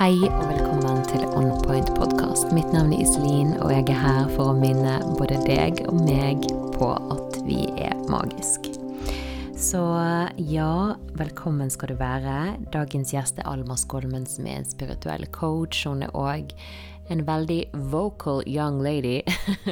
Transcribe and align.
Hei 0.00 0.14
og 0.16 0.46
velkommen 0.48 1.02
til 1.10 1.26
On 1.36 1.50
Point 1.60 1.90
podkast. 1.92 2.54
Mitt 2.56 2.70
navn 2.72 2.94
er 2.96 3.02
Iselin, 3.04 3.50
og 3.60 3.68
jeg 3.68 3.84
er 3.92 3.98
her 4.00 4.30
for 4.32 4.48
å 4.48 4.54
minne 4.56 4.94
både 5.18 5.36
deg 5.44 5.82
og 5.90 5.98
meg 6.06 6.46
på 6.72 6.88
at 7.12 7.36
vi 7.44 7.66
er 7.76 7.98
magisk. 8.08 8.70
Så 9.60 9.82
ja, 10.40 10.94
velkommen 11.20 11.68
skal 11.68 11.92
du 11.92 11.98
være. 12.00 12.36
Dagens 12.72 13.12
gjest 13.12 13.42
er 13.42 13.50
Alma 13.52 13.76
Skolmen, 13.76 14.24
som 14.24 14.48
er 14.48 14.62
en 14.62 14.70
spirituell 14.70 15.28
coach. 15.36 15.82
Hun 15.84 16.00
er 16.08 16.16
òg 16.16 16.56
en 17.12 17.26
veldig 17.28 17.60
vocal 17.92 18.40
young 18.48 18.80
lady. 18.80 19.20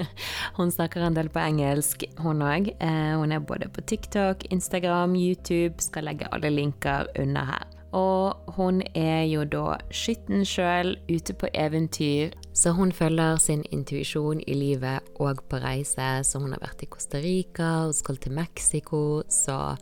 hun 0.61 0.69
snakker 0.77 1.09
en 1.09 1.17
del 1.17 1.33
på 1.33 1.41
engelsk, 1.41 2.05
hun 2.21 2.45
òg. 2.45 2.75
Hun 2.85 3.33
er 3.33 3.49
både 3.49 3.73
på 3.73 3.89
TikTok, 3.89 4.45
Instagram, 4.53 5.17
YouTube. 5.17 5.81
Skal 5.89 6.05
legge 6.13 6.29
alle 6.29 6.53
linker 6.53 7.09
under 7.17 7.49
her. 7.55 7.68
Og 7.97 8.53
hun 8.59 8.83
er 8.95 9.23
jo 9.31 9.47
da 9.49 9.79
skytten 9.95 10.45
sjøl, 10.45 10.97
ute 11.09 11.35
på 11.35 11.49
eventyr. 11.55 12.35
Så 12.53 12.75
hun 12.77 12.93
følger 12.93 13.39
sin 13.41 13.65
intuisjon 13.73 14.43
i 14.47 14.57
livet 14.57 15.09
og 15.17 15.41
på 15.49 15.61
reise. 15.63 16.11
Så 16.25 16.43
hun 16.43 16.53
har 16.53 16.61
vært 16.65 16.85
i 16.85 16.91
Costa 16.91 17.23
Rica 17.23 17.71
og 17.87 17.97
skal 17.97 18.21
til 18.21 18.37
Mexico, 18.37 19.23
så 19.29 19.77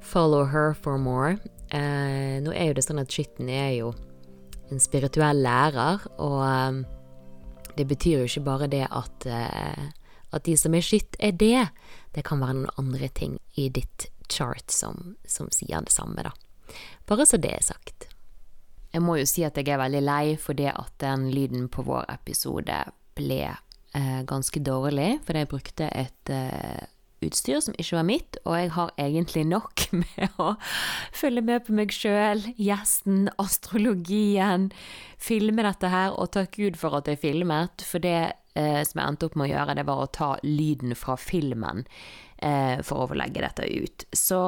follow 0.00 0.46
her 0.50 0.74
for 0.74 0.98
more. 0.98 1.36
Eh, 1.70 2.38
nå 2.42 2.52
er 2.54 2.70
jo 2.70 2.78
det 2.78 2.86
sånn 2.86 3.02
at 3.02 3.12
skytten 3.12 3.50
er 3.52 3.72
jo 3.76 3.92
en 4.72 4.80
spirituell 4.80 5.40
lærer, 5.44 6.02
og 6.20 6.40
um, 6.44 6.82
det 7.78 7.86
betyr 7.88 8.22
jo 8.22 8.28
ikke 8.28 8.44
bare 8.44 8.68
det 8.72 8.84
at, 8.84 9.28
uh, 9.28 9.86
at 10.36 10.44
de 10.44 10.56
som 10.60 10.74
er 10.76 10.84
skytt, 10.84 11.16
er 11.20 11.32
det. 11.40 11.68
Det 12.14 12.24
kan 12.26 12.42
være 12.42 12.58
noen 12.58 12.80
andre 12.80 13.08
ting 13.08 13.38
i 13.56 13.68
ditt 13.72 14.10
chart 14.28 14.68
som, 14.72 15.16
som 15.24 15.48
sier 15.54 15.84
det 15.84 15.94
samme, 15.94 16.24
da. 16.26 16.34
Bare 17.08 17.26
så 17.28 17.40
det 17.40 17.54
er 17.56 17.64
sagt. 17.64 18.08
Jeg 18.92 19.04
må 19.04 19.18
jo 19.20 19.26
si 19.28 19.44
at 19.44 19.56
jeg 19.58 19.68
er 19.68 19.80
veldig 19.80 20.04
lei 20.04 20.36
for 20.40 20.56
det 20.56 20.70
at 20.72 20.94
den 21.02 21.28
lyden 21.32 21.68
på 21.72 21.84
vår 21.86 22.06
episode 22.12 22.78
ble 23.18 23.42
eh, 23.48 24.22
ganske 24.28 24.62
dårlig, 24.64 25.18
fordi 25.26 25.44
jeg 25.44 25.50
brukte 25.50 25.90
et 25.92 26.32
eh, 26.32 26.86
utstyr 27.24 27.60
som 27.64 27.76
ikke 27.78 27.98
var 27.98 28.06
mitt, 28.06 28.38
og 28.44 28.56
jeg 28.56 28.72
har 28.76 28.92
egentlig 29.00 29.44
nok 29.48 29.84
med 30.00 30.40
å 30.40 30.52
følge 31.16 31.44
med 31.44 31.66
på 31.66 31.76
meg 31.76 31.92
sjøl, 31.94 32.44
gjesten, 32.56 33.28
astrologien, 33.42 34.70
filme 35.20 35.66
dette 35.66 35.92
her, 35.92 36.14
og 36.14 36.32
takk 36.36 36.56
Gud 36.58 36.78
for 36.80 36.98
at 37.00 37.10
jeg 37.10 37.20
filmet, 37.22 37.84
for 37.84 38.04
det 38.04 38.18
eh, 38.58 38.80
som 38.86 39.02
jeg 39.02 39.06
endte 39.06 39.28
opp 39.28 39.38
med 39.38 39.48
å 39.48 39.52
gjøre, 39.52 39.78
det 39.78 39.86
var 39.88 40.02
å 40.04 40.10
ta 40.14 40.32
lyden 40.46 40.96
fra 40.98 41.18
filmen 41.20 41.84
eh, 42.36 42.78
for 42.86 43.04
å 43.04 43.18
legge 43.18 43.44
dette 43.44 43.66
ut. 43.68 44.08
Så 44.16 44.42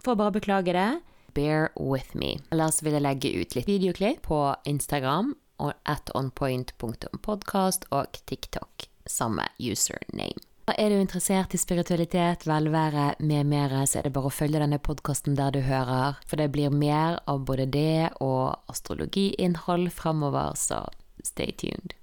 for 0.00 0.14
å 0.14 0.20
bare 0.20 0.38
beklage 0.38 0.76
det, 0.76 0.90
bear 1.34 1.70
with 1.76 2.14
me. 2.14 2.38
Ellers 2.52 2.82
vil 2.82 2.96
jeg 2.96 3.06
legge 3.06 3.32
ut 3.40 3.56
litt 3.56 3.68
videoklipp 3.70 4.22
på 4.28 4.42
Instagram 4.68 5.34
og 5.60 5.74
at 5.88 6.12
onpoint.podkast 6.16 7.90
og 7.92 8.22
TikTok, 8.26 8.88
samme 9.06 9.44
username. 9.60 10.40
Er 10.70 10.92
du 10.92 11.00
interessert 11.00 11.54
i 11.54 11.58
spiritualitet, 11.58 12.44
velvære 12.46 13.14
med 13.18 13.48
mere, 13.50 13.82
så 13.90 13.98
er 13.98 14.06
det 14.06 14.12
bare 14.14 14.30
å 14.30 14.34
følge 14.34 14.60
denne 14.62 14.78
podkasten 14.78 15.34
der 15.34 15.50
du 15.56 15.64
hører, 15.66 16.20
for 16.30 16.38
det 16.38 16.52
blir 16.54 16.70
mer 16.70 17.18
av 17.26 17.42
både 17.48 17.66
det 17.66 18.12
og 18.22 18.54
astrologiinnhold 18.70 19.90
fremover, 19.90 20.54
så 20.54 20.84
stay 21.26 21.50
tuned. 21.58 21.96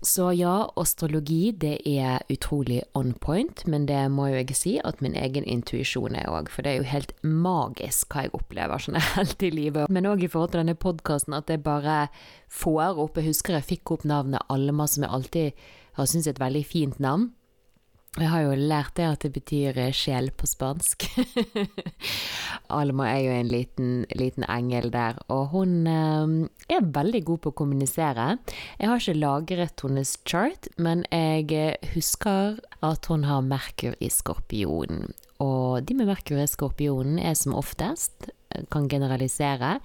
Så 0.00 0.28
ja, 0.32 0.70
astrologi 0.78 1.50
det 1.58 1.80
er 1.88 2.22
utrolig 2.30 2.82
on 2.94 3.14
point, 3.18 3.64
men 3.66 3.86
det 3.88 4.04
må 4.14 4.28
jo 4.30 4.38
jeg 4.38 4.54
si 4.54 4.74
at 4.86 5.00
min 5.02 5.16
egen 5.18 5.46
intuisjon 5.48 6.14
er 6.14 6.30
òg, 6.30 6.50
for 6.54 6.62
det 6.62 6.72
er 6.72 6.78
jo 6.78 6.90
helt 6.92 7.14
magisk 7.26 8.14
hva 8.14 8.26
jeg 8.26 8.34
opplever 8.38 8.82
generelt 8.86 9.42
i 9.42 9.50
livet. 9.50 9.90
Men 9.90 10.06
òg 10.06 10.22
i 10.22 10.30
forhold 10.30 10.54
til 10.54 10.62
denne 10.62 10.78
podkasten, 10.78 11.34
at 11.34 11.50
jeg 11.50 11.64
bare 11.66 12.06
får 12.48 13.00
opp 13.02 13.18
Jeg 13.18 13.32
husker 13.32 13.58
jeg 13.58 13.70
fikk 13.74 13.96
opp 13.96 14.06
navnet 14.06 14.46
Alma, 14.48 14.86
som 14.86 15.02
jeg 15.02 15.12
alltid 15.12 15.66
har 15.98 16.06
syntes 16.06 16.30
er 16.30 16.36
et 16.36 16.44
veldig 16.44 16.64
fint 16.66 17.02
navn. 17.02 17.32
Jeg 18.16 18.30
har 18.32 18.40
jo 18.46 18.54
lært 18.56 18.94
det 18.96 19.04
at 19.04 19.24
det 19.26 19.30
betyr 19.34 19.76
eh, 19.78 19.92
sjel 19.94 20.30
på 20.32 20.48
spansk. 20.48 21.04
Alma 22.78 23.10
er 23.12 23.20
jo 23.26 23.34
en 23.36 23.50
liten, 23.52 23.90
liten 24.16 24.46
engel 24.48 24.88
der, 24.94 25.20
og 25.30 25.52
hun 25.52 25.86
eh, 25.86 26.72
er 26.72 26.88
veldig 26.96 27.22
god 27.28 27.42
på 27.44 27.52
å 27.52 27.58
kommunisere. 27.60 28.30
Jeg 28.80 28.90
har 28.90 29.02
ikke 29.02 29.20
lagret 29.20 29.84
hennes 29.84 30.16
chart, 30.24 30.70
men 30.80 31.04
jeg 31.12 31.52
eh, 31.52 31.92
husker 31.94 32.58
at 32.80 33.10
hun 33.12 33.28
har 33.28 33.44
Merkur 33.46 33.94
i 34.00 34.10
skorpionen. 34.10 35.12
Og 35.44 35.84
de 35.86 35.94
med 35.94 36.08
Merkur 36.08 36.40
i 36.42 36.48
skorpionen 36.50 37.20
er 37.22 37.36
som 37.38 37.54
oftest, 37.54 38.32
kan 38.72 38.88
generalisere, 38.90 39.76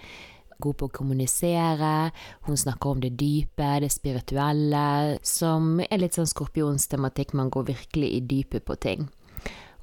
god 0.61 0.77
på 0.79 0.89
å 0.89 0.93
kommunisere, 0.93 2.11
hun 2.47 2.57
snakker 2.59 2.93
om 2.93 3.01
det 3.03 3.15
dype, 3.19 3.69
det 3.81 3.91
spirituelle, 3.93 5.17
som 5.25 5.79
er 5.83 6.01
litt 6.01 6.17
sånn 6.17 6.29
skorpionstematikk, 6.29 7.33
man 7.33 7.51
går 7.53 7.69
virkelig 7.73 8.13
i 8.13 8.21
dypet 8.21 8.65
på 8.67 8.77
ting. 8.77 9.07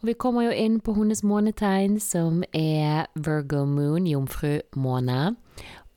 Og 0.00 0.08
vi 0.08 0.16
kommer 0.16 0.46
jo 0.46 0.52
inn 0.56 0.78
på 0.80 0.94
hennes 0.96 1.20
månetegn, 1.26 1.98
som 2.00 2.40
er 2.56 3.10
Virgo 3.14 3.66
Moon, 3.68 4.06
jomfrumåne. 4.08 5.34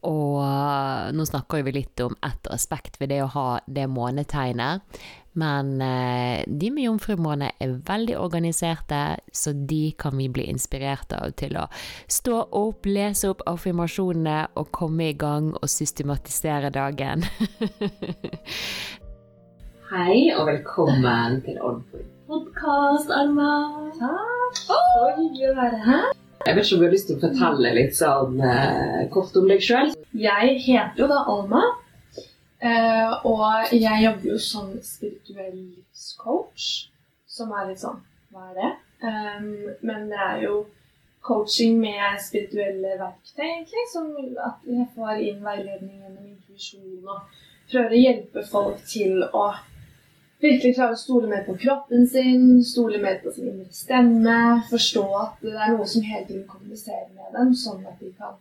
Og 0.04 1.16
nå 1.16 1.26
snakker 1.28 1.64
vi 1.64 1.78
litt 1.80 2.00
om 2.04 2.16
ett 2.26 2.48
aspekt 2.52 3.00
ved 3.02 3.14
det 3.14 3.22
å 3.24 3.32
ha 3.34 3.50
det 3.68 3.88
månetegnet. 3.92 4.84
Men 5.40 5.82
eh, 5.82 6.44
de 6.46 6.70
med 6.70 6.86
jomfrumåne 6.86 7.50
er 7.58 7.80
veldig 7.88 8.20
organiserte, 8.22 9.00
så 9.34 9.56
de 9.56 9.88
kan 9.98 10.14
vi 10.20 10.28
bli 10.30 10.46
inspirert 10.52 11.16
av 11.18 11.34
til 11.40 11.58
å 11.58 11.66
stå 12.06 12.44
opp, 12.54 12.86
lese 12.86 13.32
opp 13.34 13.42
affirmasjonene 13.50 14.54
og 14.60 14.70
komme 14.76 15.10
i 15.10 15.18
gang 15.18 15.56
og 15.58 15.72
systematisere 15.72 16.70
dagen. 16.76 17.26
Hei 19.94 20.34
og 20.38 20.48
velkommen 20.52 21.42
til 21.46 21.58
Oddpoint 21.62 22.14
podkast, 22.34 23.10
Alma. 23.14 23.54
Takk. 24.00 24.58
Så 24.58 24.80
hyggelig 25.18 25.52
å 25.52 25.56
være 25.58 25.80
her. 25.88 26.23
Jeg 26.44 26.58
vet 26.58 26.66
ikke 26.66 26.76
om 26.76 26.82
du 26.82 26.86
har 26.86 26.92
lyst 26.92 27.08
til 27.08 27.16
å 27.16 27.22
fortelle 27.24 27.70
litt 27.78 27.94
sånn 27.96 28.42
eh, 28.44 29.04
kort 29.14 29.38
om 29.40 29.46
deg 29.48 29.62
sjøl? 29.64 29.94
Jeg 30.20 30.58
heter 30.66 31.00
jo 31.00 31.08
da 31.08 31.22
Alma, 31.32 31.62
eh, 32.60 33.14
og 33.30 33.72
jeg 33.72 34.04
jobber 34.04 34.28
jo 34.34 34.40
som 34.44 34.74
spirituell 34.84 35.54
livscoach, 35.56 36.68
som 37.32 37.54
er 37.56 37.70
litt 37.72 37.80
sånn 37.84 38.02
Hva 38.34 38.50
er 38.50 38.58
det? 38.60 38.72
Um, 39.04 39.48
men 39.88 40.10
det 40.12 40.20
er 40.20 40.44
jo 40.44 40.58
coaching 41.24 41.80
med 41.80 42.20
spirituelle 42.24 42.98
verktøy, 43.00 43.46
egentlig. 43.48 43.88
Som 43.94 44.12
at 44.20 44.68
jeg 44.68 44.88
får 44.98 45.24
inn 45.24 45.42
veiledning 45.44 46.02
gjennom 46.02 46.28
intuisjon 46.28 47.08
og 47.08 47.40
prøver 47.72 47.96
å 47.96 48.02
hjelpe 48.04 48.44
folk 48.52 48.84
til 48.90 49.24
å 49.32 49.46
virkelig 50.44 50.76
klare 50.76 50.96
å 50.96 51.00
stole 51.00 51.30
mer 51.32 51.44
på 51.48 51.56
kroppen 51.60 52.08
sin, 52.10 52.48
stole 52.68 53.00
mer 53.04 53.20
på 53.24 53.32
sin 53.34 53.50
indre 53.52 53.76
stemme, 53.76 54.40
forstå 54.70 55.06
at 55.22 55.46
det 55.46 55.54
er 55.56 55.76
noe 55.76 55.88
som 55.90 56.06
hele 56.06 56.26
tiden 56.28 56.48
kommuniserer 56.50 57.10
med 57.16 57.32
dem, 57.38 57.54
sånn 57.58 57.86
at 57.90 58.02
de 58.02 58.12
kan 58.18 58.36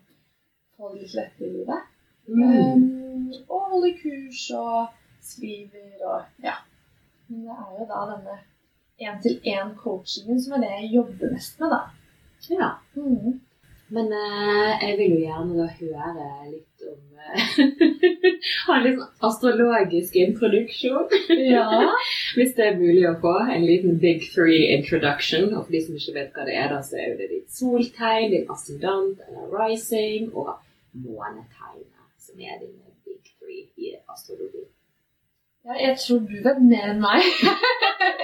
få 0.76 0.92
det 0.92 1.04
litt 1.04 1.16
lettere 1.18 1.48
i 1.48 1.52
livet. 1.60 1.88
Mm. 2.28 2.42
Um, 2.42 3.30
og 3.48 3.70
holde 3.72 3.92
kurs 3.98 4.44
og 4.56 4.92
skriver 5.22 6.04
og 6.06 6.44
ja. 6.44 6.58
Men 7.28 7.46
det 7.46 7.56
er 7.56 7.78
jo 7.78 7.86
da 7.88 8.02
denne 8.10 8.36
én-til-én-coachingen 9.02 10.42
som 10.42 10.56
er 10.56 10.64
det 10.64 10.74
jeg 10.74 10.92
jobber 10.98 11.32
mest 11.32 11.62
med, 11.62 11.72
da. 11.72 11.80
Ja. 12.50 12.70
Mm. 12.98 13.40
Men 13.92 14.12
eh, 14.16 14.70
jeg 14.88 14.98
vil 14.98 15.10
jo 15.16 15.22
gjerne 15.26 15.56
da 15.58 15.66
høre 15.68 16.28
litt 16.48 16.86
om 16.88 17.00
Ha 18.66 18.76
en 18.76 18.84
litt 18.86 18.98
sånn 18.98 19.26
astrologisk 19.28 20.16
introduksjon. 20.20 21.12
Ja. 21.36 21.66
Hvis 22.36 22.54
det 22.56 22.66
er 22.70 22.78
mulig 22.80 23.04
å 23.10 23.14
få. 23.22 23.34
En 23.52 23.66
liten 23.68 23.98
big 24.02 24.24
three 24.32 24.72
introduction. 24.76 25.50
Og 25.52 25.66
for 25.66 25.74
de 25.74 25.82
som 25.84 25.98
ikke 25.98 26.16
vet 26.16 26.36
hva 26.36 26.46
det 26.48 26.56
er, 26.58 26.72
da, 26.72 26.80
så 26.86 26.98
er 27.00 27.16
det 27.20 27.30
ditt 27.30 27.52
soltegn, 27.52 28.32
din 28.34 28.48
ascendant 28.52 29.22
eller 29.28 29.52
rising, 29.54 30.30
og 30.32 30.54
månetegnet, 30.92 32.08
som 32.20 32.40
er 32.40 32.58
dine 32.62 32.94
big 33.06 33.34
three 33.36 33.66
i 33.76 33.94
astrologi. 34.08 34.66
Ja, 35.62 35.76
jeg 35.78 35.98
tror 36.02 36.24
du 36.26 36.38
vet 36.42 36.62
mer 36.66 36.88
enn 36.90 37.02
meg. 37.04 37.22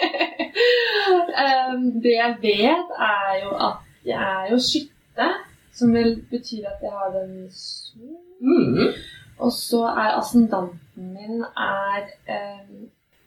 um, 1.44 1.84
det 2.02 2.16
jeg 2.16 2.38
vet, 2.42 2.96
er 2.98 3.36
jo 3.44 3.52
at 3.68 3.84
jeg 4.08 4.18
er 4.18 4.50
jo 4.50 4.58
skytte, 4.62 5.28
som 5.78 5.92
vel 5.94 6.16
betyr 6.30 6.66
at 6.68 6.82
jeg 6.82 6.94
har 6.94 7.12
den 7.14 7.46
sol 7.54 8.16
Mm. 8.40 8.92
Og 9.38 9.52
så 9.52 9.80
er 9.86 10.16
ascendanten 10.18 11.08
min 11.14 11.40
er 11.42 12.04
um, 12.34 12.84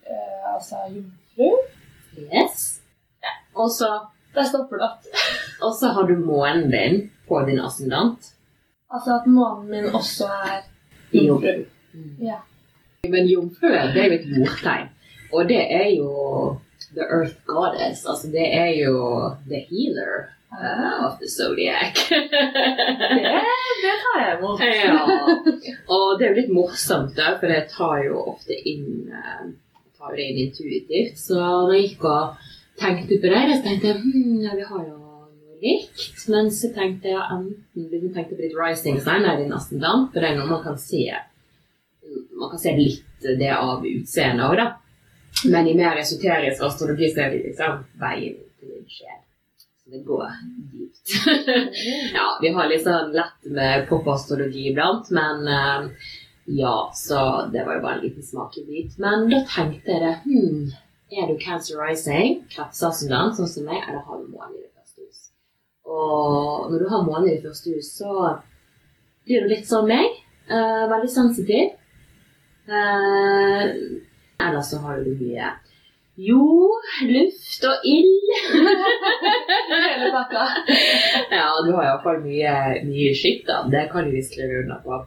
uh, 0.08 0.54
altså 0.54 0.76
jomfru. 0.88 1.50
Yes. 2.16 2.82
Ja. 3.24 3.34
Og 3.56 3.72
så 3.72 4.00
Der 4.36 4.46
stopper 4.48 4.80
det 4.80 4.86
opp. 4.88 5.08
Og 5.66 5.74
så 5.76 5.90
har 5.92 6.08
du 6.08 6.16
månen 6.16 6.70
din 6.72 7.12
på 7.28 7.42
din 7.48 7.60
ascendant. 7.60 8.30
Altså 8.92 9.18
at 9.20 9.28
månen 9.28 9.70
min 9.72 9.86
også 9.96 10.26
er 10.26 10.62
jomfru. 11.12 11.66
Mm. 11.94 12.16
Ja. 12.24 12.38
Men 13.04 13.28
jomfru 13.28 13.68
det 13.68 14.00
er 14.00 14.08
jo 14.08 14.14
et 14.14 14.30
jordtegn. 14.38 14.88
Og 15.34 15.50
det 15.50 15.62
er 15.74 15.90
jo 15.98 16.12
the 16.96 17.04
earth 17.04 17.36
goddess. 17.46 18.06
Altså, 18.06 18.28
det 18.32 18.48
er 18.56 18.72
jo 18.84 18.96
the 19.50 19.60
healer 19.70 20.32
uh, 20.52 21.08
of 21.08 21.20
the 21.20 21.28
zodiac. 21.28 21.98
Det, 22.12 23.88
det 23.88 23.96
tar 24.04 24.22
jeg 24.22 24.38
imot. 24.38 24.60
ja. 24.86 25.02
Og 25.90 26.20
det 26.20 26.26
er 26.26 26.32
jo 26.32 26.38
litt 26.38 26.54
morsomt, 26.54 27.16
da, 27.18 27.36
for 27.40 27.52
det 27.52 27.64
tar 27.74 28.04
jo 28.06 28.22
ofte 28.36 28.56
inn 28.70 29.10
eh, 29.10 29.48
tar 29.98 30.16
det 30.18 30.28
inn 30.30 30.42
intuitivt. 30.46 31.18
Så 31.20 31.40
når 31.40 31.74
jeg 31.76 31.88
gikk 31.88 32.06
og 32.10 32.52
tenkte 32.82 33.18
på 33.22 33.32
det, 33.34 33.42
så 33.56 33.64
tenkte 33.66 33.90
jeg 33.90 34.04
hm, 34.04 34.38
ja, 34.46 34.54
vi 34.60 34.68
har 34.70 34.84
jo 34.86 34.94
noe 35.00 35.58
likt. 35.64 36.28
Men 36.34 36.52
så 36.54 36.72
tenkte 36.76 37.14
jeg 37.14 37.26
enten 37.38 37.90
vi 37.90 38.14
tenkte 38.14 38.38
på 38.38 38.46
litt 38.46 38.58
rising 38.58 39.02
sign 39.02 39.26
eller 39.26 39.42
din 39.42 39.58
ascendant, 39.58 40.12
for 40.14 40.22
det 40.22 40.32
er 40.32 40.40
noe 40.40 40.52
man 40.52 40.64
kan 40.66 40.80
se 40.82 41.06
man 42.42 42.50
kan 42.50 42.60
se 42.60 42.72
litt 42.76 43.28
det 43.40 43.52
av 43.54 43.86
utseendet 43.86 44.48
òg, 44.48 44.58
da. 44.58 44.70
Men 45.54 45.68
i 45.70 45.76
mer 45.78 46.00
esoterisk 46.02 46.64
astrologi 46.66 47.12
så 47.14 47.26
er 47.26 47.36
det 47.36 47.44
liksom 47.46 47.84
veien 48.02 48.40
til 48.60 48.74
din 48.74 48.88
sjel. 48.90 49.21
Det 49.92 50.00
går 50.00 50.28
dypt. 50.72 51.10
ja, 52.14 52.38
vi 52.42 52.50
har 52.56 52.68
litt 52.72 52.86
sånn 52.86 53.10
lett 53.12 53.48
med 53.52 53.90
popastrologi 53.90 54.70
iblant, 54.70 55.10
men 55.12 55.42
uh, 55.44 56.12
ja, 56.46 56.76
så 56.96 57.24
det 57.52 57.66
var 57.66 57.76
jo 57.76 57.82
bare 57.84 57.98
en 57.98 58.06
liten 58.06 58.24
smakebit. 58.24 58.96
Men 59.04 59.28
da 59.34 59.42
tenkte 59.52 59.92
jeg 59.92 60.04
det 60.06 60.14
hmm, 60.24 60.70
Er 61.12 61.28
du 61.28 61.36
cancer 61.42 61.82
rising, 61.84 62.40
kreftsasundant, 62.54 63.36
sånn 63.36 63.52
som 63.52 63.68
meg, 63.68 63.82
eller 63.84 64.06
har 64.08 64.22
du 64.22 64.30
måned 64.32 64.62
i 64.62 64.64
det 64.64 64.72
første 64.80 65.04
hus? 65.04 65.26
Og 65.84 66.72
når 66.72 66.86
du 66.86 66.88
har 66.94 67.04
måned 67.10 67.28
i 67.28 67.36
det 67.36 67.50
første 67.50 67.76
hus, 67.76 67.92
så 67.98 68.14
blir 69.28 69.44
du 69.44 69.52
litt 69.52 69.68
som 69.68 69.92
meg. 69.92 70.08
Uh, 70.48 70.88
veldig 70.94 71.12
sensitiv. 71.12 71.76
Uh, 72.72 73.68
ellers 74.40 74.72
så 74.72 74.80
har 74.88 75.04
du 75.04 75.12
mye 75.20 75.52
jord, 76.28 76.90
luft 77.10 77.66
og 77.70 77.88
ild. 77.88 78.32
Hele 79.72 80.12
pakka. 80.14 80.46
ja, 81.32 81.48
du 81.66 81.72
har 81.76 81.88
iallfall 81.88 82.22
mye, 82.26 82.56
mye 82.88 83.14
skitt, 83.18 83.46
da. 83.50 83.64
Det 83.72 83.88
kan 83.92 84.08
du 84.08 84.16
visst 84.16 84.38
leve 84.40 84.64
unna 84.64 84.80
på. 84.86 85.00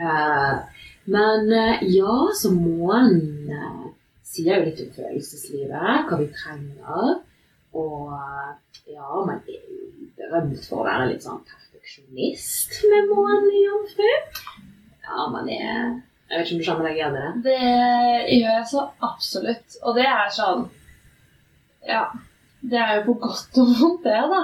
Eh, 0.00 0.84
men 1.04 1.52
eh, 1.52 1.84
ja, 1.96 2.16
så 2.38 2.52
månen 2.54 3.50
eh, 3.52 3.90
sier 4.32 4.60
jo 4.60 4.68
litt 4.68 4.82
om 4.84 4.92
følelseslivet, 4.96 6.06
hva 6.08 6.20
vi 6.20 6.28
trenger. 6.36 7.18
Og 7.72 8.12
ja, 8.92 9.10
man 9.26 9.40
er 9.48 9.58
jo 9.58 9.82
berømt 10.18 10.64
for 10.68 10.82
å 10.82 10.88
være 10.88 11.10
litt 11.12 11.24
sånn 11.24 11.42
perfeksjonist 11.48 12.82
med 12.92 13.12
månen 13.12 13.50
i 13.50 13.66
jomfru. 13.66 14.14
Ja, 15.02 15.28
man 15.32 15.48
er 15.52 16.00
Jeg 16.32 16.40
vet 16.40 16.50
ikke 16.50 16.72
om 16.72 16.80
du 16.80 16.88
igjen 16.88 17.16
i 17.16 17.22
det? 17.22 17.30
Det 17.44 17.56
gjør 18.38 18.54
jeg 18.56 18.68
så 18.70 18.82
absolutt. 19.04 19.74
Og 19.84 19.98
det 19.98 20.06
er 20.08 20.30
sånn 20.32 20.68
Ja. 21.88 22.06
Det 22.62 22.78
er 22.78 22.92
jo 22.94 23.08
på 23.08 23.16
godt 23.24 23.58
og 23.58 23.72
vondt, 23.74 24.04
det, 24.06 24.20
da. 24.30 24.42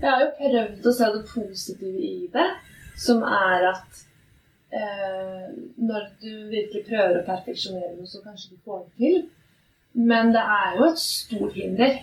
Jeg 0.00 0.08
har 0.08 0.22
jo 0.22 0.30
prøvd 0.38 0.86
å 0.88 0.92
se 0.96 1.08
det 1.14 1.26
positive 1.28 2.06
i 2.08 2.28
det, 2.32 2.46
som 2.98 3.20
er 3.28 3.66
at 3.68 3.98
eh, 4.72 5.50
når 5.76 6.06
du 6.24 6.30
virkelig 6.48 6.86
prøver 6.88 7.18
å 7.20 7.26
perfeksjonere 7.26 7.92
noe, 7.92 8.08
så 8.08 8.22
kanskje 8.24 8.54
du 8.54 8.64
får 8.64 8.80
det 8.86 9.04
til. 9.04 9.20
Men 10.08 10.32
det 10.32 10.42
er 10.56 10.78
jo 10.78 10.88
et 10.88 11.04
stort 11.04 11.60
hinder. 11.60 12.00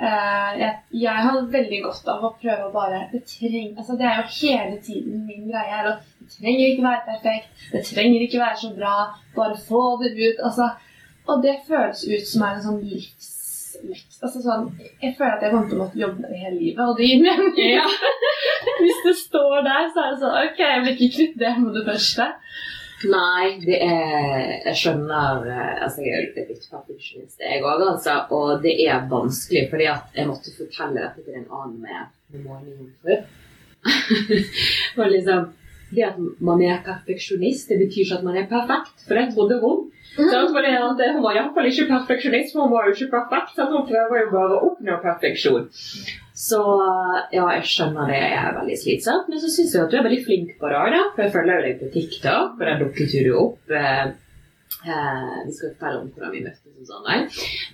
Eh, 0.00 0.52
jeg, 0.60 0.76
jeg 0.96 1.24
har 1.24 1.48
veldig 1.52 1.78
godt 1.84 2.06
av 2.08 2.22
å 2.24 2.30
prøve 2.40 2.68
å 2.68 2.72
bare 2.72 3.02
Det, 3.12 3.20
treng, 3.28 3.74
altså 3.76 3.98
det 4.00 4.06
er 4.08 4.22
jo 4.22 4.30
hele 4.38 4.78
tiden 4.86 5.26
min 5.26 5.50
greie. 5.50 5.74
her. 5.74 5.90
Og 5.90 6.22
Det 6.22 6.38
trenger 6.38 6.70
ikke 6.70 6.86
være 6.86 7.02
perfekt, 7.08 7.66
det 7.72 7.82
trenger 7.84 8.24
ikke 8.24 8.40
være 8.40 8.60
så 8.62 8.70
bra. 8.78 8.94
Bare 9.36 9.58
få 9.66 9.82
det 10.00 10.14
ut. 10.16 10.40
Altså, 10.48 10.70
og 11.28 11.44
det 11.44 11.58
føles 11.66 12.06
ut 12.08 12.32
som 12.32 12.46
er 12.46 12.56
en 12.56 12.64
sånn 12.68 12.80
livs... 12.86 13.28
altså 14.24 14.40
sånn, 14.44 14.66
jeg 15.02 15.14
føler 15.18 15.36
at 15.36 15.44
jeg 15.44 15.52
kommer 15.52 15.68
til 15.68 15.78
å 15.78 15.82
måtte 15.84 16.00
jobbe 16.00 16.22
med 16.22 16.32
det 16.32 16.40
hele 16.42 16.56
livet, 16.56 16.80
og 16.84 16.96
det 16.98 17.06
gir 17.10 17.22
mening. 17.24 17.60
Ja. 17.76 17.86
Hvis 18.80 19.04
det 19.04 19.16
står 19.20 19.62
der, 19.68 19.86
så 19.92 20.06
er 20.06 20.14
det 20.14 20.20
sånn 20.24 20.38
Ok, 20.40 20.60
jeg 20.64 20.82
blir 20.84 20.96
ikke 20.96 21.16
kvitt 21.18 21.40
det 21.44 21.54
med 21.60 21.76
det 21.76 21.84
første. 21.92 22.26
Nei, 23.08 23.60
det 23.64 23.78
er 23.80 24.66
Jeg 24.66 24.76
skjønner 24.76 25.46
eh, 25.48 25.84
Altså, 25.86 26.02
jeg 26.04 26.16
er 26.16 26.26
litt 26.26 26.66
perfeksjonist, 26.68 27.38
jeg 27.40 27.62
òg, 27.64 27.84
altså. 27.86 28.16
Og 28.36 28.60
det 28.64 28.74
er 28.84 29.06
vanskelig, 29.10 29.68
fordi 29.70 29.86
at 29.88 30.18
jeg 30.18 30.28
måtte 30.28 30.52
fortelle 30.56 31.06
dette 31.06 31.24
til 31.24 31.38
en 31.40 31.48
annen 31.48 31.78
med, 31.86 32.10
med 32.32 32.44
månejomfru. 32.44 33.16
og 35.00 35.06
liksom 35.14 35.48
Det 35.90 36.04
at 36.06 36.18
man 36.38 36.60
er 36.62 36.82
perfeksjonist, 36.86 37.68
det 37.70 37.80
betyr 37.80 38.04
ikke 38.04 38.20
at 38.20 38.26
man 38.26 38.36
er 38.38 38.46
perfekt, 38.50 39.02
for 39.06 39.18
det 39.18 39.32
trodde 39.34 39.58
hun. 39.62 39.88
Sant? 40.16 40.50
Fordi 40.54 40.70
at 40.74 41.02
Hun 41.14 41.22
var 41.22 41.36
iallfall 41.36 41.68
ikke 41.70 41.86
perfeksjonist, 41.90 42.54
for 42.54 42.66
hun 42.66 42.72
var 42.74 42.88
jo 42.88 42.94
ikke 42.96 43.12
perfekt. 43.16 43.54
Så 43.56 43.66
hun 43.70 43.86
prøver 43.88 44.24
jo 44.24 44.32
bare 44.32 44.56
å 44.56 44.70
oppnå 44.70 44.98
perfeksjon. 45.02 45.68
Så 46.40 46.60
ja, 47.34 47.44
jeg 47.56 47.68
skjønner 47.68 48.08
det 48.08 48.22
er 48.30 48.54
veldig 48.56 48.78
slitsomt, 48.80 49.28
men 49.28 49.42
så 49.42 49.50
syns 49.52 49.74
jeg 49.76 49.84
at 49.84 49.92
du 49.92 49.98
er 49.98 50.06
veldig 50.06 50.22
flink 50.24 50.56
på 50.60 50.70
det. 50.72 50.80
da, 50.94 51.02
For 51.14 51.26
jeg 51.26 51.34
følger 51.36 51.58
jo 51.58 51.66
deg 51.66 51.78
på 51.82 51.90
TikTok, 51.96 52.56
og 52.56 52.64
der 52.64 52.80
dukket 52.80 53.16
du 53.26 53.30
opp. 53.36 53.74
Eh, 53.76 54.06
eh, 54.86 55.36
vi 55.44 55.54
skal 55.58 55.74
fortelle 55.74 56.00
om 56.00 56.08
hvordan 56.08 56.34
vi 56.34 56.42
møttes 56.46 56.80
og 56.80 56.88
sånn. 56.88 57.04
Nei. 57.10 57.20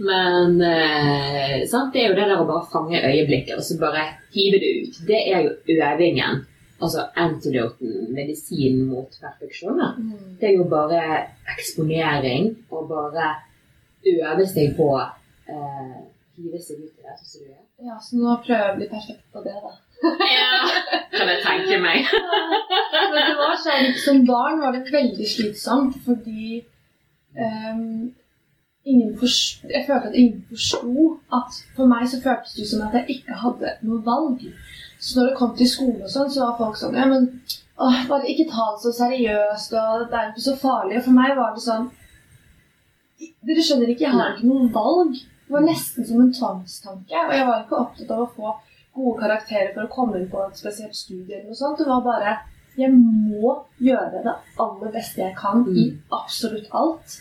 Men 0.08 0.58
eh, 0.66 1.62
sant? 1.70 1.92
det 1.94 2.02
er 2.02 2.10
jo 2.10 2.18
det 2.18 2.26
der 2.26 2.42
å 2.42 2.48
bare 2.48 2.66
fange 2.72 3.04
øyeblikket 3.06 3.54
og 3.56 3.64
så 3.64 3.78
bare 3.80 4.04
hive 4.34 4.60
det 4.64 4.74
ut. 4.82 5.00
Det 5.08 5.22
er 5.30 5.46
jo 5.46 5.56
øvingen. 5.78 6.44
Altså 6.80 7.06
antidoten, 7.16 7.92
medisinen 8.12 8.82
mot 8.90 9.14
perfeksjon. 9.20 9.78
Mm. 9.98 10.36
Det 10.40 10.48
er 10.50 10.56
jo 10.58 10.66
bare 10.68 11.00
eksponering 11.56 12.50
og 12.70 12.88
bare 12.90 13.30
øve 14.06 14.44
seg 14.50 14.74
på 14.76 14.90
eh, 15.00 15.96
hive 16.36 16.60
seg 16.60 16.82
ut 16.84 16.92
i 16.92 17.06
det. 17.06 17.16
Så 17.24 17.40
du? 17.46 17.54
Ja, 17.86 17.96
så 18.00 18.16
nå 18.20 18.36
prøver 18.44 18.62
jeg 18.66 18.74
å 18.74 18.76
bli 18.82 18.88
perfekt 18.92 19.24
på 19.32 19.42
det, 19.46 19.56
da. 19.64 19.72
Ja, 20.28 20.60
kan 21.16 21.30
jeg 21.32 21.40
tenke 21.46 21.78
meg. 21.80 22.04
Men 23.12 23.22
det 23.22 23.34
var 23.40 23.56
så, 23.64 23.74
som 24.04 24.20
barn 24.28 24.60
var 24.60 24.76
det 24.76 24.84
veldig 24.92 25.26
slitsomt, 25.32 25.96
fordi 26.04 26.60
um, 27.40 28.12
ingen 28.84 29.14
forst- 29.20 29.64
jeg 29.72 29.84
følte 29.88 30.12
at 30.12 30.14
ingen 30.20 30.44
forsto 30.50 31.06
at 31.40 31.56
For 31.76 31.88
meg 31.90 32.04
så 32.12 32.20
føltes 32.24 32.52
det 32.60 32.68
som 32.70 32.84
at 32.86 32.94
jeg 33.00 33.16
ikke 33.18 33.40
hadde 33.44 33.72
noe 33.88 34.02
valg. 34.06 34.44
Så 34.98 35.18
når 35.18 35.30
det 35.30 35.36
kom 35.38 35.54
til 35.56 35.68
skole 35.68 36.04
og 36.06 36.10
sånn, 36.10 36.30
så 36.32 36.46
var 36.46 36.58
folk 36.60 36.78
sånn 36.80 36.96
Ja, 36.96 37.06
men 37.10 37.28
åh, 37.76 38.02
bare 38.08 38.28
ikke 38.32 38.48
ta 38.50 38.70
det 38.74 38.82
så 38.86 38.92
seriøst, 38.96 39.74
og 39.76 40.06
det 40.10 40.18
er 40.18 40.30
ikke 40.30 40.46
så 40.48 40.56
farlig. 40.60 40.98
Og 40.98 41.08
for 41.08 41.18
meg 41.18 41.34
var 41.38 41.56
det 41.56 41.64
sånn 41.66 41.90
Dere 43.46 43.62
skjønner 43.64 43.92
ikke, 43.92 44.04
jeg 44.04 44.12
har 44.12 44.34
ikke 44.34 44.48
noe 44.48 44.68
valg. 44.74 45.14
Det 45.46 45.54
var 45.54 45.62
nesten 45.64 46.04
som 46.04 46.20
en 46.20 46.32
tvangstanke. 46.34 47.20
Og 47.22 47.32
jeg 47.32 47.46
var 47.48 47.62
ikke 47.62 47.78
opptatt 47.78 48.10
av 48.12 48.24
å 48.24 48.32
få 48.34 48.56
gode 48.96 49.20
karakterer 49.20 49.70
for 49.74 49.86
å 49.86 49.92
komme 49.92 50.18
inn 50.20 50.28
på 50.32 50.42
et 50.42 50.58
spesielt 50.58 50.96
studie 50.96 51.38
eller 51.38 51.52
noe 51.52 51.58
sånt. 51.58 51.80
Det 51.80 51.88
var 51.88 52.04
bare 52.04 52.36
Jeg 52.76 52.92
må 52.92 53.54
gjøre 53.80 54.20
det 54.20 54.34
aller 54.60 54.90
beste 54.92 55.22
jeg 55.22 55.32
kan 55.38 55.62
i 55.72 55.86
absolutt 56.12 56.68
alt. 56.76 57.14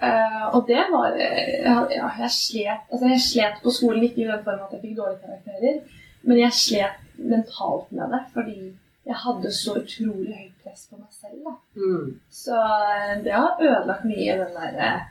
Uh, 0.00 0.46
og 0.56 0.64
det 0.68 0.82
var 0.92 1.14
eh, 1.16 1.64
ja, 1.64 2.08
jeg 2.20 2.32
slet 2.32 2.90
Altså, 2.92 3.06
jeg 3.08 3.20
slet 3.24 3.62
på 3.62 3.72
skolen, 3.72 4.02
ikke 4.04 4.24
i 4.24 4.26
den 4.28 4.42
form 4.44 4.64
at 4.66 4.74
jeg 4.74 4.82
fikk 4.82 4.98
dårlige 4.98 5.22
karakterer, 5.24 5.78
men 6.26 6.42
jeg 6.42 6.58
slet 6.58 7.02
mentalt 7.16 7.92
med 7.96 8.12
det 8.12 8.22
fordi 8.34 8.58
jeg 9.06 9.18
hadde 9.22 9.50
så 9.54 9.76
utrolig 9.78 10.32
høyt 10.34 10.64
press 10.64 10.88
på 10.90 10.98
meg 10.98 11.12
selv. 11.14 11.52
Mm. 11.78 12.16
Så 12.34 12.56
eh, 12.56 13.12
det 13.22 13.34
har 13.36 13.60
ødelagt 13.62 14.08
mye 14.08 14.38
den 14.40 14.56
der 14.56 14.80
eh, 14.82 15.04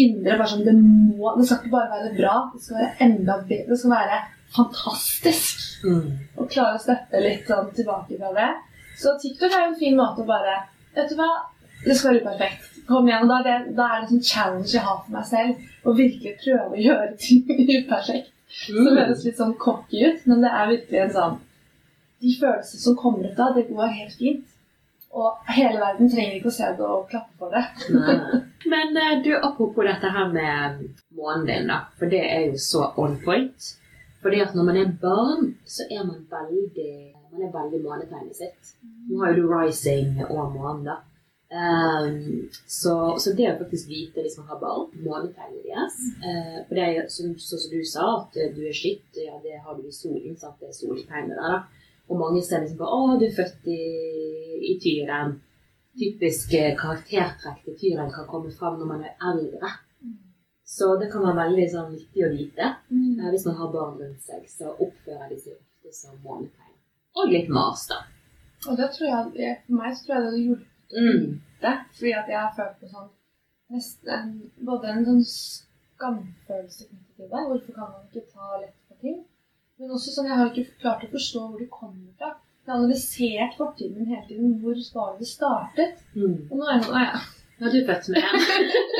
indre 0.00 0.36
bare 0.36 0.50
sånn, 0.52 0.66
det, 0.66 0.74
må, 0.76 1.32
det 1.38 1.46
skal 1.48 1.62
ikke 1.62 1.72
bare 1.72 1.94
være 1.94 2.10
bra, 2.18 2.34
det 2.52 2.60
skal 2.64 2.78
være 2.82 3.06
enda 3.06 3.38
bedre. 3.48 3.68
Det 3.70 3.78
skal 3.80 3.94
være 3.94 4.18
fantastisk. 4.54 5.64
Mm. 5.86 6.10
Å 6.36 6.48
klare 6.50 6.76
å 6.76 6.82
steppe 6.82 7.22
litt 7.24 7.48
sånn 7.48 7.72
tilbake 7.78 8.18
fra 8.20 8.34
det. 8.36 8.50
Så 9.00 9.14
TikTok 9.22 9.48
er 9.54 9.64
jo 9.64 9.70
en 9.70 9.80
fin 9.80 9.96
måte 9.96 10.24
å 10.24 10.28
bare 10.28 10.58
Vet 10.90 11.12
du 11.12 11.14
hva, 11.20 11.28
det 11.84 11.94
skal 11.94 12.16
være 12.16 12.24
perfekt. 12.24 12.64
Kom 12.88 13.06
igjen. 13.06 13.28
Da 13.30 13.36
er 13.38 13.44
det, 13.46 13.74
da 13.78 13.84
er 13.86 14.00
det 14.00 14.08
en 14.08 14.10
sånn 14.16 14.24
challenge 14.26 14.72
jeg 14.72 14.82
har 14.82 14.96
for 15.04 15.14
meg 15.14 15.26
selv. 15.28 15.68
Å 15.86 15.94
virkelig 15.94 16.32
prøve 16.40 16.74
å 16.74 16.80
gjøre 16.82 17.12
ting 17.22 17.44
uperfekt. 17.78 18.32
Mm. 18.50 18.84
Så 18.84 18.94
høres 18.96 19.24
litt 19.26 19.38
sånn 19.38 19.56
cocky 19.62 20.04
ut, 20.06 20.24
men 20.30 20.42
det 20.44 20.50
er 20.50 20.72
virkelig 20.72 21.02
en 21.04 21.12
sånn 21.16 21.36
De 22.20 22.32
følelsene 22.36 22.82
som 22.82 22.96
kommer 22.98 23.30
ut 23.30 23.36
da, 23.38 23.46
det 23.56 23.68
går 23.70 23.92
helt 23.96 24.16
fint. 24.18 24.56
Og 25.10 25.50
hele 25.50 25.80
verden 25.80 26.10
trenger 26.10 26.36
ikke 26.36 26.50
å 26.50 26.54
se 26.54 26.66
det 26.78 26.86
og 26.86 27.06
klappe 27.10 27.32
for 27.40 27.54
det. 27.54 27.64
Men 28.70 28.92
eh, 29.00 29.14
du, 29.24 29.32
apropos 29.34 29.88
dette 29.88 30.10
her 30.14 30.28
med 30.30 30.82
månen 31.18 31.46
din, 31.48 31.72
da. 31.72 31.80
For 31.98 32.12
det 32.12 32.20
er 32.28 32.44
jo 32.50 32.60
så 32.62 32.84
on 33.00 33.16
point. 33.24 33.70
Fordi 34.22 34.42
at 34.44 34.54
når 34.54 34.68
man 34.68 34.78
er 34.78 34.92
barn, 35.00 35.48
så 35.64 35.88
er 35.88 36.04
man 36.04 36.20
veldig 36.30 36.92
man 37.32 37.42
er 37.46 37.52
veldig 37.54 37.80
månetegnet 37.84 38.36
sitt. 38.36 38.74
Nå 39.08 39.20
har 39.22 39.34
jo 39.34 39.46
du 39.46 39.52
rising 39.52 40.18
og 40.26 40.54
månen, 40.54 40.84
da. 40.88 40.96
Ehm, 41.50 42.48
så, 42.66 43.18
så 43.18 43.32
det 43.34 43.48
å 43.50 43.56
faktisk 43.58 43.88
vite 43.90 44.22
hvis 44.22 44.36
man 44.38 44.46
har 44.52 44.60
barn, 44.60 44.84
månetegnet 45.02 45.64
deres 45.66 45.96
uh, 46.22 46.58
For 46.68 46.76
det 46.78 46.84
er 46.84 46.92
jo 46.94 47.06
som, 47.10 47.32
sånn 47.42 47.62
som 47.64 47.72
du 47.72 47.80
sa, 47.90 48.04
at 48.20 48.38
eh, 48.38 48.52
du 48.54 48.60
er 48.70 48.76
skitt, 48.76 49.08
ja, 49.18 49.34
det 49.42 49.56
har 49.58 49.74
du 49.74 49.88
i 49.88 49.94
solen, 49.94 50.36
så 50.38 50.52
det 50.60 50.68
er 50.70 50.76
soltegnet 50.78 51.34
der, 51.34 51.56
da. 51.56 51.90
Og 52.10 52.22
mange 52.22 52.44
ser 52.46 52.62
liksom 52.62 52.78
på 52.78 52.86
å, 52.86 53.00
du 53.18 53.26
er 53.26 53.34
født 53.34 53.66
i, 53.70 53.80
i 54.70 54.76
tyren. 54.82 55.36
Typiske 55.98 56.62
karaktertrekk 56.78 57.66
til 57.66 57.78
tyren 57.82 58.14
kan 58.14 58.30
komme 58.30 58.54
fram 58.54 58.78
når 58.78 58.92
man 58.92 59.04
er 59.10 59.28
eldre. 59.32 59.74
Så 60.70 60.92
det 61.02 61.10
kan 61.10 61.26
være 61.26 61.48
veldig 61.48 61.66
sånn, 61.74 61.92
nyttig 61.96 62.26
å 62.26 62.32
vite. 62.34 62.72
Eh, 62.94 63.28
Hvis 63.34 63.50
man 63.50 63.58
har 63.58 63.74
barn 63.74 63.98
rundt 63.98 64.22
seg, 64.22 64.46
så 64.50 64.70
oppfører 64.70 65.34
de 65.34 65.42
seg 65.42 65.58
ofte 65.58 65.98
som 65.98 66.14
månetegn. 66.22 66.78
Og 67.18 67.34
litt 67.34 67.50
mas, 67.50 67.88
da. 67.90 68.04
Og 68.68 68.76
det 68.78 68.92
tror 68.94 69.08
jeg, 69.08 69.54
for 69.66 69.80
meg 69.80 69.98
tror 69.98 70.14
jeg 70.14 70.20
det 70.20 70.30
hadde 70.30 70.44
hjulpet 70.44 70.69
Mm. 70.94 71.40
det. 71.62 71.74
Fordi 71.96 72.12
at 72.18 72.30
jeg 72.32 72.40
har 72.40 72.54
følt 72.56 72.78
på 72.80 72.90
sånn 72.90 73.10
nesten 73.70 74.30
både 74.66 74.90
en 74.90 75.04
sånn 75.06 75.24
skamfølelse 75.30 76.88
knyttet 76.88 77.16
til 77.16 77.28
det. 77.30 77.42
Hvorfor 77.50 77.76
kan 77.76 77.92
man 77.92 78.06
ikke 78.08 78.26
ta 78.32 78.60
lett 78.60 78.76
på 78.88 78.98
ting? 79.04 79.18
Men 79.80 79.96
også 79.96 80.14
sånn, 80.14 80.28
jeg 80.28 80.38
har 80.40 80.50
ikke 80.50 80.80
klart 80.82 81.04
å 81.06 81.12
forstå 81.12 81.44
hvor 81.46 81.60
det 81.60 81.70
kommer 81.72 82.10
fra. 82.18 82.34
Jeg 82.60 82.72
har 82.72 82.80
analysert 82.82 83.54
fortiden 83.56 83.96
min 83.98 84.10
hele 84.12 84.26
tiden. 84.28 84.56
Hvor 84.62 84.80
var 84.96 85.14
det 85.20 85.28
startet? 85.28 86.02
Mm. 86.14 86.36
Og 86.50 86.58
nå 86.58 86.66
er 86.66 86.74
jeg 86.76 86.88
sånn, 86.88 87.06
ja. 87.06 87.22
Nå 87.60 87.68
er 87.68 87.74
du 87.74 87.80
født 87.88 88.06
med 88.08 88.22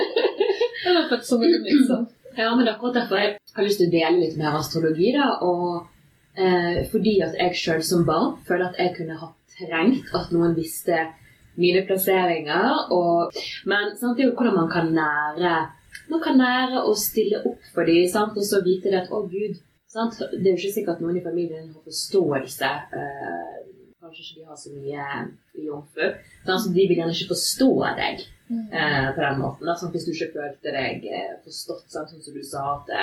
Jeg 0.85 0.97
var 0.97 1.07
født 1.11 1.27
som 1.29 1.45
en 1.45 1.55
liksom. 1.65 2.09
Ja, 2.37 2.51
men 2.55 2.65
det 2.65 2.71
er 2.71 2.75
akkurat 2.77 2.97
derfor 3.01 3.21
jeg 3.21 3.37
har 3.57 3.67
lyst 3.67 3.81
til 3.81 3.89
å 3.91 3.95
dele 3.95 4.21
litt 4.23 4.37
mer 4.41 4.57
astrologi. 4.59 5.11
da, 5.17 5.29
og 5.45 6.41
eh, 6.41 6.81
Fordi 6.93 7.15
at 7.27 7.37
jeg 7.41 7.59
sjøl 7.59 7.83
som 7.85 8.05
barn 8.09 8.37
føler 8.49 8.71
at 8.71 8.81
jeg 8.81 8.95
kunne 8.97 9.19
ha 9.21 9.31
trengt 9.57 10.13
at 10.17 10.33
noen 10.33 10.55
visste 10.57 11.09
mine 11.61 11.85
plasseringer. 11.89 12.87
Og, 12.97 13.37
men 13.71 13.95
samtidig 14.01 14.35
hvordan 14.35 14.57
man 14.63 14.73
kan 14.73 14.91
nære 14.97 15.59
man 16.11 16.23
kan 16.23 16.39
nære 16.39 16.83
å 16.87 16.95
stille 16.99 17.41
opp 17.47 17.67
for 17.75 17.87
dem, 17.87 18.07
sant? 18.11 18.39
og 18.39 18.47
så 18.47 18.61
vite 18.67 18.91
det 18.91 19.05
at 19.05 19.13
å 19.15 19.23
gud 19.31 19.59
sant? 19.91 20.19
Det 20.19 20.43
er 20.43 20.53
jo 20.53 20.59
ikke 20.59 20.79
sikkert 20.79 21.03
noen 21.03 21.21
i 21.21 21.25
familien 21.25 21.71
har 21.71 21.87
forståelse. 21.87 22.71
Eh, 22.99 23.57
kanskje 24.03 24.25
ikke 24.25 24.41
de 24.41 24.49
har 24.51 24.59
så 24.59 24.75
mye 24.75 25.07
jomfru. 25.67 26.11
Så 26.47 26.75
de 26.75 26.87
vil 26.91 26.99
gjerne 26.99 27.15
ikke 27.15 27.33
forstå 27.35 27.71
deg 28.01 28.23
eh, 28.27 29.09
på 29.15 29.23
den 29.23 29.41
måten. 29.43 29.73
Sant? 29.79 29.95
Hvis 29.95 30.07
du 30.09 30.13
ikke 30.15 30.33
følte 30.37 30.77
deg 30.77 31.11
eh, 31.11 31.35
forstått, 31.47 31.87
sant? 31.89 32.15
sånn 32.15 32.27
som 32.27 32.39
du 32.39 32.47
sa 32.47 32.69
at 32.79 32.95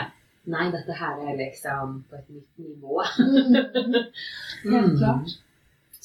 Nei, 0.47 0.69
dette 0.71 0.95
her 0.95 1.17
er 1.27 1.33
liksom 1.35 1.97
på 2.07 2.15
et 2.15 2.27
nytt 2.31 2.61
nivå. 2.63 3.01
Mm. 3.19 3.97
Helt 4.71 4.93
klart. 4.95 5.33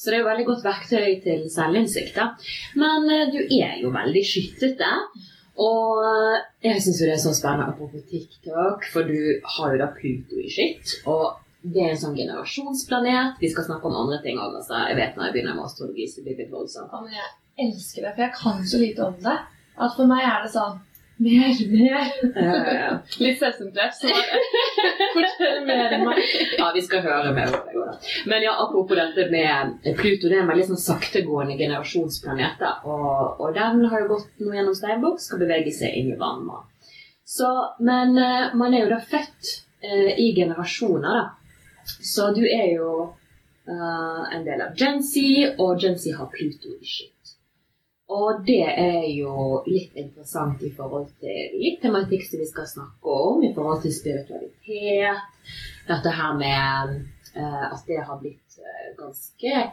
Så 0.03 0.11
det 0.11 0.17
er 0.17 0.25
jo 0.25 0.27
veldig 0.27 0.45
godt 0.49 0.65
verktøy 0.65 1.11
til 1.23 1.45
selvinnsikt. 1.51 2.17
Men 2.75 3.05
eh, 3.07 3.29
du 3.31 3.39
er 3.39 3.77
jo 3.79 3.93
veldig 3.93 4.23
skyttete. 4.27 4.89
Og 5.63 6.01
eh, 6.03 6.41
jeg 6.65 6.81
syns 6.83 6.99
jo 6.99 7.07
det 7.07 7.13
er 7.15 7.21
så 7.23 7.31
spennende 7.37 7.69
apropos 7.71 8.03
TikTok, 8.09 8.83
for 8.91 9.07
du 9.07 9.39
har 9.55 9.71
jo 9.71 9.79
da 9.79 9.87
Pluto 9.95 10.41
i 10.43 10.51
skytt. 10.51 10.97
Og 11.07 11.39
det 11.63 11.85
er 11.85 11.93
en 11.93 12.01
sånn 12.01 12.17
generasjonsplanet. 12.19 13.39
Vi 13.39 13.53
skal 13.53 13.69
snakke 13.69 13.87
om 13.87 13.95
andre 14.01 14.19
ting 14.25 14.41
òg. 14.41 14.57
Altså. 14.59 14.81
Jeg 14.89 14.99
vet 14.99 15.15
når 15.15 15.29
jeg 15.29 15.37
begynner 15.37 15.55
med 15.55 15.69
astrologi, 15.69 16.09
så 16.11 16.25
blir 16.25 16.35
det 16.35 16.49
litt 16.49 16.57
voldsomt. 16.57 16.91
Men 16.91 17.15
jeg 17.15 17.69
elsker 17.69 18.03
det, 18.03 18.11
for 18.11 18.25
jeg 18.25 18.35
kan 18.41 18.65
så 18.73 18.81
lite 18.81 19.07
om 19.07 19.15
det. 19.23 19.37
At 19.79 19.95
for 19.95 20.09
meg 20.09 20.27
er 20.27 20.43
det 20.43 20.51
sånn 20.51 20.81
Mer, 21.23 21.55
mer. 21.71 22.09
Eh, 22.41 23.17
Litt 23.23 23.39
selvsentrert. 23.39 24.01
Fortell 25.15 25.61
mer 25.67 25.93
enn 25.95 26.03
meg. 26.07 26.19
Ja, 26.57 26.71
vi 26.75 26.81
skal 26.83 27.03
høre 27.05 27.31
mer 27.35 27.53
om 27.53 27.67
det. 27.69 27.95
Men 28.29 28.43
ja, 28.43 28.55
apropos 28.63 28.97
dette 28.97 29.29
med 29.31 29.77
Pluto, 29.99 30.27
det 30.27 30.39
er 30.39 30.43
en 30.43 30.51
veldig 30.51 30.67
sånn 30.71 30.81
saktegående 30.83 31.55
generasjonsplanet. 31.59 32.63
Og, 32.89 33.39
og 33.39 33.55
den 33.55 33.85
har 33.91 34.03
jo 34.03 34.11
gått 34.15 34.43
nå 34.43 34.55
gjennom 34.57 34.75
steinbukk, 34.77 35.21
skal 35.23 35.41
bevege 35.45 35.73
seg 35.75 35.95
inn 36.01 36.11
i 36.13 36.19
vannmann. 36.19 36.65
Så, 37.25 37.49
men 37.79 38.17
eh, 38.19 38.51
man 38.59 38.73
er 38.75 38.83
jo 38.83 38.91
da 38.91 38.99
født 38.99 39.53
eh, 39.85 40.11
i 40.19 40.33
generasjoner, 40.35 41.21
da. 41.21 41.29
Så 42.03 42.29
du 42.35 42.41
er 42.47 42.67
jo 42.73 42.89
eh, 43.67 44.21
en 44.35 44.43
del 44.45 44.61
av 44.65 44.75
Gen 44.79 44.99
Z, 45.03 45.55
og 45.59 45.79
Gen 45.79 45.95
Z 45.99 46.17
har 46.19 46.29
Pluto 46.33 46.75
i 46.75 46.83
skytt. 46.83 47.12
Og 48.11 48.41
det 48.45 48.65
er 48.67 49.05
jo 49.15 49.61
litt 49.65 49.95
interessant 49.95 50.61
i 50.65 50.73
forhold 50.75 51.07
til 51.23 51.55
litt 51.55 51.79
tematikk 51.81 52.25
som 52.27 52.41
vi 52.41 52.49
skal 52.49 52.67
snakke 52.67 53.15
om, 53.29 53.43
i 53.43 53.53
forhold 53.55 53.81
til 53.85 53.95
spiritualitet. 53.95 55.23
Dette 55.87 56.11
her 56.17 56.35
med 56.37 56.97
uh, 57.37 57.65
at 57.71 57.87
det 57.87 58.03
har 58.03 58.19
blitt 58.19 58.59
uh, 58.59 58.89
ganske 58.99 59.63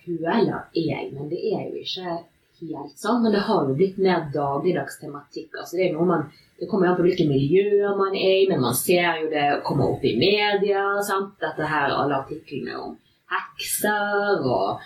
føler 0.00 0.64
jeg, 0.74 1.10
men 1.12 1.28
det 1.30 1.40
er 1.52 1.66
jo 1.68 1.82
ikke 1.82 2.16
helt 2.60 2.96
sånn. 2.98 3.20
Men 3.24 3.34
det 3.36 3.44
har 3.46 3.68
jo 3.68 3.76
blitt 3.76 4.00
mer 4.00 4.26
dagligdags 4.34 4.98
tematikk. 5.02 5.52
Altså 5.60 5.76
det, 5.76 5.88
er 5.88 5.98
noe 5.98 6.08
man, 6.08 6.26
det 6.60 6.68
kommer 6.70 6.90
an 6.90 6.98
på 6.98 7.06
hvilke 7.06 7.28
miljøer 7.28 7.96
man 7.98 8.16
er 8.16 8.40
i, 8.42 8.48
men 8.50 8.64
man 8.64 8.76
ser 8.76 9.22
jo 9.22 9.30
det 9.32 9.46
komme 9.66 9.88
opp 9.92 10.04
i 10.04 10.16
media. 10.20 10.88
Sant? 11.06 11.36
Dette 11.42 11.68
her, 11.70 11.92
alle 11.92 12.20
artiklene 12.22 12.80
om 12.80 12.98
hekser 13.30 14.42
og 14.42 14.80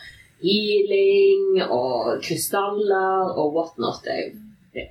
healing 0.45 1.63
og 1.71 2.21
krystaller 2.25 3.33
og 3.41 3.55
whatnot. 3.57 4.07
Jeg, 4.07 4.35
jeg 4.75 4.89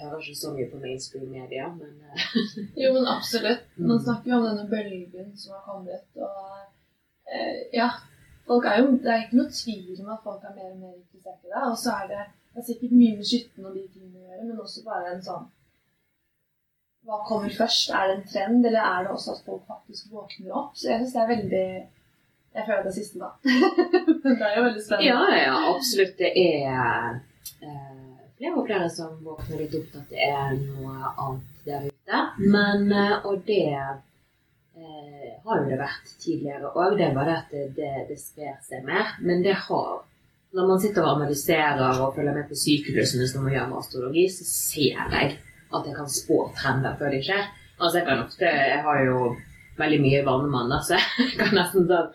hører 0.00 0.20
ikke 0.22 0.36
så 0.38 0.52
mye 0.54 0.68
på 0.72 0.78
mainstream 0.82 1.30
media, 1.34 1.68
men 1.74 1.94
eh, 2.06 2.26
Jo, 2.82 2.92
men 2.96 3.06
absolutt. 3.16 3.64
Man 3.76 3.96
Mm. 3.98 4.04
snakker 4.04 4.30
jo 4.32 4.36
om 4.40 4.46
denne 4.48 4.66
bølgen 4.70 5.32
som 5.36 5.56
har 5.56 5.64
kommet, 5.66 6.04
og 6.16 7.32
eh, 7.34 7.64
ja. 7.74 7.88
Folk 8.48 8.64
jo, 8.78 8.84
det 9.04 9.10
er 9.12 9.24
ikke 9.26 9.36
noe 9.42 9.52
tvil 9.52 9.98
om 10.00 10.06
at 10.14 10.22
folk 10.24 10.44
er 10.48 10.54
mer 10.56 10.70
og 10.72 10.78
mer 10.80 10.94
interessert 10.96 11.42
i 11.44 11.50
det. 11.52 11.64
Og 11.68 11.74
så 11.82 11.90
er 12.00 12.06
det, 12.12 12.22
det 12.54 12.62
er 12.62 12.66
sikkert 12.70 12.94
mye 12.96 13.16
med 13.18 13.26
skytten 13.28 13.66
og 13.68 13.74
de 13.76 13.82
tingene 13.92 14.22
å 14.22 14.28
gjøre, 14.30 14.46
men 14.48 14.62
også 14.64 14.84
bare 14.86 15.10
en 15.16 15.20
sånn 15.26 15.44
Hva 17.08 17.18
kommer 17.28 17.52
først? 17.58 17.90
Er 17.98 18.08
det 18.08 18.14
en 18.18 18.24
trend, 18.32 18.64
eller 18.70 18.80
er 18.84 19.04
det 19.04 19.12
også 19.16 19.34
at 19.34 19.44
folk 19.46 19.62
faktisk 19.68 20.08
våkner 20.12 20.54
opp? 20.62 20.72
Så 20.76 20.88
jeg 20.90 21.02
syns 21.02 21.12
det 21.14 21.20
er 21.22 21.30
veldig 21.34 21.66
Jeg 22.58 22.66
føler 22.66 22.84
det 22.88 22.94
siste, 22.96 23.18
da. 23.22 23.28
det 24.24 24.46
er 24.48 24.56
jo 24.56 24.64
veldig 24.66 24.82
spennende. 24.82 25.06
ja, 25.06 25.20
ja, 25.44 25.56
absolutt. 25.70 26.16
Det 26.18 26.30
er 26.34 27.20
eh, 27.62 27.98
flere 28.38 28.54
og 28.56 28.66
flere 28.66 28.88
som 28.90 29.14
våkner 29.22 29.62
litt 29.62 29.76
opp 29.78 29.92
til 29.92 30.00
at 30.00 30.10
det 30.10 30.26
er 30.26 30.56
noe 30.58 31.12
annet 31.12 31.64
der 31.68 31.86
ute. 31.86 32.22
Men, 32.42 32.88
eh, 32.90 33.14
og 33.30 33.44
det 33.46 33.68
eh, 33.78 35.28
har 35.44 35.60
jo 35.60 35.68
det 35.68 35.78
vært 35.78 36.14
tidligere 36.18 36.72
òg. 36.72 36.96
Det 36.98 37.06
er 37.06 37.14
bare 37.20 37.36
at 37.44 37.54
det, 37.54 37.68
det, 37.76 37.92
det 38.10 38.18
sprer 38.18 38.56
seg 38.66 38.86
mer. 38.88 39.14
Men 39.22 39.44
det 39.46 39.54
har 39.68 40.04
Når 40.56 40.64
man 40.64 40.78
sitter 40.80 41.04
og 41.04 41.18
analyserer 41.18 41.98
og 42.00 42.14
følger 42.16 42.32
med 42.32 42.46
på 42.48 42.56
sykehusene 42.56 43.26
som 43.28 43.42
man 43.44 43.52
gjør 43.52 43.66
med 43.68 43.78
astrologi, 43.82 44.22
så 44.32 44.46
ser 44.48 44.94
jeg 44.96 45.34
at 45.76 45.84
jeg 45.84 45.96
kan 45.98 46.08
spå 46.08 46.38
trender 46.56 46.94
før 46.96 47.12
de 47.12 47.18
skjer. 47.26 47.42
Altså 47.76 47.98
jeg 47.98 48.06
kan 48.06 48.22
ofte 48.22 48.48
Jeg 48.48 48.78
har 48.86 49.02
jo 49.04 49.18
veldig 49.76 49.98
mye 50.00 50.22
da, 50.24 50.78
så 50.88 50.96
jeg 51.20 51.36
kan 51.36 51.52
nesten 51.52 51.84
sånn 51.90 52.08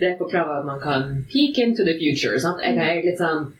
Det 0.00 0.16
forklarer 0.18 0.60
at 0.60 0.66
man 0.66 0.80
kan 0.82 1.24
peek 1.30 1.58
into 1.62 1.84
the 1.86 1.96
future. 1.98 2.38
Sant? 2.42 2.62
Jeg 2.64 2.76
kan 2.78 3.02
litt 3.04 3.20
sånn 3.20 3.50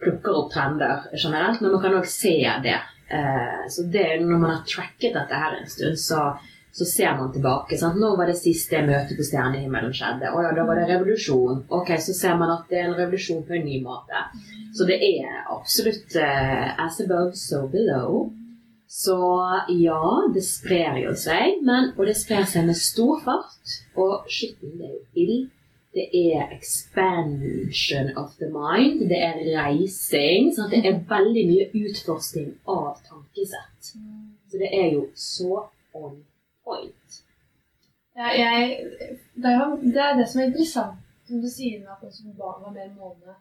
plukker 0.00 0.36
opp 0.36 0.52
trender 0.54 1.08
generelt, 1.12 1.60
men 1.60 1.74
man 1.74 1.82
kan 1.82 1.98
òg 1.98 2.08
se 2.08 2.38
det. 2.64 2.78
Eh, 3.10 3.66
så 3.68 3.84
det 3.92 4.06
er 4.06 4.22
når 4.22 4.38
man 4.38 4.54
har 4.54 4.64
tracket 4.68 5.16
dette 5.16 5.42
her 5.42 5.58
en 5.58 5.68
stund, 5.68 5.98
så, 6.00 6.20
så 6.72 6.88
ser 6.88 7.16
man 7.18 7.32
tilbake. 7.34 7.78
Sant? 7.78 7.98
Nå 8.00 8.14
var 8.16 8.30
det 8.30 8.38
siste 8.40 8.82
møtet 8.86 9.18
på 9.18 9.26
stjernehimmelen 9.26 9.94
skjedde? 9.96 10.30
Å 10.30 10.44
ja, 10.46 10.52
da 10.56 10.66
var 10.68 10.80
det 10.80 10.88
revolusjon. 10.92 11.64
Ok, 11.80 11.94
så 12.00 12.16
ser 12.16 12.38
man 12.40 12.54
at 12.54 12.68
det 12.70 12.80
er 12.80 12.90
en 12.90 12.98
revolusjon 12.98 13.44
på 13.48 13.58
en 13.58 13.66
ny 13.66 13.80
måte. 13.84 14.24
Så 14.76 14.86
det 14.88 15.00
er 15.02 15.40
absolutt 15.50 16.14
eh, 16.20 16.68
as 16.80 17.00
above, 17.02 17.34
so 17.38 17.66
below. 17.72 18.28
Så 18.90 19.16
ja, 19.70 20.02
det 20.34 20.42
sprer 20.42 20.96
jo 21.04 21.12
seg, 21.18 21.60
men, 21.66 21.92
og 21.94 22.08
det 22.08 22.16
sprer 22.18 22.46
seg 22.50 22.66
med 22.66 22.78
stor 22.78 23.20
fart. 23.22 23.74
Og 23.98 24.26
skitten, 24.30 24.78
det 24.78 24.88
er 24.88 24.96
jo 24.96 25.24
ild. 25.24 25.48
Det 25.94 26.06
er 26.34 26.52
expansion 26.54 28.16
of 28.16 28.30
the 28.38 28.46
mind. 28.46 29.08
Det 29.10 29.18
er 29.28 29.40
reising. 29.58 30.52
Sant? 30.54 30.70
Det 30.70 30.86
er 30.86 31.02
veldig 31.14 31.44
mye 31.50 31.66
utforsking 31.82 32.52
av 32.68 33.00
tankesett. 33.08 33.90
Så 34.50 34.60
det 34.62 34.70
er 34.82 34.92
jo 34.94 35.08
så 35.14 35.64
on 35.94 36.22
point. 36.64 37.20
Ja, 38.16 38.30
jeg, 38.42 38.78
det, 39.34 39.50
er 39.50 39.58
jo, 39.64 39.76
det 39.82 40.02
er 40.04 40.16
det 40.18 40.28
som 40.28 40.40
er 40.40 40.48
interessant, 40.50 40.98
som 41.26 41.42
du 41.42 41.48
sier 41.48 41.78
med 41.80 41.92
at 41.94 42.14
som 42.14 42.34
barn 42.38 42.62
var 42.64 42.74
mer 42.74 42.90
måne, 42.98 43.36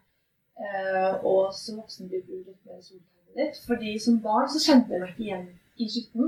eh, 0.62 1.14
og 1.26 1.54
som 1.58 1.82
voksen 1.82 2.10
blir 2.10 2.22
du 2.28 2.36
litt 2.38 2.62
mer 2.66 2.82
soltegnet 2.82 3.40
ditt. 3.42 3.62
Fordi 3.68 3.98
som 4.00 4.22
barn 4.24 4.50
så 4.54 4.62
kjente 4.66 4.94
jeg 4.94 5.04
meg 5.04 5.14
ikke 5.14 5.26
igjen 5.28 5.50
i 5.80 5.88
skitten. 5.90 6.28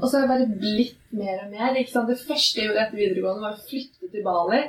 Og 0.00 0.06
så 0.06 0.18
har 0.18 0.24
jeg 0.24 0.30
bare 0.30 0.58
blitt 0.60 0.98
mer 1.16 1.40
og 1.44 1.50
mer. 1.54 1.76
ikke 1.80 1.92
sant? 1.92 2.10
Det 2.10 2.20
første 2.28 2.60
jeg 2.60 2.68
gjorde 2.68 2.84
etter 2.84 3.00
videregående, 3.00 3.44
var 3.46 3.56
å 3.56 3.66
flytte 3.70 4.10
til 4.12 4.24
Bali. 4.26 4.60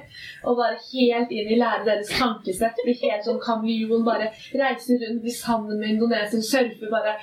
Og 0.47 0.57
bare 0.59 0.79
helt 0.87 1.33
inn 1.35 1.51
i 1.51 1.59
lære 1.59 1.85
deres 1.89 2.13
tankesett. 2.15 2.81
Bli 2.85 2.95
helt 3.03 3.27
sånn 3.27 3.41
kameleon. 3.43 4.07
Bare 4.07 4.31
reise 4.63 4.97
rundt, 5.03 5.21
bli 5.25 5.35
sammen 5.35 5.77
med 5.81 5.95
indonesere, 5.95 6.43
surfe. 6.47 6.91
bare. 6.95 7.17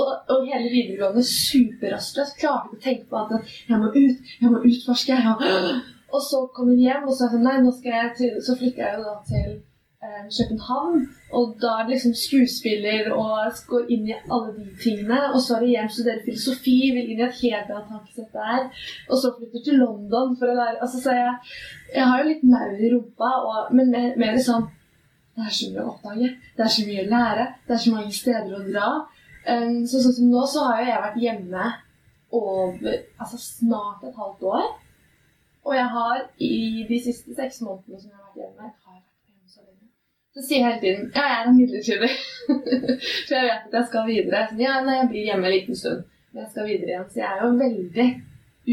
Og, 0.00 0.12
og 0.32 0.50
hele 0.50 0.72
videregående 0.72 1.24
superrastløs. 1.30 2.36
Klarte 2.40 2.72
ikke 2.72 2.80
å 2.80 2.84
tenke 2.88 3.10
på 3.10 3.24
at 3.24 3.56
jeg 3.70 3.80
må 3.82 3.94
ut, 3.94 4.36
jeg 4.40 4.52
må 4.52 4.62
utforske. 4.72 5.16
Jeg 5.16 5.40
må... 5.40 5.80
Og 6.10 6.18
så 6.26 6.40
kom 6.50 6.72
hun 6.72 6.80
hjem, 6.82 7.04
og 7.06 7.14
så, 7.14 7.28
nei, 7.38 7.60
nå 7.62 7.70
skal 7.70 7.92
jeg 7.94 8.14
til, 8.18 8.32
så 8.42 8.56
flytta 8.58 8.82
jeg 8.82 8.96
jo 8.98 9.04
da 9.04 9.12
til 9.28 9.52
København. 10.00 11.08
Og 11.32 11.56
da 11.62 11.66
er 11.66 11.82
det 11.84 11.94
liksom 11.94 12.14
skuespiller 12.14 13.12
og 13.12 13.52
går 13.72 13.90
inn 13.94 14.08
i 14.08 14.16
alle 14.32 14.54
de 14.56 14.66
tingene. 14.82 15.18
Og 15.34 15.40
så 15.44 15.56
er 15.56 15.60
det 15.60 15.72
hjem 15.74 15.90
studerer 15.94 16.24
filosofi, 16.24 16.76
vil 16.96 17.10
inn 17.12 17.20
i 17.20 17.26
et 17.26 17.40
helt 17.42 17.70
annet 17.74 17.90
tankesett 17.92 18.32
der. 18.32 18.64
Og 19.10 19.20
så 19.20 19.32
flytter 19.36 19.64
til 19.66 19.80
London 19.82 20.36
for 20.40 20.52
å 20.52 20.56
lære 20.56 20.80
altså, 20.80 21.02
Så 21.04 21.16
jeg, 21.18 21.36
jeg 21.94 22.08
har 22.08 22.22
jo 22.22 22.30
litt 22.30 22.44
maur 22.54 22.80
i 22.80 22.92
rumpa, 22.94 23.30
og, 23.50 23.72
men 23.76 23.92
mer, 23.94 24.10
mer 24.22 24.40
sånn 24.48 24.68
Det 25.36 25.46
er 25.46 25.54
så 25.58 25.70
mye 25.70 25.84
å 25.84 25.92
oppdage. 25.94 26.32
Det 26.56 26.64
er 26.64 26.74
så 26.76 26.88
mye 26.88 27.04
å 27.04 27.10
lære. 27.14 27.46
Det 27.66 27.76
er 27.76 27.84
så 27.84 27.94
mange 27.94 28.16
steder 28.22 28.56
å 28.56 28.64
dra. 28.66 28.90
Um, 29.40 29.78
så 29.88 30.02
sånn 30.02 30.16
som 30.16 30.32
nå, 30.32 30.44
så 30.48 30.66
har 30.68 30.80
jo 30.80 30.90
jeg 30.90 31.04
vært 31.06 31.22
hjemme 31.26 31.70
over 32.36 32.96
Altså 33.18 33.38
snart 33.40 34.04
et 34.06 34.16
halvt 34.16 34.48
år. 34.48 34.68
Og 35.68 35.76
jeg 35.76 35.88
har 35.92 36.20
i 36.40 36.86
de 36.88 36.98
siste 37.04 37.36
seks 37.36 37.60
månedene 37.64 38.00
som 38.00 38.10
jeg 38.10 38.16
har 38.16 38.32
vært 38.32 38.40
hjemme. 38.46 38.72
Så 40.34 40.44
sier 40.46 40.60
jeg 40.60 40.66
hele 40.66 40.80
tiden 40.82 41.06
ja, 41.14 41.22
jeg 41.32 41.38
er 41.40 41.54
midlertidig. 41.56 42.10
For 43.26 43.34
jeg 43.34 43.46
vet 43.48 43.64
at 43.66 43.74
jeg 43.78 43.86
skal 43.88 44.06
videre. 44.06 44.42
Så 44.50 44.60
ja, 44.62 44.76
nei, 44.86 44.98
jeg 45.00 45.08
blir 45.10 45.26
hjemme 45.30 45.48
en 45.48 45.54
liten 45.56 45.80
stund. 45.80 46.04
Men 46.30 46.44
jeg 46.44 46.52
skal 46.52 46.68
videre 46.68 46.92
igjen. 46.92 47.08
Så 47.10 47.22
jeg 47.22 47.30
er 47.32 47.42
jo 47.42 47.50
veldig 47.64 48.08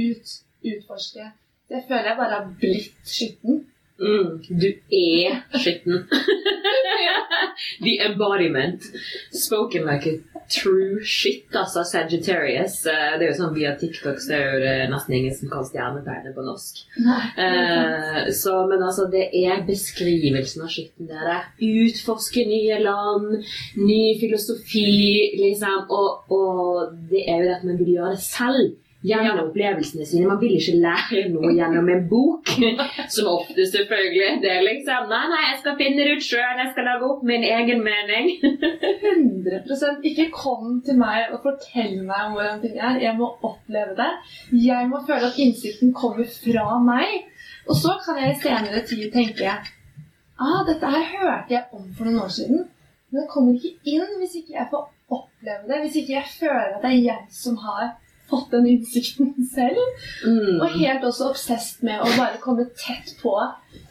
ut, 0.03 0.35
utforske. 0.73 1.31
Så 1.65 1.77
jeg 1.79 1.83
føler 1.87 2.11
jeg 2.11 2.19
bare 2.21 2.35
har 2.35 2.53
blitt 2.61 3.09
skitten. 3.15 3.63
Mm, 3.97 4.37
du 4.61 4.69
er 5.01 5.41
skitten. 5.57 6.05
The 7.85 7.99
embodiment. 8.05 8.83
Spoken 9.31 9.85
like 9.85 10.05
a 10.07 10.15
true 10.49 11.03
shit, 11.03 11.49
altså. 11.55 11.83
Sagittarius. 11.83 12.85
Eh, 12.85 13.17
Det 13.17 13.25
er 13.27 13.31
jo 13.31 13.37
sånn 13.41 13.55
Via 13.55 13.73
TikTok 13.79 14.19
så 14.23 14.35
er 14.37 14.59
det 14.63 14.75
nesten 14.91 15.17
ingen 15.17 15.35
som 15.35 15.51
kan 15.51 15.65
stjernetegnet 15.67 16.35
på 16.35 16.45
norsk. 16.45 16.81
Nei. 17.03 17.21
uh, 17.37 18.31
så, 18.35 18.55
men 18.69 18.83
altså, 18.85 19.07
det 19.11 19.27
er 19.43 19.63
beskrivelsen 19.67 20.65
av 20.65 20.71
skitten, 20.73 21.09
dere. 21.11 21.39
Utforske 21.59 22.45
nye 22.47 22.79
land, 22.83 23.37
ny 23.81 24.01
filosofi, 24.21 25.33
liksom. 25.41 25.87
Og, 25.89 26.33
og 26.33 26.97
det 27.11 27.25
er 27.27 27.41
jo 27.41 27.47
det 27.49 27.55
at 27.59 27.65
man 27.67 27.79
vil 27.81 27.95
gjøre 27.97 28.15
det 28.15 28.23
selv. 28.23 28.75
Gjennom 29.05 29.43
opplevelsene 29.43 30.05
sine. 30.09 30.25
Man 30.25 30.39
vil 30.41 30.55
ikke 30.57 30.79
lære 30.81 31.27
noe 31.29 31.51
gjennom 31.53 31.89
en 31.93 32.07
bok. 32.09 32.49
Som 33.13 33.29
ofte, 33.29 33.67
selvfølgelig. 33.69 34.39
Det 34.41 34.49
er 34.49 34.65
liksom 34.65 35.05
Nei, 35.11 35.21
nei, 35.29 35.41
jeg 35.51 35.59
skal 35.61 35.77
finne 35.77 36.01
det 36.01 36.15
ut 36.17 36.25
sjøl. 36.25 36.61
Jeg 36.63 36.71
skal 36.71 36.89
lage 36.89 37.09
opp 37.11 37.21
min 37.29 37.45
egen 37.45 37.83
mening. 37.85 38.31
100 38.41 40.01
Ikke 40.09 40.27
kom 40.33 40.81
til 40.85 40.97
meg 40.97 41.29
og 41.29 41.45
fortell 41.45 41.99
meg 42.01 42.25
om 42.25 42.37
hvordan 42.39 42.61
ting 42.65 42.81
er. 42.81 42.97
Jeg 43.05 43.13
må 43.19 43.29
oppleve 43.37 43.93
det. 44.01 44.11
Jeg 44.65 44.89
må 44.89 45.03
føle 45.05 45.29
at 45.29 45.41
innsikten 45.45 45.93
kommer 45.93 46.25
fra 46.33 46.81
meg. 46.81 47.27
Og 47.69 47.77
så 47.77 47.99
kan 48.01 48.17
jeg 48.23 48.33
i 48.33 48.41
senere 48.41 48.81
tid 48.87 49.11
tenke 49.13 49.53
ah, 50.37 50.61
dette 50.67 50.89
her 50.89 51.05
hørte 51.13 51.53
jeg 51.53 51.65
om 51.73 51.85
for 51.97 52.07
noen 52.07 52.25
år 52.25 52.33
siden. 52.33 52.65
Men 53.09 53.21
det 53.23 53.29
kommer 53.31 53.55
ikke 53.55 53.93
inn 53.93 54.17
hvis 54.19 54.35
ikke 54.41 54.57
jeg 54.57 54.69
får 54.73 54.89
oppleve 55.19 55.69
det. 55.69 55.79
Hvis 55.85 56.01
ikke 56.01 56.17
jeg 56.17 56.29
føler 56.39 56.75
at 56.75 56.83
det 56.83 56.93
er 56.93 57.05
jeg 57.11 57.39
som 57.43 57.57
har 57.63 57.95
fått 58.29 58.51
den 58.51 58.67
innsikten 58.67 59.33
selv. 59.55 59.79
Mm. 60.25 60.59
Og 60.59 60.75
helt 60.79 61.07
også 61.07 61.31
obsesst 61.31 61.83
med 61.87 62.01
å 62.01 62.11
bare 62.17 62.41
komme 62.43 62.67
tett 62.77 63.15
på 63.21 63.33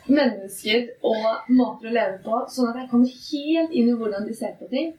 mennesker 0.07 0.93
og 1.07 1.51
måter 1.51 1.91
å 1.91 1.97
leve 1.97 2.21
på, 2.25 2.45
sånn 2.53 2.71
at 2.71 2.83
jeg 2.83 2.91
kommer 2.93 3.11
helt 3.11 3.75
inn 3.75 3.91
i 3.91 3.97
hvordan 3.99 4.29
de 4.29 4.37
ser 4.37 4.55
på 4.61 4.69
ting. 4.71 4.95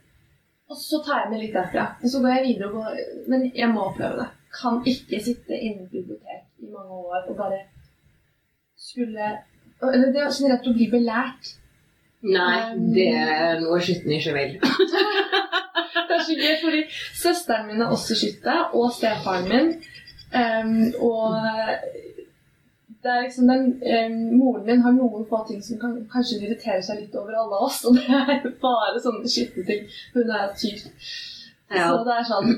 Og 0.67 0.75
så 0.79 0.99
tar 1.03 1.23
jeg 1.23 1.31
med 1.31 1.43
litt 1.45 1.55
derfra. 1.55 1.85
Og 2.03 2.11
så 2.11 2.19
går 2.23 2.33
jeg 2.35 2.47
videre 2.47 2.67
og 2.67 2.81
går 2.81 2.97
Men 3.31 3.45
jeg 3.55 3.69
må 3.71 3.85
oppleve 3.87 4.19
det. 4.19 4.27
Kan 4.57 4.81
ikke 4.89 5.19
sitte 5.23 5.55
inne 5.55 5.85
i 5.85 5.91
bibliotek 5.91 6.43
i 6.63 6.71
mange 6.71 6.97
år 7.07 7.29
og 7.29 7.37
bare 7.37 7.61
skulle 8.77 9.29
Eller 9.83 10.11
det 10.11 10.21
er 10.23 10.33
sånn 10.33 10.51
rett 10.51 10.67
å 10.67 10.75
bli 10.75 10.89
belært. 10.91 11.53
Nei, 12.25 12.73
det 12.95 13.11
er 13.13 13.59
noe 13.61 13.77
skytten 13.83 14.13
ikke 14.17 14.33
vil. 14.33 14.57
Det 16.07 16.15
er 16.15 16.23
så 16.25 16.35
gøy, 16.39 16.55
fordi 16.63 16.81
søsteren 17.13 17.67
min 17.69 17.81
er 17.81 17.93
også 17.93 18.17
skytte, 18.17 18.55
og 18.73 18.91
stefaren 18.95 19.47
min. 19.51 19.71
Um, 20.27 20.71
og 21.07 21.37
det 23.03 23.11
er 23.13 23.21
liksom 23.21 23.47
den, 23.47 23.65
um, 23.93 24.17
Moren 24.39 24.65
min 24.65 24.81
har 24.81 24.95
noen 24.95 25.27
få 25.29 25.43
ting 25.47 25.61
som 25.63 25.79
kan, 25.79 25.93
kanskje 26.11 26.41
irriterer 26.41 26.81
seg 26.83 27.03
litt 27.03 27.15
over 27.15 27.37
alle 27.37 27.61
oss, 27.67 27.83
og 27.87 27.99
det 27.99 28.07
er 28.09 28.47
bare 28.63 29.03
sånne 29.03 29.29
skytteting. 29.31 29.85
Hun 30.15 30.33
er 30.39 30.49
tyr. 30.57 30.87
Ja. 31.69 31.85
Så 31.91 32.03
det 32.07 32.15
er 32.15 32.27
sånn 32.27 32.51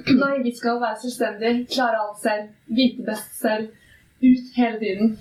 vi 0.45 0.53
skal 0.55 0.79
være 0.81 1.01
selvstendige, 1.03 1.65
klare 1.73 2.01
alt 2.05 2.23
selv, 2.23 2.49
vite 2.79 3.05
best 3.07 3.35
selv. 3.41 3.75
Ut 4.19 4.55
hele 4.55 4.79
tiden. 4.79 5.13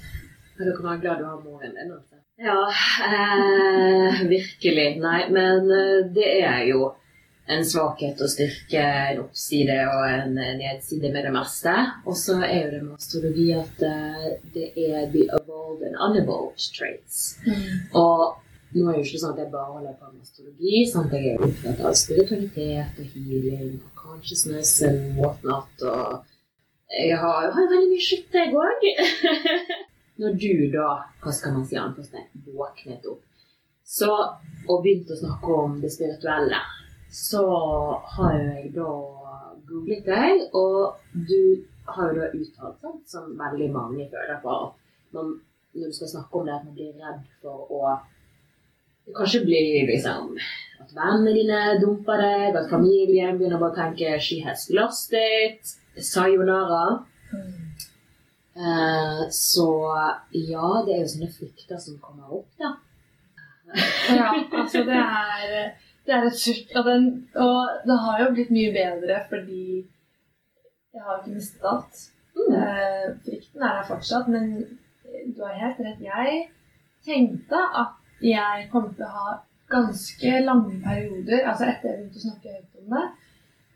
Men 0.58 0.66
du 0.68 0.72
kan 0.76 0.90
være 0.90 1.00
glad 1.04 1.20
du 1.20 1.28
har 1.28 1.42
moren 1.44 1.74
din. 1.74 1.92
Altså. 1.94 2.17
Ja, 2.40 2.72
eh, 3.04 4.28
virkelig. 4.28 5.00
Nei, 5.02 5.30
men 5.30 5.70
eh, 5.70 6.06
det 6.14 6.28
er 6.38 6.60
jo 6.68 6.92
en 7.50 7.64
svakhet 7.66 8.20
og 8.22 8.30
styrke, 8.30 8.78
en 8.78 9.24
oppside 9.24 9.78
og 9.90 10.04
en 10.06 10.36
nedside 10.36 11.10
med 11.10 11.26
det 11.26 11.32
meste. 11.34 11.74
Og 12.06 12.14
så 12.20 12.36
er 12.46 12.60
jo 12.60 12.70
det 12.76 12.82
med 12.84 13.00
astrologi 13.00 13.48
at 13.58 13.82
eh, 13.88 14.28
det 14.54 14.68
er 14.84 15.10
the 15.16 15.24
evolved 15.40 15.82
and 15.88 15.98
unevolved 15.98 16.68
traits. 16.78 17.40
Og 17.98 18.38
nå 18.70 18.86
er 18.86 18.94
det 18.94 19.02
jo 19.02 19.08
ikke 19.08 19.22
sånn 19.24 19.34
at 19.34 19.42
jeg 19.42 19.52
bare 19.56 19.74
holder 19.74 19.98
på 19.98 20.12
med 20.12 20.22
astrologi. 20.22 20.86
Sant? 20.92 21.18
Jeg 21.18 21.34
er 21.34 21.44
opptatt 21.48 21.84
av 21.90 21.98
spiritualitet 22.04 23.02
og 23.02 23.12
healing 23.16 23.76
og 23.82 24.02
consciousness 24.06 24.76
and 24.86 25.18
whatnot. 25.18 25.74
Og 25.82 26.98
jeg 27.02 27.18
har, 27.18 27.50
har 27.50 27.70
veldig 27.74 27.94
mye 27.96 28.10
skitt, 28.12 28.30
jeg 28.30 28.54
òg. 28.54 28.90
Når 30.18 30.34
du 30.42 30.52
da, 30.72 30.90
hva 31.22 31.32
skal 31.32 31.54
man 31.54 31.66
si, 31.66 31.78
våknet 32.46 33.06
opp 33.06 33.22
så, 33.88 34.10
og 34.68 34.82
begynte 34.84 35.14
å 35.14 35.20
snakke 35.22 35.54
om 35.62 35.78
det 35.80 35.90
spirituelle, 35.94 36.58
så 37.08 37.44
har 38.16 38.34
jo 38.36 38.42
jeg 38.50 38.72
da 38.74 38.90
googlet 39.68 40.04
deg, 40.04 40.42
og 40.58 40.98
du 41.28 41.64
har 41.88 42.12
jo 42.12 42.18
da 42.18 42.28
uttalt, 42.36 42.76
sant, 42.82 43.02
som 43.08 43.32
veldig 43.38 43.70
mange 43.72 44.10
føler 44.12 44.42
på, 44.42 44.58
at 44.66 45.16
man, 45.16 45.32
når 45.72 45.88
du 45.88 45.96
skal 45.96 46.12
snakke 46.12 46.40
om 46.40 46.48
det, 46.48 46.58
at 46.58 46.68
man 46.68 46.76
blir 46.76 46.94
redd 47.00 47.26
for 47.42 47.74
å 47.80 47.98
Kanskje 49.16 49.38
bli 49.40 49.60
liksom 49.88 50.34
At 50.82 50.90
vennene 50.92 51.32
dine 51.32 51.60
dumper 51.80 52.20
deg, 52.20 52.58
at 52.60 52.68
familien 52.68 53.38
begynner 53.38 53.56
bare 53.56 53.72
å 53.72 53.76
tenke 53.78 54.18
'she 54.20 54.42
has 54.44 54.66
lost 54.68 55.14
it', 55.16 55.72
sayonara. 55.96 57.06
Eh, 58.58 59.28
så 59.30 59.68
ja, 60.34 60.68
det 60.86 60.94
er 60.94 61.02
jo 61.04 61.10
sånne 61.12 61.30
frykter 61.30 61.78
som 61.82 61.98
kommer 62.02 62.32
opp, 62.40 62.48
da. 62.58 62.74
Ja, 64.08 64.32
altså 64.56 64.82
det 64.88 64.96
er, 64.96 65.74
det 66.08 66.14
er 66.16 66.22
et 66.24 66.38
surt 66.40 66.70
Og, 66.80 66.86
og 67.44 67.82
det 67.84 67.96
har 68.04 68.22
jo 68.22 68.30
blitt 68.32 68.52
mye 68.54 68.70
bedre 68.72 69.18
fordi 69.28 69.64
jeg 70.94 71.04
har 71.04 71.18
ikke 71.20 71.34
mistet 71.36 71.66
alt. 71.68 72.00
Eh, 72.48 73.04
frykten 73.26 73.62
er 73.62 73.76
der 73.76 73.86
fortsatt, 73.86 74.30
men 74.32 74.48
du 75.36 75.42
har 75.44 75.60
helt 75.60 75.82
rett. 75.84 76.00
Jeg 76.02 76.40
tenkte 77.06 77.60
at 77.82 78.24
jeg 78.24 78.68
kom 78.72 78.88
til 78.96 79.06
å 79.06 79.14
ha 79.14 79.34
ganske 79.70 80.40
lange 80.42 80.78
perioder, 80.82 81.44
altså 81.44 81.68
etter 81.68 81.92
jeg 81.92 81.98
begynte 81.98 82.18
å 82.18 82.24
snakke 82.24 82.54
høyt 82.56 82.80
om 82.80 82.94
det, 82.96 83.04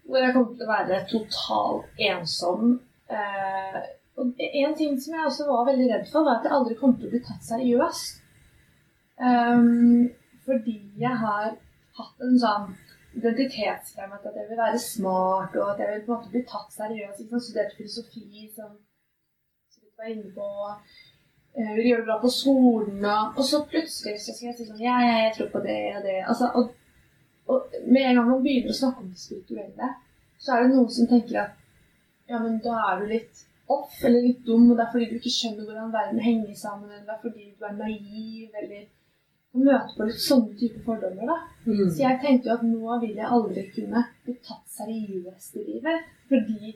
hvor 0.09 0.25
jeg 0.25 0.35
kom 0.37 0.49
til 0.57 0.66
å 0.66 0.73
være 0.73 1.03
totalt 1.12 2.07
ensom. 2.11 2.73
Eh, 3.12 3.83
og 4.16 4.33
en 4.38 4.75
ting 4.77 4.98
som 5.01 5.14
jeg 5.14 5.27
også 5.27 5.46
var 5.48 5.68
veldig 5.70 5.88
redd 5.92 6.09
for, 6.12 6.27
var 6.27 6.40
at 6.40 6.46
jeg 6.46 6.57
aldri 6.57 6.75
kom 6.81 6.96
til 6.96 7.09
å 7.09 7.12
bli 7.14 7.20
tatt 7.25 7.46
seriøst. 7.46 8.18
Um, 9.22 10.11
fordi 10.44 10.79
jeg 11.01 11.16
har 11.22 11.55
hatt 11.98 12.25
en 12.27 12.40
sånn 12.42 12.72
identitetsfremme 13.16 14.18
at 14.18 14.27
jeg 14.29 14.48
vil 14.51 14.61
være 14.61 14.81
smart, 14.81 15.57
og 15.57 15.72
at 15.72 15.81
jeg 15.81 15.90
vil 15.92 16.05
på 16.05 16.12
en 16.12 16.18
måte 16.18 16.33
bli 16.35 16.42
tatt 16.48 16.75
seriøst. 16.75 17.22
Jeg 17.22 17.31
har 17.33 17.44
Studert 17.46 17.77
filosofi, 17.79 18.51
som, 18.57 18.77
du 19.81 19.88
var 20.01 20.12
inne 20.12 20.33
på. 20.37 20.48
Jeg 21.57 21.77
vil 21.77 21.88
gjøre 21.90 22.03
det 22.03 22.09
bra 22.09 22.18
på 22.20 22.33
skolen, 22.33 23.09
og, 23.37 23.42
så 23.44 23.61
plutselig 23.68 24.20
så 24.20 24.33
skal 24.33 24.48
jeg 24.51 24.59
si 24.59 24.68
sånn 24.68 24.81
Ja, 24.81 24.98
jeg 25.05 25.35
tror 25.37 25.51
på 25.53 25.61
det 25.64 25.81
og 25.98 26.07
det. 26.07 26.18
Altså, 26.25 26.48
og, 26.57 26.72
og 27.53 27.81
med 27.85 28.07
en 28.09 28.20
gang 28.20 28.31
man 28.31 28.44
begynner 28.44 28.72
å 28.72 28.79
snakke 28.79 29.05
om 29.05 29.11
det 29.12 29.20
spirituelle, 29.20 29.90
så 30.40 30.55
er 30.55 30.64
det 30.64 30.72
noen 30.72 30.92
som 30.92 31.11
tenker 31.11 31.42
at 31.46 31.59
ja, 32.31 32.38
men 32.40 32.57
da 32.64 32.79
er 32.88 33.03
du 33.03 33.11
litt 33.12 33.44
off 33.70 34.05
eller 34.05 34.25
litt 34.27 34.42
dum, 34.46 34.70
og 34.70 34.77
det 34.77 34.85
er 34.85 34.92
fordi 34.92 35.09
du 35.11 35.18
ikke 35.18 35.33
skjønner 35.33 35.68
hvordan 35.68 35.94
verden 35.94 36.20
henger 36.22 36.55
sammen, 36.59 36.90
eller 36.90 37.07
det 37.07 37.14
er 37.14 37.22
fordi 37.22 37.48
du 37.59 37.66
er 37.68 37.79
naiv, 37.79 38.59
eller 38.62 38.85
å 39.53 39.64
møte 39.66 39.96
på 39.96 40.07
litt 40.09 40.22
sånne 40.25 40.57
type 40.61 40.85
fordommer, 40.87 41.29
da. 41.29 41.38
Mm. 41.66 41.90
Så 41.90 42.01
jeg 42.03 42.20
tenkte 42.22 42.51
jo 42.51 42.55
at 42.57 42.64
nå 42.66 42.96
vil 43.03 43.18
jeg 43.20 43.35
aldri 43.37 43.66
kunne 43.75 44.07
bli 44.25 44.38
tatt 44.48 44.79
seriøst 44.79 45.61
i 45.61 45.66
livet, 45.68 46.09
fordi 46.31 46.72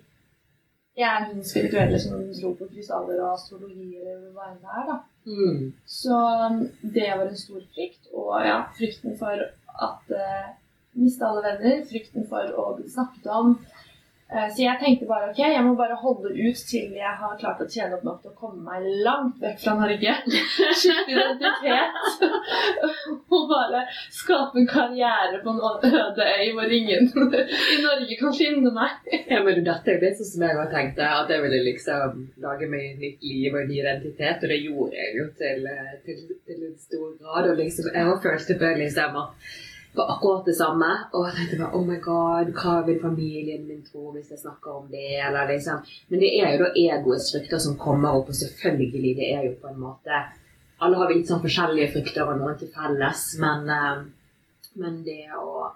jeg 0.96 1.08
er 1.12 1.26
hun 1.28 1.42
spirituelle 1.44 1.98
som 2.00 2.20
tror 2.32 2.54
på 2.56 2.68
krystaller 2.70 3.18
og 3.20 3.34
astrologi 3.34 3.98
eller 4.00 4.30
hva 4.32 4.50
enn 4.52 4.60
det 4.62 4.76
er, 4.80 4.86
da. 4.90 4.98
Mm. 5.26 5.64
Så 5.98 6.20
um, 6.46 6.62
det 6.94 7.08
var 7.10 7.26
en 7.26 7.40
stor 7.40 7.64
frykt, 7.74 8.06
og 8.14 8.30
ja, 8.46 8.60
frykten 8.78 9.16
for 9.18 9.42
at 9.88 10.14
uh, 10.16 10.54
miste 10.96 11.26
alle 11.26 11.44
venner, 11.44 11.82
frykten 11.90 12.24
for 12.30 12.54
å 12.56 12.70
bli 12.78 12.88
snakket 12.92 13.28
om. 13.28 13.58
Eh, 14.26 14.48
Så 14.50 14.62
jeg 14.64 14.78
tenkte 14.80 15.06
bare 15.06 15.28
ok, 15.30 15.38
jeg 15.38 15.62
må 15.62 15.76
bare 15.78 15.94
holde 16.00 16.32
ut 16.34 16.62
til 16.66 16.94
jeg 16.98 17.12
har 17.20 17.36
klart 17.38 17.60
å 17.62 17.66
tjene 17.70 17.94
opp 17.94 18.06
nok 18.08 18.22
til 18.24 18.32
å 18.32 18.38
komme 18.40 18.64
meg 18.66 18.88
langt 19.06 19.36
vekk 19.38 19.60
fra 19.62 19.74
Norge. 19.78 20.14
Skifte 20.80 21.14
identitet. 21.14 22.00
Og 23.30 23.44
bare 23.52 23.84
skape 24.10 24.58
en 24.58 24.66
karriere 24.66 25.38
på 25.44 25.54
en 25.54 25.62
øde 25.62 26.26
øy 26.26 26.50
hvor 26.56 26.74
ingen 26.78 27.06
i 27.76 27.78
Norge 27.84 28.18
kan 28.18 28.34
finne 28.34 28.72
meg. 28.74 28.98
Ja, 29.30 29.44
men 29.46 29.62
dette 29.62 29.94
er 29.94 30.02
litt 30.02 30.18
sånn 30.18 30.32
som 30.32 30.46
jeg 30.48 30.58
har 30.58 30.74
tenkt 30.74 30.98
det, 30.98 31.06
at 31.20 31.30
jeg 31.30 31.44
ville 31.46 31.62
liksom 31.68 32.26
lage 32.42 32.70
meg 32.72 32.98
nytt 32.98 33.22
liv 33.30 33.54
og 33.54 33.70
ny 33.70 33.78
identitet, 33.84 34.42
og 34.42 34.50
det 34.50 34.58
gjorde 34.64 34.98
jeg 34.98 35.14
jo 35.20 35.28
til, 35.38 35.70
til, 36.08 36.26
til 36.50 36.66
en 36.72 36.76
stor 36.82 37.14
grad. 37.22 37.52
Og 37.52 37.62
liksom, 37.62 37.92
jeg 37.94 38.10
har 38.10 38.20
følt 38.26 38.54
på 38.58 38.74
liksom 38.82 39.22
at 39.22 39.50
på 39.96 40.06
akkurat 40.14 40.48
det 40.48 40.56
samme. 40.58 40.88
Og 41.12 41.26
jeg 41.28 41.36
tenkte 41.36 41.60
bare 41.62 41.78
oh 41.78 41.86
my 41.86 41.98
god, 42.04 42.52
hva 42.56 42.74
vil 42.86 43.00
familien 43.02 43.64
min 43.68 43.84
tro 43.86 44.10
hvis 44.14 44.32
jeg 44.34 44.42
snakker 44.42 44.80
om 44.80 44.90
det? 44.92 45.20
Eller 45.28 45.48
liksom. 45.52 45.80
Men 46.08 46.22
det 46.22 46.32
er 46.40 46.52
jo 46.54 46.64
da 46.64 46.72
egoets 46.82 47.30
frykter 47.34 47.62
som 47.62 47.78
kommer 47.80 48.18
opp, 48.18 48.30
og 48.32 48.38
selvfølgelig, 48.40 49.14
det 49.20 49.30
er 49.32 49.48
jo 49.48 49.56
på 49.62 49.72
en 49.72 49.80
måte 49.88 50.26
Alle 50.84 50.98
har 51.00 51.08
litt 51.08 51.24
sånn 51.24 51.40
forskjellige 51.40 51.88
frykter 51.94 52.28
og 52.28 52.36
noen 52.36 52.56
til 52.60 52.68
felles, 52.68 53.20
men, 53.40 53.62
eh, 53.72 54.00
men 54.76 54.98
det 55.06 55.22
å 55.32 55.70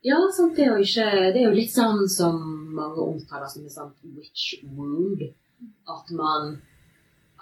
ja, 0.00 0.16
sant, 0.32 0.54
det, 0.56 0.64
er 0.64 0.78
jo 0.78 0.80
ikke, 0.80 1.08
det 1.34 1.42
er 1.42 1.44
jo 1.44 1.56
litt 1.58 1.74
sånn 1.74 2.06
som 2.08 2.38
mange 2.72 3.02
omtaler 3.04 3.50
som 3.52 3.66
en 3.66 3.74
sånn 3.74 3.90
witch 4.16 4.62
wound. 4.64 5.26
At 5.84 6.08
man 6.16 6.54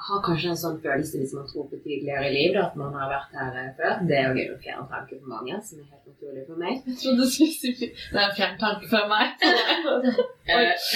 har 0.06 0.20
kanskje 0.24 0.50
en 0.52 0.58
sånn 0.60 0.76
følelse 0.82 1.18
hvis 1.20 1.32
man 1.36 1.46
tror 1.48 1.64
på 1.70 1.78
tidligere 1.82 2.28
i 2.28 2.34
liv, 2.34 2.52
da, 2.54 2.66
at 2.68 2.76
man 2.78 2.94
har 2.94 3.08
vært 3.10 3.32
her 3.38 3.56
eh, 3.62 3.70
før. 3.78 3.94
Det 4.08 4.18
er 4.18 4.28
jo 4.28 4.44
en 4.54 4.60
fjern 4.62 4.86
tanke 4.92 5.18
for 5.18 5.32
mange, 5.32 5.58
som 5.66 5.80
er 5.82 5.88
helt 5.90 6.06
naturlig 6.12 6.44
for 6.46 6.60
meg. 6.62 6.76
Jeg 6.86 6.98
trodde 7.02 7.24
du 7.24 7.32
skulle 7.32 7.56
si 7.58 7.72
det 7.88 8.20
er 8.20 8.28
en 8.28 8.36
fjern 8.38 8.58
tanke 8.62 8.90
for 8.92 9.10
meg. 9.10 9.26
Eh, 10.48 10.86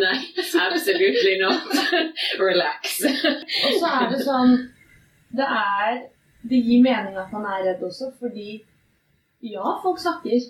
Nei, 0.00 0.14
absolutely 0.56 1.34
not. 1.42 1.66
Relax. 2.40 2.94
Og 3.04 3.74
så 3.76 3.90
er 3.90 4.06
det 4.08 4.22
sånn 4.24 4.54
Det 5.36 5.44
er 5.44 5.98
Det 6.48 6.60
gir 6.64 6.80
mening 6.86 7.18
at 7.20 7.28
man 7.34 7.44
er 7.44 7.66
redd 7.66 7.82
også, 7.84 8.08
fordi 8.22 8.62
ja, 9.44 9.74
folk 9.82 10.00
snakker. 10.00 10.40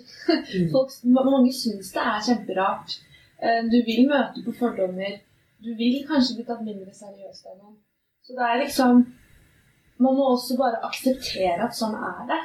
Folk, 0.71 0.95
mange 1.11 1.51
syns 1.55 1.91
det 1.91 2.05
er 2.13 2.23
kjemperart. 2.29 2.95
Eh, 3.43 3.59
Du 3.67 3.77
vil 3.89 4.07
møte 4.07 4.45
på 4.47 4.55
fordommer. 4.61 5.19
Du 5.61 5.71
vil 5.77 6.01
kanskje 6.09 6.37
bli 6.37 6.45
tatt 6.47 6.63
mindre 6.65 6.93
seriøst 6.95 7.49
av 7.51 7.57
noen. 7.59 7.77
Så 8.25 8.37
det 8.37 8.47
er 8.47 8.63
liksom 8.63 9.05
Man 10.01 10.15
må 10.17 10.31
også 10.33 10.55
bare 10.57 10.79
akseptere 10.87 11.61
at 11.67 11.75
sånn 11.77 11.93
er 11.93 12.23
det. 12.29 12.39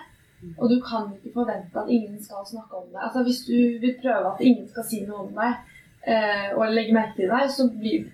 Og 0.59 0.69
du 0.69 0.77
kan 0.85 1.07
ikke 1.15 1.33
forvente 1.39 1.81
at 1.81 1.89
ingen 1.89 2.19
skal 2.23 2.45
snakke 2.45 2.77
om 2.77 2.91
det. 2.91 3.01
Altså 3.01 3.23
Hvis 3.25 3.41
du 3.47 3.57
vil 3.81 3.95
prøve 4.03 4.35
at 4.35 4.43
ingen 4.45 4.67
skal 4.69 4.85
si 4.85 5.01
noe 5.07 5.23
om 5.25 5.31
deg, 5.39 5.55
eh, 6.13 6.51
og 6.57 6.75
legge 6.75 6.93
merke 6.95 7.17
til 7.17 7.33
deg, 7.33 7.49
så 7.57 7.69
blir, 7.73 8.11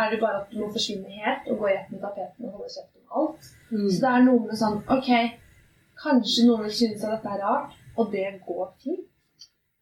er 0.00 0.10
det 0.10 0.18
bare 0.24 0.40
at 0.40 0.50
du 0.50 0.58
må 0.60 0.72
forsvinne 0.74 1.20
helt 1.20 1.46
og 1.52 1.62
gå 1.62 1.70
i 1.70 1.76
ett 1.76 1.92
med 1.92 2.02
tapeten 2.02 2.48
og 2.48 2.58
holde 2.58 2.72
kjeft 2.74 2.98
om 2.98 3.20
alt. 3.20 3.52
Så 3.70 4.02
det 4.02 4.10
er 4.10 4.26
noe 4.26 4.42
med 4.48 4.60
sånn 4.64 4.82
OK, 4.96 5.12
kanskje 6.02 6.48
noen 6.48 6.66
vil 6.66 6.76
synes 6.80 7.06
at 7.06 7.14
dette 7.14 7.36
er 7.36 7.44
rart, 7.46 7.78
og 7.96 8.10
det 8.16 8.26
går 8.48 8.66
fint. 8.82 9.09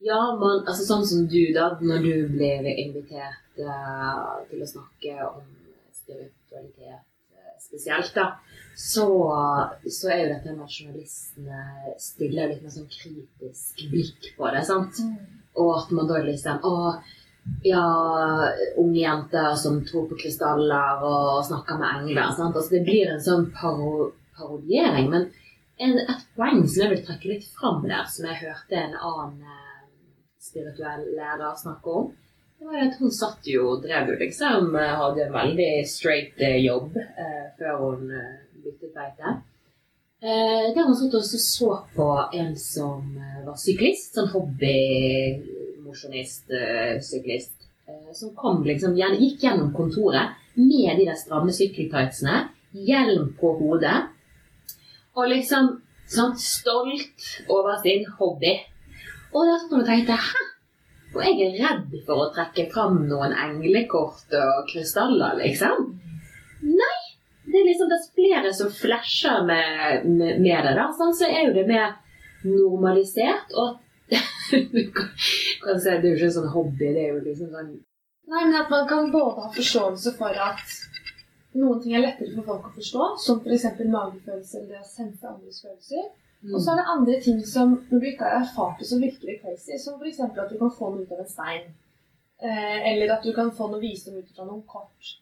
Ja, 0.05 0.21
men 0.39 0.63
altså, 0.63 0.85
sånn 0.87 1.07
som 1.07 1.27
du, 1.31 1.41
da, 1.55 1.73
når 1.83 2.05
du 2.05 2.13
ble 2.37 2.53
invitert 2.85 3.59
uh, 3.59 4.39
til 4.51 4.63
å 4.63 4.69
snakke 4.71 5.15
om 5.27 5.43
spiritualitet 5.91 7.01
eh, 7.35 7.55
spesielt, 7.59 8.13
da, 8.15 8.29
så, 8.79 9.09
så 9.91 10.13
er 10.15 10.21
jo 10.23 10.29
dette 10.37 10.55
med 10.55 10.69
at 10.69 10.77
journalistene 10.77 11.95
stiller 11.99 12.53
litt 12.53 12.63
mer 12.63 12.77
sånn 12.77 12.91
kritisk 12.93 13.83
blikk 13.91 14.31
på 14.39 14.53
det. 14.55 14.63
sant? 14.69 15.03
Og 15.59 15.73
at 15.81 15.91
man 15.91 16.07
da 16.07 16.23
liksom 16.23 16.63
Å, 16.63 16.77
ja, 17.65 17.85
unge 18.79 19.01
jenter 19.01 19.55
som 19.59 19.81
tror 19.89 20.07
på 20.11 20.21
krystaller 20.23 21.03
og 21.09 21.43
snakker 21.49 21.81
med 21.81 22.05
engler. 22.05 22.31
sant? 22.39 22.55
Altså, 22.55 22.77
det 22.77 22.85
blir 22.87 23.11
en 23.11 23.25
sånn 23.25 23.49
paro 23.57 24.13
parodiering. 24.39 25.11
Men 25.11 25.27
en, 25.83 25.99
et 25.99 26.27
poeng 26.37 26.63
som 26.67 26.85
jeg 26.85 26.93
vil 26.93 27.07
trekke 27.07 27.33
litt 27.33 27.49
fram 27.59 27.83
der, 27.87 28.07
som 28.11 28.29
jeg 28.29 28.45
hørte 28.45 28.79
en 28.79 28.95
annen 28.95 29.43
eh, 29.43 29.68
spirituell 30.49 31.03
leder 31.17 31.55
snakker 31.61 31.91
om, 32.01 32.07
det 32.59 32.67
var 32.67 32.75
at 32.89 32.97
hun 32.99 33.13
satt 33.15 33.47
jo 33.47 33.69
og 33.75 33.83
drev 33.85 34.09
jo 34.11 34.17
liksom 34.19 34.75
eh, 34.75 34.97
Hadde 34.99 35.25
en 35.29 35.37
veldig 35.37 35.73
straight 35.87 36.41
eh, 36.43 36.65
jobb 36.65 36.97
eh, 36.99 37.47
før 37.59 37.75
hun 37.85 38.11
eh, 38.11 38.35
byttet 38.65 38.93
beite. 38.97 39.27
Eh, 40.19 40.75
der 40.75 40.87
hun 40.89 40.97
satt 40.99 41.15
og 41.15 41.25
så 41.29 41.71
på 41.95 42.09
en 42.35 42.57
som 42.59 43.03
var 43.47 43.57
syklist. 43.63 44.15
Sånn 44.19 44.33
hobbymosjonist, 44.33 46.51
eh, 46.51 46.99
syklist. 47.07 47.55
Eh, 47.89 48.13
som 48.13 48.35
kom 48.37 48.65
liksom, 48.67 48.97
gikk 48.99 49.43
gjennom 49.47 49.73
kontoret 49.77 50.29
med 50.59 50.97
de 50.99 51.05
der 51.07 51.17
stramme 51.17 51.53
sykkeltightsene, 51.55 52.49
hjelm 52.75 53.31
på 53.39 53.55
hodet, 53.61 54.11
og 55.15 55.29
liksom 55.31 55.79
sånn 56.11 56.35
stolt 56.43 57.47
over 57.49 57.79
sin 57.85 58.05
hobby. 58.19 58.59
Og 59.33 59.49
da 59.49 59.83
tenkte 59.87 60.17
hæ? 60.29 60.45
Og 61.17 61.23
jeg 61.25 61.41
er 61.47 61.55
redd 61.62 61.95
for 62.07 62.27
å 62.27 62.31
trekke 62.35 62.67
fram 62.73 63.01
noen 63.09 63.33
englekort 63.33 64.35
og 64.37 64.69
krystaller, 64.69 65.38
liksom. 65.41 65.87
Nei! 66.69 66.97
Det 67.49 67.62
er 67.62 67.64
liksom 67.71 67.88
dess 67.88 68.11
flere 68.12 68.51
som 68.53 68.69
flasher 68.73 69.47
med, 69.49 70.05
med, 70.05 70.41
med 70.45 70.67
det, 70.67 70.75
da, 70.77 70.91
sånn, 70.93 71.14
så 71.17 71.31
er 71.31 71.47
jo 71.47 71.55
det 71.57 71.64
mer 71.71 71.95
normalisert. 72.45 73.55
Og 73.57 73.79
du 74.75 74.83
kan 74.93 75.81
si, 75.81 75.88
Det 75.88 75.97
er 75.97 76.11
jo 76.11 76.17
ikke 76.19 76.29
en 76.29 76.37
sånn 76.37 76.53
hobby, 76.53 76.93
det 76.93 77.07
er 77.07 77.14
jo 77.14 77.25
liksom 77.25 77.53
sånn 77.53 77.77
Nei, 78.29 78.43
men 78.45 78.59
at 78.59 78.69
man 78.69 78.85
kan 78.85 79.07
både 79.09 79.41
ha 79.41 79.51
forståelse 79.55 80.11
for 80.19 80.37
at 80.37 80.73
noen 81.57 81.79
ting 81.81 81.95
er 81.97 82.03
lettere 82.05 82.35
for 82.35 82.45
folk 82.45 82.67
å 82.69 82.73
forstå, 82.75 83.05
som 83.25 83.38
f.eks. 83.41 83.64
magefølelse 83.81 84.59
eller 84.59 84.75
det 84.75 84.83
å 84.83 84.88
sense 84.91 85.25
andres 85.31 85.62
følelser. 85.64 86.11
Og 86.55 86.61
så 86.62 86.70
er 86.72 86.77
det 86.81 86.90
andre 86.94 87.20
ting 87.20 87.38
som 87.46 87.72
når 87.90 87.98
du 88.01 88.07
ikke 88.07 88.24
har 88.24 88.40
erfart 88.44 88.79
det, 88.79 88.87
så 88.87 88.98
virker 89.03 89.27
det 89.27 89.40
crazy. 89.42 89.74
Som 89.85 89.98
f.eks. 90.01 90.20
at 90.20 90.51
du 90.53 90.59
kan 90.59 90.70
få 90.79 90.90
noe 90.94 91.03
ut 91.03 91.12
av 91.12 91.20
en 91.24 91.29
stein. 91.29 91.64
Eh, 92.42 92.92
eller 92.92 93.16
at 93.16 93.24
du 93.27 93.33
kan 93.35 93.51
få 93.51 93.66
noe 93.72 93.81
visdom 93.83 94.20
ut 94.20 94.29
fra 94.37 94.44
noen 94.46 94.62
kort. 94.70 95.16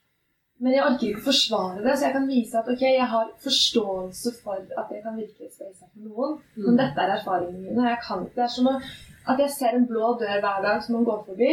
Men 0.60 0.72
jeg 0.72 0.84
orker 0.84 1.08
ikke 1.08 1.24
forsvare 1.24 1.82
det, 1.84 1.94
så 1.98 2.06
jeg 2.06 2.12
kan 2.16 2.28
vise 2.28 2.58
at 2.58 2.68
ok, 2.72 2.82
jeg 2.82 3.06
har 3.12 3.30
forståelse 3.44 4.30
for 4.42 4.56
at 4.56 4.86
det 4.92 5.02
kan 5.04 5.16
virke 5.16 5.48
spesielt 5.50 5.76
for 5.80 5.88
noen. 6.04 6.38
Men 6.56 6.70
Mm. 6.74 6.76
dette 6.82 7.00
er 7.00 7.12
erfaringene 7.16 7.60
mine. 7.64 7.88
Jeg 7.88 7.98
kan, 8.06 8.22
det 8.36 8.42
er 8.44 8.52
som 8.54 8.68
at 8.72 9.38
jeg 9.38 9.50
ser 9.50 9.72
en 9.76 9.86
blå 9.86 10.14
dør 10.20 10.40
hver 10.40 10.62
dag 10.62 10.82
som 10.82 10.94
man 10.96 11.04
går 11.04 11.24
forbi, 11.28 11.50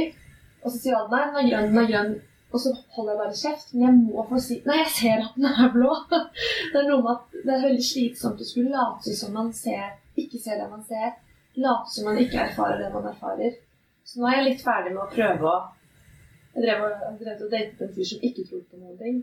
og 0.63 0.71
så 0.71 0.77
sier 0.79 0.95
alle 0.95 1.09
nei, 1.09 1.25
den 1.25 1.35
er 1.35 1.49
grønn, 1.51 1.67
den 1.75 1.83
er 1.83 1.91
grønn. 1.91 2.13
Og 2.53 2.61
så 2.61 2.71
holder 2.95 3.11
jeg 3.13 3.19
bare 3.23 3.41
kjeft. 3.41 3.73
Men 3.73 3.83
jeg 3.87 3.99
må 3.99 4.23
få 4.29 4.39
si 4.41 4.59
Nei, 4.67 4.79
jeg 4.83 4.93
ser 4.97 5.25
at 5.25 5.37
den 5.37 5.49
er 5.49 5.73
blå. 5.73 5.91
Det 6.71 6.79
er 6.79 6.89
noe 6.89 7.01
med 7.01 7.11
at 7.15 7.37
det 7.43 7.53
er 7.53 7.67
veldig 7.67 7.85
slitsomt 7.85 8.41
å 8.41 8.47
skulle 8.47 8.71
late 8.71 9.13
som 9.17 9.33
man 9.35 9.49
ser, 9.57 9.95
ikke 10.15 10.39
ser 10.39 10.61
det 10.61 10.69
man 10.71 10.83
ser. 10.87 11.15
Late 11.59 11.91
som 11.91 12.07
man 12.07 12.19
ikke 12.21 12.39
erfarer 12.45 12.79
det 12.79 12.91
man 12.93 13.09
erfarer. 13.09 13.57
Så 14.07 14.19
nå 14.19 14.29
er 14.29 14.39
jeg 14.39 14.49
litt 14.51 14.63
ferdig 14.63 14.93
med 14.93 15.05
å 15.05 15.11
prøve 15.11 15.49
å 15.49 15.61
Jeg 16.53 16.67
drev 16.67 16.83
og, 16.85 16.97
jeg 17.01 17.15
drev 17.23 17.39
og 17.41 17.49
datet 17.49 17.79
en 17.81 17.93
fyr 17.95 18.05
som 18.05 18.25
ikke 18.27 18.43
trodde 18.45 18.67
på 18.69 18.77
noen 18.77 18.97
ting. 18.99 19.15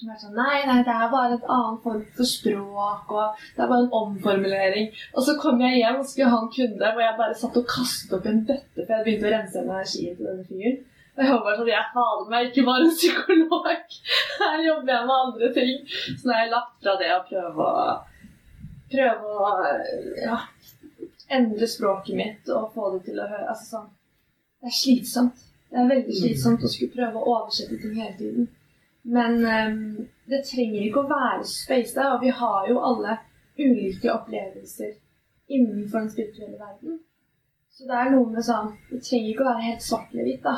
Som 0.00 0.10
er 0.10 0.16
sånn 0.18 0.34
Nei, 0.34 0.56
nei, 0.66 0.78
det 0.82 0.94
er 0.96 1.12
bare 1.12 1.36
et 1.36 1.50
annet 1.54 1.82
form 1.84 2.00
for 2.16 2.26
språk, 2.26 3.12
og 3.14 3.42
det 3.54 3.62
er 3.62 3.70
bare 3.70 3.84
en 3.84 3.94
omformulering. 4.00 4.88
Og 5.14 5.26
så 5.26 5.36
kom 5.38 5.62
jeg 5.62 5.78
hjem 5.78 6.00
og 6.00 6.08
skulle 6.10 6.32
ha 6.32 6.40
en 6.42 6.50
kunde 6.56 6.90
hvor 6.96 7.04
jeg 7.04 7.18
bare 7.20 7.36
satt 7.38 7.58
og 7.60 7.68
kastet 7.70 8.16
opp 8.18 8.26
en 8.26 8.42
bøtte, 8.48 8.80
for 8.80 8.96
jeg 8.96 9.06
begynte 9.06 9.30
å 9.30 9.34
rense 9.36 9.62
energien 9.62 10.16
til 10.16 10.30
denne 10.30 10.48
fyren. 10.48 10.80
Og 11.20 11.26
jeg 11.26 11.32
var 11.34 11.42
bare 11.44 11.56
sånn 11.58 11.68
Jeg 11.68 11.76
er 11.76 11.90
fader 11.92 12.28
meg 12.32 12.46
ikke 12.48 12.62
bare 12.64 12.86
en 12.86 12.94
psykolog. 12.96 13.96
Her 14.40 14.62
jobber 14.64 14.94
jeg 14.94 15.08
med 15.10 15.16
andre 15.16 15.50
ting. 15.56 15.82
Så 15.90 16.22
nå 16.22 16.32
har 16.32 16.46
jeg 16.46 16.52
lagt 16.54 16.78
fra 16.80 16.94
det 17.00 17.10
å 17.12 17.26
prøve 17.28 17.66
å 17.66 17.90
Prøve 18.90 19.34
å 19.38 19.50
ja, 20.18 20.36
endre 21.30 21.66
språket 21.70 22.16
mitt 22.18 22.48
og 22.50 22.72
få 22.74 22.88
det 22.96 23.04
til 23.06 23.20
å 23.22 23.26
høre 23.30 23.52
Altså 23.52 23.76
sånn 23.76 23.84
Det 24.58 24.72
er 24.72 24.74
slitsomt. 24.74 25.44
Det 25.70 25.78
er 25.78 25.92
veldig 25.92 26.16
slitsomt 26.16 26.64
å 26.66 26.70
skulle 26.72 26.96
prøve 26.96 27.20
å 27.20 27.36
oversette 27.36 27.78
ting 27.78 27.94
hele 28.00 28.16
tiden. 28.18 28.48
Men 29.14 29.38
um, 29.44 30.08
det 30.26 30.42
trenger 30.48 30.88
ikke 30.88 31.04
å 31.04 31.12
være 31.12 31.46
space 31.46 31.94
der, 31.94 32.16
og 32.16 32.24
vi 32.24 32.32
har 32.40 32.66
jo 32.68 32.82
alle 32.88 33.20
ulike 33.60 34.10
opplevelser 34.10 34.96
innenfor 35.54 36.02
den 36.02 36.10
spirituelle 36.16 36.58
verden. 36.58 36.98
Så 37.70 37.86
det 37.86 37.96
er 37.96 38.10
noe 38.12 38.26
med 38.28 38.44
sånn 38.44 38.74
Det 38.90 38.98
trenger 39.06 39.30
ikke 39.30 39.46
å 39.46 39.50
være 39.52 39.66
helt 39.68 39.86
svart 39.86 40.10
eller 40.12 40.26
hvitt, 40.26 40.42
da. 40.44 40.56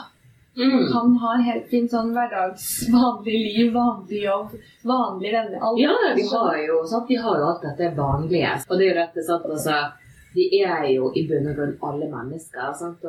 Mm. 0.56 0.92
kan 0.92 1.14
ha 1.16 1.34
en 1.34 1.46
helt 1.46 1.68
fin 1.70 1.86
sånn 1.88 2.10
hverdags, 2.12 2.66
vanlig 2.92 3.38
liv, 3.46 3.72
vanlig 3.72 4.24
jobb, 4.26 4.52
vanlige 4.84 5.32
venner. 5.38 5.58
alt. 5.60 5.80
Ja, 5.80 5.96
vi 6.16 6.26
har 6.28 6.58
jo, 6.66 6.82
sant? 6.86 7.08
de 7.08 7.16
har 7.24 7.40
jo 7.40 7.48
alt 7.48 7.64
dette 7.64 7.94
vanlige. 7.96 8.54
Og 8.68 8.78
det 8.78 8.86
er 8.86 8.92
jo 8.92 9.00
dette, 9.00 9.26
sant, 9.30 9.48
altså 9.48 9.78
de 10.34 10.44
er 10.64 10.86
jo 10.94 11.10
i 11.16 11.24
bunn 11.28 11.48
og 11.50 11.56
grunn 11.58 11.72
alle 11.88 12.08
mennesker? 12.10 12.70
Og, 12.80 13.08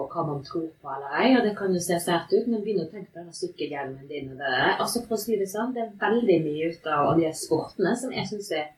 og 0.00 0.12
hva 0.12 0.26
man 0.28 0.42
tror 0.46 0.68
på 0.80 0.92
eller 0.96 1.16
ei. 1.20 1.32
Og 1.36 1.44
det 1.46 1.54
kan 1.58 1.74
jo 1.74 1.82
se 1.82 1.98
sært 2.00 2.32
ut, 2.32 2.46
men 2.48 2.62
begynn 2.64 2.84
å 2.84 2.90
tenke 2.92 3.12
på 3.12 3.20
den 3.20 3.34
sykkelhjelmen 3.36 4.08
din 4.08 4.30
og 4.32 4.38
det 4.40 4.52
der. 4.52 4.76
Altså, 4.78 5.04
for 5.06 5.18
å 5.18 5.22
si 5.24 5.36
det 5.40 5.50
sånn, 5.52 5.74
det 5.76 5.84
er 5.84 5.96
veldig 6.00 6.38
mye 6.46 6.70
ut 6.72 6.88
av 6.96 7.12
de 7.20 7.32
sportene 7.36 7.92
som 7.98 8.14
jeg 8.14 8.30
syns 8.30 8.52
er 8.56 8.70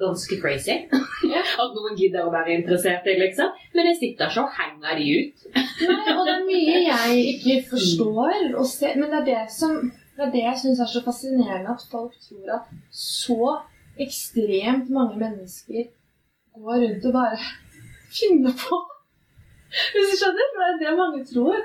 ganske 0.00 0.40
crazy. 0.40 0.76
At 1.62 1.76
noen 1.76 1.96
gidder 1.98 2.26
å 2.26 2.34
være 2.34 2.56
interessert 2.58 3.06
i, 3.08 3.16
liksom. 3.20 3.54
Men 3.74 3.90
jeg 3.92 4.00
sitter 4.00 4.30
ikke 4.30 4.44
og 4.44 4.58
henger 4.58 5.00
de 5.00 5.08
ut. 5.18 5.48
Nei, 5.58 6.14
og 6.14 6.22
det 6.26 6.34
er 6.34 6.44
mye 6.48 6.82
jeg 6.86 7.24
ikke 7.34 7.56
forstår 7.70 8.52
og 8.52 8.66
ser, 8.68 8.98
men 9.00 9.10
det 9.12 9.22
er 9.22 9.28
det 9.32 9.42
som 9.54 9.80
det 10.18 10.24
er 10.26 10.30
det 10.34 10.40
jeg 10.42 10.58
syns 10.58 10.80
er 10.82 10.88
så 10.90 11.00
fascinerende, 11.04 11.70
at 11.70 11.82
folk 11.92 12.14
tror 12.18 12.54
at 12.56 12.70
så 12.90 13.52
ekstremt 14.02 14.88
mange 14.90 15.14
mennesker 15.20 15.84
går 16.58 16.80
rundt 16.82 17.06
og 17.06 17.12
bare 17.14 17.38
finner 18.10 18.56
på. 18.58 18.78
Hvis 19.68 20.10
du 20.10 20.16
skjønner? 20.18 20.50
For 20.54 20.64
det 20.64 20.72
er 20.72 20.80
det 20.82 20.98
mange 20.98 21.22
tror. 21.28 21.56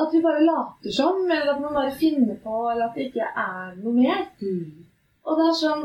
At 0.00 0.14
vi 0.14 0.22
bare 0.24 0.46
later 0.46 0.94
som, 0.94 1.20
eller 1.26 1.52
at 1.52 1.60
man 1.60 1.76
bare 1.76 1.94
finner 2.00 2.38
på, 2.44 2.56
eller 2.70 2.88
at 2.88 2.96
det 2.96 3.10
ikke 3.10 3.28
er 3.44 3.76
noe 3.82 3.94
mer. 3.98 4.24
Og 5.26 5.40
det 5.40 5.48
er 5.50 5.58
sånn 5.60 5.84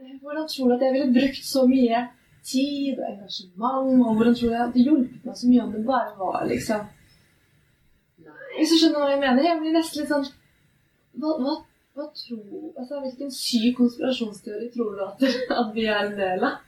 Hvordan 0.00 0.48
tror 0.48 0.68
du 0.68 0.74
at 0.74 0.82
jeg 0.86 0.92
ville 0.96 1.12
brukt 1.12 1.44
så 1.44 1.66
mye 1.68 2.06
tid 2.44 3.00
og 3.00 3.06
engasjement, 3.12 4.06
og 4.06 4.14
hvordan 4.16 4.34
tror 4.34 4.48
du 4.48 4.56
at 4.56 4.74
det 4.74 4.84
hjulpet 4.86 5.26
meg 5.26 5.36
så 5.36 5.50
mye 5.50 5.64
om 5.64 5.72
det 5.74 5.82
bare 5.86 6.12
var 6.18 6.46
liksom. 6.48 6.86
Hvis 8.56 8.72
du 8.72 8.78
skjønner 8.78 9.02
hva 9.02 9.10
jeg 9.12 9.20
mener? 9.20 9.44
Jeg 9.46 9.60
blir 9.60 9.76
nesten 9.76 10.00
litt 10.00 10.10
sånn 10.10 10.24
Hva, 11.20 11.36
hva, 11.42 11.52
hva 11.96 12.06
tror 12.16 12.72
altså, 12.80 12.98
Hvilken 13.04 13.30
syk 13.34 13.76
konspirasjonsteori 13.78 14.66
tror 14.74 14.96
du 14.96 15.04
at, 15.06 15.22
at 15.60 15.70
vi 15.76 15.86
er 15.86 16.00
en 16.08 16.18
del 16.18 16.48
av? 16.48 16.58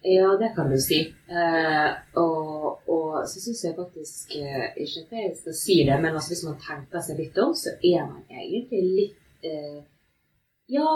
Ja, 0.00 0.30
det 0.40 0.52
kan 0.56 0.70
du 0.72 0.78
si. 0.80 1.00
Eh, 1.28 1.88
og, 2.16 2.86
og 2.88 3.16
så 3.28 3.40
syns 3.42 3.64
jeg 3.66 3.76
faktisk 3.76 4.36
eh, 4.40 4.70
Ikke 4.80 5.02
at 5.04 5.16
jeg 5.18 5.34
skal 5.40 5.56
si 5.56 5.76
det, 5.88 5.96
men 6.00 6.14
altså, 6.14 6.32
hvis 6.32 6.44
man 6.48 6.60
tenker 6.68 7.04
seg 7.04 7.20
litt 7.20 7.40
om, 7.42 7.52
så 7.56 7.74
er 7.76 8.06
man 8.08 8.22
egentlig 8.32 8.84
litt 8.86 9.44
eh, 9.50 9.82
Ja, 10.72 10.86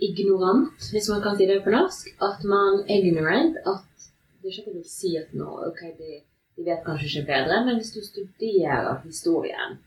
ignorant, 0.00 0.90
hvis 0.92 1.08
man 1.12 1.22
kan 1.24 1.36
si 1.36 1.46
det 1.48 1.62
på 1.64 1.72
norsk. 1.74 2.12
At 2.22 2.44
man 2.44 2.82
er 2.88 2.98
ignorant. 3.00 3.56
At 3.66 4.10
det 4.42 4.48
er 4.48 4.52
ikke 4.52 4.62
at 4.62 4.72
jeg 4.72 4.80
vil 4.80 4.90
si 4.90 5.14
at 5.16 5.34
nå, 5.38 5.48
ok, 5.68 5.82
de, 5.98 6.18
de 6.56 6.66
vet 6.66 6.84
kanskje 6.86 7.08
ikke 7.08 7.28
bedre, 7.30 7.60
men 7.66 7.78
hvis 7.78 7.94
du 7.94 8.00
studerer 8.04 8.98
historien 9.04 9.78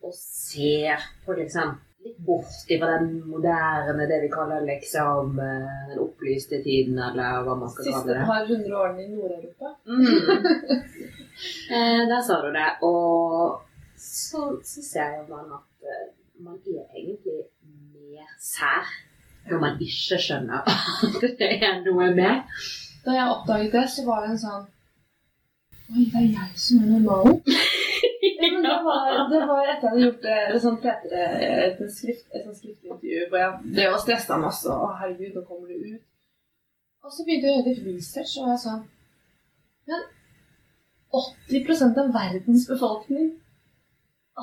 og 0.00 0.12
ser 0.16 1.04
på 1.26 1.36
liksom 1.36 1.76
litt 2.04 2.20
bort 2.24 2.62
fra 2.68 2.88
den 2.96 3.10
moderne, 3.28 4.06
det 4.08 4.20
vi 4.22 4.30
kaller 4.32 4.64
liksom 4.64 5.34
den 5.36 5.98
opplyste 6.00 6.62
tiden, 6.64 6.96
eller 6.98 7.44
hva 7.44 7.56
man 7.60 7.72
skal 7.72 7.86
Siste 7.86 7.98
kalle 7.98 8.14
det. 8.14 8.22
Siste 8.22 8.30
par 8.32 8.48
hundre 8.48 8.78
årene 8.82 9.04
i 9.04 9.10
Nord-Europa. 9.12 9.66
Mm. 9.84 10.06
eh, 11.76 12.02
der 12.12 12.24
sa 12.24 12.40
du 12.44 12.48
det. 12.56 12.70
Og 12.88 13.60
så, 14.00 14.42
så 14.72 14.86
ser 14.88 15.20
man 15.28 15.52
at 15.60 15.92
eh, 15.92 16.08
man 16.40 16.56
er 16.64 16.88
egentlig 16.96 17.38
mer 18.16 18.32
sær 18.40 18.88
når 19.48 19.62
man 19.62 19.80
ikke 19.80 20.18
skjønner 20.20 20.66
at 20.66 21.16
det 21.40 21.48
er 21.56 21.80
noe 21.86 22.10
mer. 22.16 22.44
Da 23.04 23.16
jeg 23.16 23.32
oppdaget 23.32 23.72
det, 23.72 23.86
så 23.94 24.04
var 24.08 24.24
det 24.24 24.34
en 24.34 24.44
sånn 24.44 24.68
Oi, 25.90 26.04
det 26.06 26.20
er 26.20 26.26
jeg 26.36 26.60
som 26.64 26.82
er 26.84 26.90
normalen. 26.98 27.40
Ja, 28.40 28.48
men 28.52 28.62
det, 28.64 28.76
var, 28.84 29.08
det 29.28 29.38
var 29.48 29.66
etter 29.68 29.86
jeg 29.86 29.90
hadde 29.90 30.04
gjort 30.04 30.26
et 30.30 30.62
sånt 30.62 30.84
P3, 30.84 31.18
et, 31.64 31.80
skrift, 31.92 32.26
et 32.32 32.44
sånt 32.44 32.56
skriftlig 32.56 32.88
intervju 32.92 33.26
hvor 33.28 33.40
jeg 33.40 33.72
ble 33.74 33.86
og 33.90 33.98
stressa 34.00 34.38
masse. 34.40 34.72
Å, 34.72 34.88
herregud, 35.00 35.34
nå 35.36 35.42
kommer 35.48 35.68
det 35.68 35.80
ut. 35.96 36.06
Og 37.04 37.12
så 37.12 37.26
begynte 37.26 37.48
jeg 37.48 37.52
å 37.52 37.58
gjøre 37.58 37.68
litt 37.68 37.82
research, 37.88 38.32
og 38.40 38.48
jeg 38.52 38.62
sånn 38.64 38.82
Men 39.90 40.06
80 41.20 42.00
av 42.00 42.12
verdens 42.14 42.66
befolkning 42.70 43.30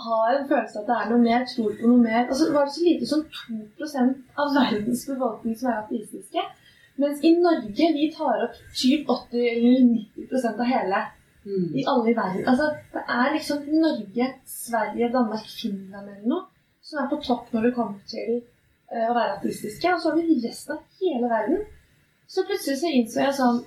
har 0.06 0.36
en 0.36 0.48
følelse 0.50 0.80
av 0.80 0.84
at 0.84 0.90
det 0.90 0.96
er 1.00 1.12
noe 1.12 1.24
mer, 1.24 1.44
tror 1.50 1.76
på 1.80 1.92
noe 1.92 2.04
mer. 2.04 2.24
Altså, 2.26 2.46
så 2.46 2.54
var 2.56 2.68
det 2.68 2.76
så 2.78 2.86
lite 2.86 3.10
som 3.10 3.26
2% 3.42 4.40
av 4.44 4.56
verdens 4.56 5.04
befolkning 5.10 5.60
som 5.60 5.72
er 5.72 5.82
ateistiske. 5.84 6.48
Mens 6.98 7.22
i 7.26 7.36
Norge 7.38 7.92
vi 7.94 8.10
tar 8.16 8.48
opp 8.48 8.58
typ 8.74 9.10
80 9.14 9.48
eller 9.52 9.86
90% 9.92 10.66
av 10.66 10.72
hele 10.72 11.06
Mm. 11.48 11.76
i 11.80 11.84
alle 11.88 12.12
i 12.12 12.16
verden. 12.16 12.48
Altså, 12.48 12.66
det 12.94 13.02
er 13.08 13.34
liksom 13.34 13.58
Norge, 13.84 14.26
Sverige, 14.46 15.12
Danmark, 15.14 15.46
Finland 15.62 16.10
eller 16.10 16.28
noe 16.28 16.44
som 16.88 17.00
er 17.00 17.10
på 17.12 17.20
topp 17.24 17.54
når 17.54 17.68
det 17.68 17.74
kommer 17.76 18.00
til 18.12 18.42
uh, 18.92 19.08
å 19.10 19.16
være 19.16 19.38
ateistiske. 19.38 19.94
Og 19.94 20.02
så 20.02 20.12
har 20.12 20.20
vi 20.20 20.40
resten 20.44 20.76
av 20.76 21.02
hele 21.02 21.32
verden. 21.32 21.64
Så 22.28 22.44
plutselig 22.48 22.80
så 22.82 22.92
innså 22.92 23.24
jeg 23.24 23.40
sånn 23.40 23.66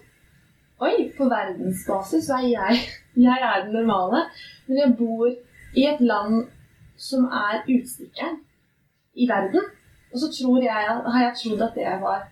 Oi, 0.80 1.10
på 1.12 1.26
verdensbasis 1.28 2.28
så 2.28 2.38
er 2.38 2.46
jeg 2.48 2.78
Jeg 3.26 3.44
er 3.48 3.64
den 3.64 3.74
normale. 3.76 4.26
Men 4.68 4.82
jeg 4.82 4.94
bor 5.00 5.28
i 5.76 5.86
et 5.86 6.00
land 6.00 6.44
som 7.00 7.24
er 7.24 7.62
utstikkeren 7.64 8.40
i 9.14 9.28
verden. 9.28 9.64
Og 10.12 10.18
så 10.18 10.28
jeg, 10.62 11.00
har 11.12 11.22
jeg 11.22 11.36
trodd 11.38 11.62
at 11.68 11.74
det 11.78 11.86
var 12.02 12.28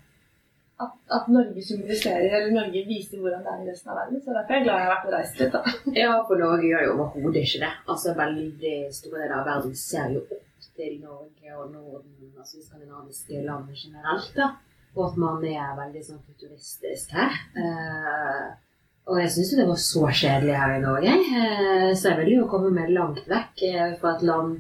at, 0.79 0.93
at 1.17 1.29
Norge 1.29 1.63
symboliserer, 1.65 2.31
eller 2.37 2.53
Norge 2.55 2.85
viser 2.87 3.19
hvordan 3.19 3.43
det 3.45 3.53
er 3.53 3.63
i 3.65 3.71
resten 3.71 3.91
av 3.91 3.97
verden. 4.01 4.21
Så 4.23 4.35
derfor 4.37 4.53
er 4.55 4.59
jeg 4.59 4.67
glad 4.67 4.79
jeg 4.81 4.87
har 4.87 4.95
vært 4.95 5.09
og 5.09 5.15
reist 5.17 5.41
litt. 5.41 5.57
da. 5.57 5.63
Ja, 6.03 6.13
for 6.29 6.43
Norge 6.43 6.71
gjør 6.71 6.85
jo 6.87 6.93
overhodet 6.97 7.43
ikke 7.47 7.63
det. 7.65 7.73
Altså, 7.95 8.15
Veldig 8.23 8.77
store 8.99 9.23
deler 9.23 9.37
av 9.41 9.51
verden 9.51 9.75
ser 9.79 10.15
jo 10.15 10.23
opp 10.27 10.47
til 10.79 11.01
Norge 11.03 11.57
og 11.59 11.73
Norden, 11.73 12.33
altså 12.39 12.63
skandinaviske 12.63 13.43
landene 13.43 13.75
generelt. 13.83 14.31
da. 14.37 14.49
Og 14.97 15.05
at 15.09 15.19
man 15.21 15.45
er 15.47 15.75
veldig 15.79 16.05
sånn 16.07 16.23
futuristisk 16.27 17.15
her. 17.19 17.35
Eh, 17.59 18.47
og 19.09 19.21
jeg 19.23 19.31
syns 19.33 19.53
jo 19.53 19.61
det 19.61 19.69
var 19.69 19.79
så 19.81 20.09
kjedelig 20.21 20.57
her 20.61 20.75
i 20.77 20.81
Norge. 20.83 21.13
Eh, 21.43 21.93
så 21.97 22.11
jeg 22.11 22.19
ville 22.19 22.41
jo 22.43 22.49
komme 22.51 22.73
meg 22.75 22.91
langt 22.93 23.23
vekk 23.31 23.63
eh, 23.69 23.95
fra 24.01 24.17
et 24.17 24.25
land 24.29 24.59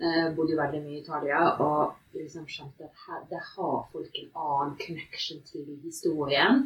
eh, 0.00 0.30
Bodde 0.36 0.54
jo 0.54 0.60
veldig 0.60 0.80
mye 0.80 0.96
i 0.96 1.02
Italia 1.02 1.42
og 1.60 1.98
liksom 2.16 2.46
skjønte 2.48 2.86
at 2.88 3.04
her, 3.06 3.20
der 3.30 3.44
har 3.44 3.76
folk 3.92 4.16
en 4.20 4.30
annen 4.46 4.72
connection 4.80 5.40
til 5.48 5.66
historien 5.84 6.64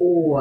og 0.00 0.40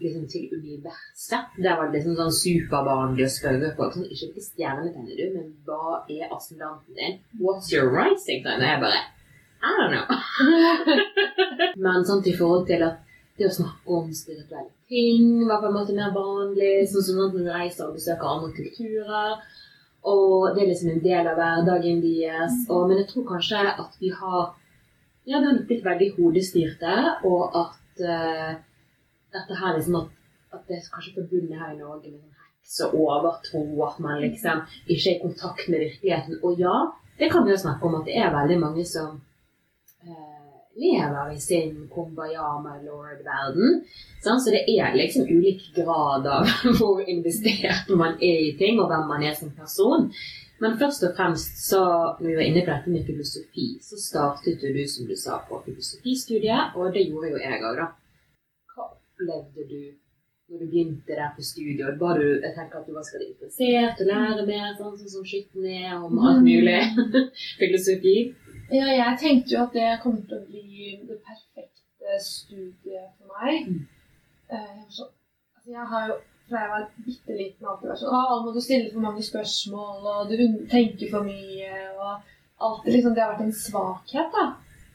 liksom 0.00 0.28
til 0.32 0.52
universet. 0.52 1.56
Der 1.56 1.80
var 1.80 1.88
det 1.88 1.98
liksom 1.98 2.16
sånn 2.20 2.36
supervanlig 2.38 3.26
å 3.26 3.32
spørre 3.32 3.72
folk 3.76 3.96
sånn, 3.96 4.08
ikke 4.08 4.30
hvilke 4.30 4.44
stjerner 4.44 4.92
du, 4.92 5.24
men 5.36 5.50
hva 5.64 6.02
er 6.12 6.32
ascendanten 6.32 6.96
din? 7.00 7.18
What's 7.40 7.72
your 7.72 7.88
rising 7.92 8.44
sign? 8.44 8.60
Og 8.60 8.68
jeg 8.68 8.84
bare 8.84 9.02
I 9.64 9.72
don't 9.80 9.92
know. 9.96 10.04
men 11.84 12.04
sånn 12.04 12.24
i 12.28 12.36
forhold 12.36 12.66
til 12.68 12.84
at 12.84 13.00
det 13.38 13.48
å 13.48 13.54
snakke 13.54 13.96
om 13.96 14.10
spirituelle 14.14 14.70
ting 14.94 15.46
var 15.48 15.60
på 15.60 15.70
en 15.70 15.76
måte 15.76 15.96
mer 15.96 16.12
vanlig, 16.14 16.86
sånn 16.90 17.06
som 17.06 17.20
når 17.20 17.36
man 17.36 17.52
reiser 17.56 17.88
og 17.88 17.96
besøker 17.98 18.30
andre 18.30 18.52
kulturer. 18.58 19.38
Og 20.04 20.52
det 20.54 20.62
er 20.62 20.70
liksom 20.70 20.92
en 20.92 21.04
del 21.04 21.30
av 21.30 21.38
hverdagen 21.40 22.02
deres. 22.04 22.60
Og, 22.68 22.86
men 22.90 23.00
jeg 23.00 23.08
tror 23.10 23.30
kanskje 23.32 23.64
at 23.72 23.98
vi 24.02 24.12
har 24.20 24.52
Ja, 25.24 25.38
vi 25.40 25.46
har 25.46 25.60
blitt 25.64 25.86
veldig 25.86 26.10
hodestyrte, 26.18 26.94
og 27.24 27.54
at 27.56 28.02
uh, 28.04 28.50
dette 29.32 29.56
her 29.56 29.78
liksom 29.78 29.94
at, 30.02 30.10
at 30.52 30.66
det 30.68 30.76
er 30.76 30.90
kanskje 30.92 31.14
forbundet 31.14 31.62
her 31.62 31.70
i 31.72 31.78
Norge 31.78 32.10
med 32.12 32.34
sånn 32.74 32.92
overtro, 33.00 33.62
at 33.86 34.02
man 34.04 34.20
liksom 34.20 34.60
ikke 34.84 35.14
er 35.14 35.14
i 35.14 35.22
kontakt 35.22 35.70
med 35.72 35.80
virkeligheten. 35.86 36.42
Og 36.44 36.60
ja, 36.60 36.74
det 37.16 37.30
kan 37.32 37.46
vi 37.46 37.54
jo 37.54 37.62
snakke 37.62 37.88
om 37.88 37.96
at 38.02 38.04
det 38.10 38.18
er 38.20 38.36
veldig 38.36 38.58
mange 38.60 38.84
som 38.88 39.16
eh, 40.04 40.43
lever 40.76 41.32
i 41.34 41.40
sin 41.40 41.88
kumbaya 41.94 42.62
my 42.62 42.76
lord-verden. 42.86 43.84
Så 44.22 44.50
det 44.50 44.64
er 44.78 44.94
liksom 44.96 45.28
ulik 45.28 45.74
grad 45.74 46.26
av 46.26 46.48
hvor 46.78 47.02
investert 47.08 47.88
man 47.88 48.16
er 48.20 48.48
i 48.48 48.56
ting, 48.58 48.80
og 48.80 48.88
hvem 48.90 49.06
man 49.08 49.22
er 49.22 49.34
som 49.38 49.52
person. 49.54 50.10
Men 50.62 50.78
først 50.78 51.02
og 51.04 51.16
fremst, 51.16 51.58
så, 51.68 51.82
når 52.20 52.28
vi 52.28 52.36
var 52.36 52.46
inne 52.46 52.62
på 52.64 52.70
dette 52.70 52.90
med 52.90 53.06
filosofi, 53.06 53.66
så 53.82 53.98
startet 54.00 54.62
jo 54.62 54.70
du, 54.76 54.84
som 54.88 55.08
du 55.10 55.16
sa, 55.18 55.40
på 55.48 55.58
filosofistudiet, 55.66 56.78
og 56.78 56.94
det 56.94 57.08
gjorde 57.08 57.34
jo 57.34 57.42
jeg 57.42 57.60
òg, 57.60 57.80
da. 57.80 57.90
Hva 58.74 58.86
opplevde 58.94 59.66
du 59.72 59.82
når 60.48 60.60
du 60.60 60.64
begynte 60.70 61.18
der 61.18 61.34
på 61.36 61.42
studiet? 61.42 61.98
Var 62.00 62.20
du, 62.20 62.26
jeg 62.44 62.54
tenker 62.54 62.80
at 62.80 62.86
du 62.86 62.94
var 62.94 63.04
skal 63.08 63.26
interessert 63.26 64.00
og 64.04 64.10
lære 64.12 64.46
mer, 64.46 64.70
sånn 64.78 64.96
sånn 65.00 65.12
som 65.16 65.26
skitten 65.26 65.66
er, 65.66 65.98
om 65.98 66.22
alt 66.22 66.44
mulig 66.46 66.80
filosofi? 67.60 68.16
Ja, 68.72 68.86
jeg 68.88 69.18
tenkte 69.20 69.54
jo 69.54 69.64
at 69.66 69.74
det 69.76 69.88
kom 70.02 70.20
til 70.24 70.38
å 70.38 70.44
bli 70.46 70.94
det 71.08 71.18
perfekte 71.26 72.20
studiet 72.24 73.10
for 73.18 73.34
meg. 73.40 73.68
Mm. 73.68 73.82
Eh, 74.54 74.86
så, 74.88 75.08
altså 75.56 75.74
jeg 75.74 75.90
har 75.90 76.08
jo 76.08 76.20
fra 76.48 76.60
jeg 76.60 76.70
var 76.70 76.88
bitte 77.06 77.36
liten 77.38 77.68
alltid 77.68 77.88
vært 77.88 78.00
sånn 78.02 78.16
Å, 78.16 78.40
må 78.44 78.52
du 78.52 78.60
stille 78.60 78.90
for 78.92 79.04
mange 79.04 79.24
spørsmål, 79.24 80.08
og 80.12 80.32
du 80.32 80.66
tenker 80.70 81.12
for 81.12 81.26
mye, 81.26 81.84
og 81.96 82.64
alltid 82.64 82.96
liksom 82.96 83.14
Det 83.14 83.24
har 83.24 83.32
vært 83.32 83.46
en 83.46 83.56
svakhet, 83.58 84.34
da. 84.34 84.44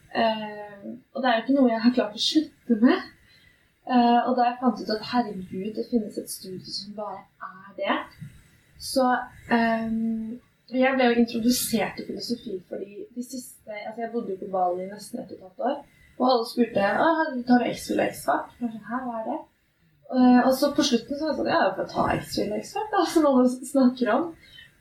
Eh, 0.09 0.83
og 1.13 1.21
det 1.21 1.29
er 1.29 1.37
jo 1.37 1.45
ikke 1.45 1.55
noe 1.57 1.71
jeg 1.71 1.83
har 1.85 1.95
klart 1.95 2.17
å 2.17 2.25
slutte 2.25 2.77
med. 2.81 3.07
Eh, 3.89 4.19
og 4.29 4.35
da 4.37 4.45
jeg 4.49 4.59
fant 4.61 4.83
ut 4.83 4.93
at 4.93 5.07
herregud, 5.11 5.71
det 5.77 5.87
finnes 5.89 6.17
et 6.21 6.29
studie 6.29 6.73
som 6.73 6.93
bare 6.97 7.23
er 7.49 7.73
det, 7.79 7.97
så 8.79 9.07
eh, 9.53 9.89
Jeg 10.73 10.95
ble 10.95 11.05
jo 11.09 11.21
introdusert 11.21 11.95
til 11.97 12.05
filosofi 12.11 12.57
fordi 12.69 13.05
de 13.15 13.23
siste 13.25 13.55
Altså, 13.69 14.01
jeg 14.01 14.11
bodde 14.13 14.33
jo 14.33 14.41
på 14.41 14.51
Bali 14.53 14.85
nesten 14.89 15.21
et 15.21 15.31
og 15.31 15.37
et 15.37 15.45
halvt 15.45 15.65
år. 15.69 15.77
Og 16.19 16.25
alle 16.31 16.45
spurte 16.49 16.87
«Å, 17.05 17.09
tar 17.47 17.63
du 17.63 17.67
X-fil 17.69 18.01
og 18.01 18.11
X-fag. 18.11 18.55
Jeg 18.59 18.81
hva 18.85 19.19
er 19.19 19.27
det? 19.29 19.37
Eh, 20.09 20.39
og 20.41 20.51
så 20.57 20.71
på 20.75 20.83
slutten 20.87 21.19
så 21.19 21.27
var 21.27 21.31
jeg 21.31 21.37
sånn 21.39 21.51
Ja, 21.51 21.59
jeg 21.67 21.75
får 21.77 21.89
ta 21.93 22.05
X-fil 22.17 22.51
og 22.51 22.63
X-fag, 22.63 22.87
da, 22.93 23.03
som 23.13 23.27
alle 23.29 23.69
snakker 23.71 24.11
om. 24.15 24.25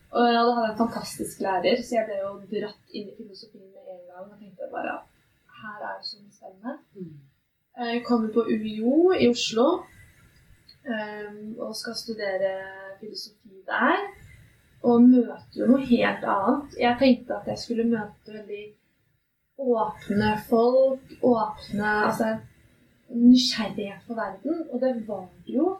Og 0.08 0.24
da 0.24 0.40
hadde 0.40 0.64
jeg 0.64 0.72
en 0.72 0.80
fantastisk 0.82 1.42
lærer, 1.44 1.82
så 1.84 1.98
jeg 1.98 2.08
ble 2.08 2.18
jo 2.22 2.32
dratt 2.52 2.96
inn 2.96 3.10
i 3.12 3.16
filosofien 3.18 3.66
med 3.68 3.92
en 3.94 4.04
gang. 4.08 4.30
Og 4.32 4.38
tenkte 4.40 4.70
bare 4.72 4.94
at 4.96 5.04
her 5.60 5.84
er 5.90 5.98
det 5.98 6.08
så 6.08 6.22
mye 6.22 6.38
spennende. 6.38 6.78
Mm. 6.96 7.16
Jeg 7.78 8.04
kommer 8.08 8.32
på 8.34 8.46
UiO 8.48 9.12
i 9.14 9.28
Oslo 9.30 9.66
eh, 10.88 11.36
og 11.60 11.76
skal 11.78 11.94
studere 11.98 12.54
filosofi 13.02 13.60
der. 13.68 14.08
Og 14.86 15.02
møter 15.02 15.58
jo 15.58 15.66
noe 15.72 15.86
helt 15.88 16.24
annet. 16.24 16.76
Jeg 16.78 16.98
tenkte 17.00 17.38
at 17.40 17.48
jeg 17.50 17.58
skulle 17.58 17.88
møte 17.88 18.34
veldig 18.34 18.64
åpne 19.58 20.32
folk, 20.48 21.14
åpne 21.22 21.94
altså, 22.06 22.36
nysgjerrighet 23.10 24.04
for 24.06 24.14
verden. 24.14 24.66
Og 24.70 24.80
det 24.80 24.92
var 25.08 25.26
det 25.46 25.56
jo. 25.58 25.72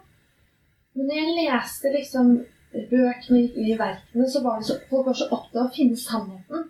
Men 0.95 1.07
når 1.07 1.21
jeg 1.21 1.37
leste 1.37 1.93
liksom 1.95 2.33
bøkene 2.73 3.45
og 3.45 3.69
i 3.69 3.77
verkene, 3.79 4.27
så 4.31 4.43
var 4.43 4.59
det 4.59 4.67
så, 4.67 4.81
folk 4.91 5.07
var 5.07 5.21
så 5.21 5.29
opptatt 5.31 5.61
av 5.63 5.69
å 5.69 5.77
finne 5.77 6.01
sannheten. 6.01 6.67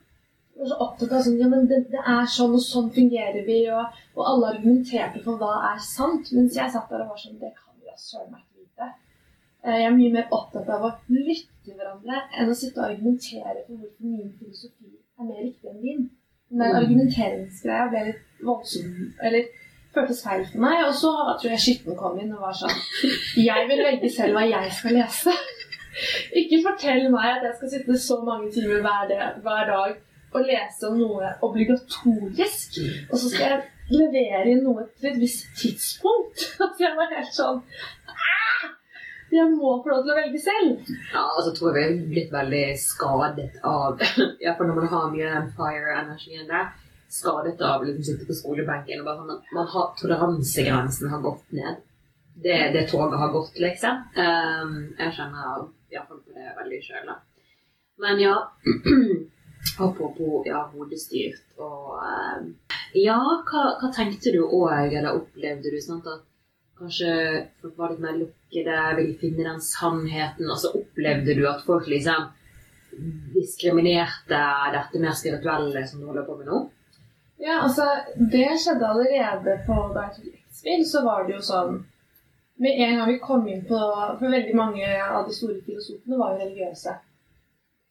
Var 0.59 0.71
så 0.73 0.79
opptatt 0.85 1.15
av 1.15 1.25
sånn, 1.25 1.39
ja, 1.41 1.49
men 1.49 1.65
det, 1.71 1.85
det 1.93 2.03
er 2.03 2.29
sånn, 2.35 2.59
og 2.59 2.65
sånn 2.65 2.93
fungerer 2.95 3.41
vi, 3.47 3.63
og, 3.73 3.97
Og 4.19 4.27
alle 4.27 4.53
argumenterte 4.53 5.23
for 5.25 5.41
hva 5.41 5.55
er 5.73 5.81
sant, 5.83 6.33
mens 6.37 6.59
jeg 6.59 6.75
satt 6.75 6.91
der 6.93 7.07
og 7.07 7.15
var 7.15 7.25
sånn 7.25 7.41
Det 7.41 7.55
kan 7.55 7.73
vi 7.79 7.89
da 7.89 7.97
søren 7.97 8.33
meg 8.35 8.48
Jeg 9.67 9.85
er 9.85 9.91
mye 9.97 10.13
mer 10.15 10.29
opptatt 10.33 10.69
av 10.71 10.85
å 10.87 10.91
lytte 11.11 11.51
til 11.65 11.75
hverandre 11.75 12.21
enn 12.39 12.51
å 12.53 12.55
sitte 12.57 12.79
og 12.81 12.91
argumentere 12.93 13.65
for 13.67 13.75
hvorfor 13.77 14.05
min 14.13 14.31
filosofi 14.39 14.93
er 15.19 15.25
mer 15.29 15.41
riktig 15.43 15.71
enn 15.73 15.83
din. 15.83 16.05
Den 16.51 16.59
der 16.63 16.71
Mm. 16.73 16.77
argumenteringsgreia 16.83 17.89
ble 17.91 18.05
litt 18.07 18.23
voldsom, 18.47 19.13
eller 19.23 19.49
føltes 19.95 20.23
feil 20.25 20.45
for 20.47 20.59
meg. 20.63 20.85
Og 20.87 20.95
så 20.95 21.11
tror 21.41 21.51
jeg 21.51 21.59
Skitten 21.65 21.97
kom 21.99 22.19
inn 22.23 22.33
og 22.33 22.41
var 22.41 22.53
sånn 22.57 22.79
Jeg 23.37 23.69
vil 23.69 23.83
velge 23.85 24.11
selv 24.15 24.35
hva 24.39 24.47
jeg 24.49 24.73
skal 24.73 24.93
lese. 24.97 25.35
Ikke 26.41 26.63
fortell 26.63 27.09
meg 27.11 27.27
at 27.37 27.43
jeg 27.49 27.55
skal 27.59 27.71
sitte 27.75 27.99
så 27.99 28.21
mange 28.25 28.53
timer 28.55 28.81
hver, 28.87 29.09
dag- 29.11 29.43
hver 29.43 29.67
dag 29.67 29.97
og 30.35 30.45
lese 30.47 30.87
om 30.89 30.99
noe 31.01 31.35
obligatorisk, 31.43 32.79
og 33.11 33.19
så 33.19 33.29
skal 33.33 33.49
jeg 33.49 33.63
levere 33.91 34.51
inn 34.53 34.63
noe 34.65 34.85
til 35.01 35.11
et 35.13 35.21
visst 35.21 35.47
tidspunkt. 35.59 36.47
Altså, 36.63 36.85
jeg 36.85 36.95
var 36.97 37.09
helt 37.17 37.35
sånn 37.35 37.63
«Ah! 38.09 38.38
Jeg 39.31 39.51
må 39.53 39.75
få 39.85 39.93
lov 39.93 40.05
til 40.05 40.13
å 40.15 40.17
velge 40.17 40.41
selv. 40.41 40.91
Ja, 41.13 41.25
og 41.37 41.43
så 41.45 41.53
tror 41.57 41.77
jeg 41.77 41.93
vi 41.93 42.03
er 42.03 42.13
blitt 42.13 42.31
veldig 42.33 42.63
skadet 42.81 43.59
av 43.67 44.01
Ja, 44.45 44.55
for 44.57 44.65
når 44.65 44.81
man 44.81 44.93
har 44.93 45.11
mye 45.13 45.33
Empire-energi 45.43 46.39
enn 46.39 46.49
det, 46.49 46.63
skadet 47.13 47.61
av 47.65 47.85
liksom 47.85 48.05
sitte 48.07 48.29
på 48.29 48.37
skolebenken 48.37 49.03
og 49.03 49.09
bare 49.09 49.23
sånn 49.23 49.57
man 49.57 49.71
har 49.75 49.91
Toleransegrensen 50.01 51.13
har 51.13 51.25
gått 51.25 51.57
ned. 51.57 51.81
Det, 52.39 52.59
det 52.75 52.85
toget 52.91 53.19
har 53.19 53.33
gått, 53.35 53.57
liksom. 53.59 54.05
Um, 54.15 54.75
jeg 54.99 55.17
kjenner 55.17 55.65
iallfall 55.91 56.21
på 56.23 56.37
det 56.37 56.53
veldig 56.61 56.79
sjøl. 56.85 57.11
Men 57.99 58.21
ja 58.23 58.37
Apropos 59.83 60.47
ja, 60.47 60.63
hodestyrt 60.71 61.43
og 61.59 61.99
um, 61.99 62.53
Ja, 62.95 63.19
hva, 63.49 63.65
hva 63.81 63.91
tenkte 63.95 64.33
du 64.33 64.45
òg, 64.45 64.95
eller 64.95 65.17
opplevde 65.19 65.73
du? 65.75 65.81
sånn 65.83 66.01
at 66.07 66.28
kanskje 66.79 67.13
folk 67.63 67.79
var 67.79 67.93
litt 67.93 68.03
mer 68.03 68.17
lukkede, 68.19 68.81
ville 68.97 69.19
finne 69.21 69.47
den 69.51 69.63
sannheten, 69.63 70.51
og 70.51 70.59
så 70.63 70.73
opplevde 70.79 71.37
du 71.39 71.45
at 71.51 71.63
folk 71.67 71.87
liksom 71.91 72.31
diskriminerte 73.35 74.41
dette 74.75 75.03
mer 75.03 75.15
spirituelle 75.15 75.85
som 75.87 76.01
du 76.01 76.09
holder 76.09 76.27
på 76.27 76.39
med 76.39 76.51
nå? 76.51 76.65
Ja, 77.39 77.61
altså, 77.63 77.85
det 78.33 78.49
skjedde 78.59 78.89
allerede 78.89 79.61
på 79.67 79.77
da 79.95 80.09
jeg 80.65 80.87
så 80.87 81.05
var 81.05 81.27
det 81.27 81.37
jo 81.37 81.43
sånn 81.45 81.77
Med 82.59 82.81
en 82.83 82.97
gang 82.99 83.11
vi 83.13 83.21
kom 83.23 83.45
inn 83.47 83.61
på 83.69 83.79
For 84.19 84.27
veldig 84.27 84.55
mange 84.59 84.89
av 85.05 85.29
de 85.29 85.35
store 85.37 85.61
filosofene 85.63 86.19
var 86.19 86.33
jo 86.33 86.41
religiøse. 86.41 86.95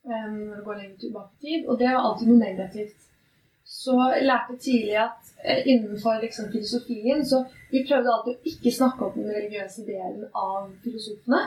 Um, 0.07 0.51
går 0.65 0.75
lenger 0.81 0.97
tilbake 0.99 1.31
i 1.37 1.45
tid, 1.45 1.67
og 1.67 1.79
det 1.79 1.87
var 1.87 2.03
alltid 2.09 2.29
noe 2.31 2.41
negativt. 2.41 3.07
Så 3.67 3.93
lærte 4.21 4.57
tidlig 4.57 4.95
at 4.95 5.31
eh, 5.43 5.67
innenfor 5.67 6.21
liksom, 6.21 6.51
filosofien 6.51 7.25
så 7.25 7.43
vi 7.71 7.83
prøvde 7.87 8.13
alltid 8.13 8.35
å 8.35 8.51
ikke 8.51 8.71
snakke 8.71 9.05
om 9.05 9.17
den 9.17 9.33
religiøse 9.35 9.83
delen 9.87 10.27
av 10.31 10.69
filosofene. 10.83 11.41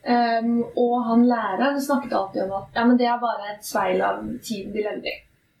Um, 0.00 0.62
og 0.80 0.94
han 1.04 1.26
læreren 1.28 1.82
snakket 1.84 2.14
alltid 2.16 2.46
om 2.46 2.54
at 2.56 2.78
ja, 2.78 2.86
men 2.88 2.96
det 2.96 3.04
er 3.04 3.18
bare 3.20 3.50
et 3.52 3.66
speil 3.66 4.00
av 4.00 4.22
tiden 4.40 4.72
de 4.72 4.86
levde 4.86 5.12
i. 5.12 5.18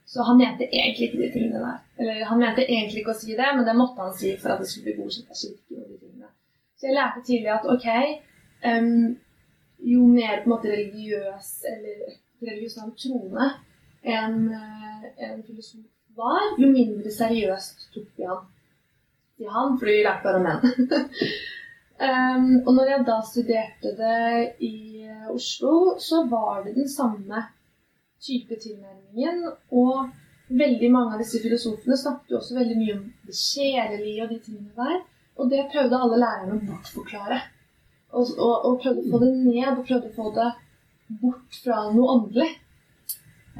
Så 0.08 0.24
han 0.24 0.40
mente 0.40 0.64
egentlig 0.64 1.10
ikke 1.10 1.20
de 1.20 1.28
tingene 1.34 1.60
der. 1.60 1.82
Eller 2.00 2.24
han 2.24 2.40
mente 2.40 2.64
egentlig 2.64 3.02
ikke 3.02 3.12
å 3.12 3.20
si 3.20 3.36
det, 3.36 3.50
men 3.56 3.68
det 3.68 3.76
måtte 3.76 4.00
han 4.00 4.16
si 4.16 4.32
for 4.40 4.54
at 4.54 4.62
det 4.62 4.70
skulle 4.70 4.88
bli 4.88 5.02
godkjent 5.02 5.28
av 5.28 5.42
kirken. 5.42 5.82
og 5.82 5.90
de 5.90 5.98
tingene. 6.00 6.32
Så 6.80 6.88
jeg 6.88 6.96
lærte 6.96 7.26
tidlig 7.28 7.52
at 7.52 7.68
ok, 7.76 7.88
um, 8.72 9.18
jo 9.92 10.06
mer 10.08 10.40
på 10.40 10.48
en 10.48 10.54
måte 10.54 10.72
religiøs 10.72 11.52
eller 11.68 12.16
religiøs 12.40 12.80
navn 12.80 12.96
troende 12.96 13.50
en, 14.02 14.36
en 15.16 15.42
filosof 15.46 15.86
var, 16.20 16.54
jo 16.58 16.70
mindre 16.70 17.12
seriøst 17.14 17.90
tok 17.94 18.08
vi 18.16 18.26
han. 18.28 18.48
Til 19.38 19.52
han, 19.54 19.76
fordi 19.80 19.96
vi 19.98 20.04
lærte 20.04 20.26
bare 20.26 20.42
menn. 20.44 20.64
um, 22.06 22.48
og 22.66 22.72
når 22.76 22.90
jeg 22.92 23.06
da 23.08 23.18
studerte 23.26 23.94
det 23.98 24.24
i 24.66 24.74
eh, 25.06 25.30
Oslo, 25.32 25.96
så 25.98 26.24
var 26.28 26.64
det 26.66 26.76
den 26.76 26.88
samme 26.88 27.44
type 28.20 28.58
tilnærmingen. 28.60 29.46
Og 29.70 30.10
veldig 30.50 30.90
mange 30.92 31.14
av 31.14 31.22
disse 31.22 31.40
filosofene 31.42 31.96
snakket 31.96 32.34
jo 32.34 32.40
også 32.40 32.58
veldig 32.58 32.76
mye 32.82 32.98
om 32.98 33.06
det 33.28 33.38
sjelelige 33.38 34.26
og 34.26 34.34
de 34.34 34.40
tingene 34.44 34.76
der. 34.76 35.00
Og 35.40 35.48
det 35.52 35.68
prøvde 35.72 36.02
alle 36.04 36.20
lærerne 36.20 36.58
å 36.58 36.64
bortforklare. 36.66 37.40
Og, 38.10 38.26
og, 38.36 38.54
og 38.66 38.80
prøvde 38.82 39.06
å 39.06 39.12
få 39.12 39.22
det 39.22 39.30
ned, 39.38 39.70
og 39.70 39.86
prøvde 39.86 40.10
å 40.10 40.16
få 40.16 40.32
det 40.36 40.50
bort 41.22 41.62
fra 41.64 41.84
noe 41.94 42.16
åndelig. 42.16 42.50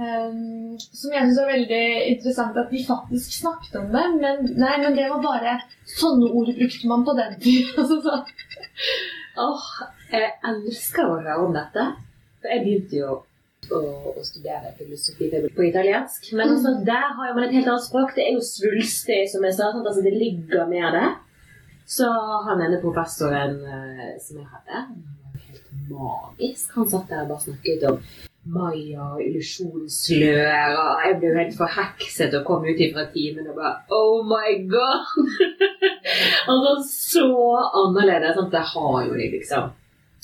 Um, 0.01 0.79
som 0.81 1.13
jeg 1.13 1.27
syns 1.27 1.39
er 1.43 1.49
veldig 1.51 1.87
interessant 2.15 2.57
at 2.57 2.71
de 2.73 2.79
faktisk 2.87 3.35
snakket 3.37 3.75
om 3.83 3.91
det. 3.93 4.05
Men, 4.23 4.47
nei, 4.57 4.77
men 4.81 4.97
det 4.97 5.09
var 5.13 5.21
bare 5.25 5.59
Sånne 5.91 6.31
ord 6.31 6.53
brukte 6.57 6.89
man 6.89 7.03
på 7.05 7.17
den 7.19 7.35
tida. 7.43 7.75
Altså, 7.83 7.99
så. 8.05 8.15
Åh, 9.41 9.67
jeg 10.13 10.31
elsker 10.53 11.05
å 11.05 11.19
høre 11.19 11.37
om 11.43 11.53
dette. 11.57 11.85
For 12.41 12.55
jeg 12.55 12.65
begynte 12.65 13.01
jo 13.01 13.11
å, 13.77 13.81
å 14.15 14.25
studere 14.25 14.73
filosofi 14.79 15.29
på 15.57 15.67
italiensk. 15.69 16.31
Men 16.39 16.55
altså, 16.55 16.77
der 16.87 17.13
har 17.19 17.35
man 17.37 17.45
et 17.45 17.59
helt 17.59 17.69
annet 17.69 17.89
språk. 17.91 18.15
Det 18.17 18.25
er 18.25 18.39
jo 18.39 18.47
svulstig, 18.47 19.21
som 19.35 19.45
jeg 19.45 19.59
sa. 19.59 19.69
Altså, 19.75 20.01
det 20.07 20.15
ligger 20.17 20.65
mer 20.71 20.97
der. 20.97 21.13
Så 21.91 22.09
han 22.47 22.63
ene 22.63 22.81
professoren 22.81 23.61
eh, 23.67 24.17
som 24.23 24.39
jeg 24.39 24.47
hadde, 24.47 24.83
han 24.87 24.99
var 25.27 25.47
helt 25.51 25.71
magisk. 25.91 26.77
Han 26.79 26.93
satt 26.93 27.09
der 27.11 27.25
og 27.27 27.33
bare 27.35 27.49
snakket 27.49 27.89
om 27.91 28.05
Maya 28.48 29.05
og 29.05 29.20
illusjonslør, 29.20 30.76
jeg 31.05 31.16
ble 31.20 31.29
jo 31.29 31.37
helt 31.37 31.57
forhekset 31.59 32.33
og 32.38 32.46
kom 32.48 32.64
ut 32.64 32.79
ifra 32.81 33.05
timen 33.12 33.50
og 33.53 33.59
bare 33.59 33.74
Oh 33.92 34.22
my 34.24 34.55
god! 34.70 35.11
altså, 36.50 36.72
så 36.88 37.26
annerledes. 37.83 38.38
Sant? 38.38 38.55
Det 38.55 38.62
har 38.72 38.96
jo 39.05 39.18
de, 39.18 39.26
liksom. 39.35 39.68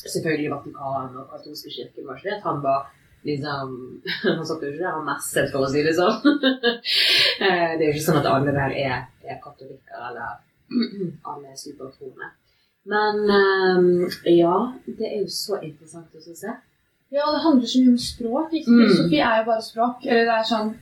Selvfølgelig 0.00 0.50
Vatikanet 0.50 1.18
og 1.20 1.28
katolske 1.32 1.72
kirken 1.74 2.06
var 2.06 2.16
ikke 2.16 2.30
det 2.30 2.40
han 2.44 2.62
var 2.64 2.80
liksom 3.26 3.74
Han 4.38 4.46
satt 4.48 4.64
jo 4.64 4.70
ikke 4.72 4.84
der 4.84 4.96
og 4.96 5.04
messet, 5.04 5.52
for 5.52 5.66
å 5.66 5.70
si 5.72 5.84
det 5.84 5.96
sånn. 5.98 6.16
Eh, 7.36 7.72
det 7.76 7.84
er 7.84 7.90
jo 7.90 7.92
ikke 7.92 8.06
sånn 8.06 8.22
at 8.22 8.26
alle 8.30 8.52
der 8.56 8.72
er, 8.80 9.00
er 9.28 9.40
katolikker 9.42 10.06
eller 10.08 10.38
alle 11.28 11.50
er 11.52 11.58
supertroende. 11.60 12.30
Men 12.88 13.18
eh, 13.28 14.16
ja, 14.38 14.54
det 14.86 15.10
er 15.10 15.18
jo 15.20 15.28
så 15.28 15.58
interessant 15.60 16.16
å 16.16 16.22
se. 16.24 16.54
Ja, 17.14 17.28
det 17.32 17.42
handler 17.44 17.66
så 17.66 17.82
mye 17.82 17.94
om 17.94 17.98
språk. 18.02 18.52
Ikke? 18.52 18.70
Mm. 18.70 18.80
Filosofi 18.82 19.20
er 19.22 19.38
jo 19.38 19.46
bare 19.50 19.62
språk. 19.62 20.06
Eller 20.06 20.26
det 20.28 20.40
er 20.40 20.50
sånn 20.54 20.74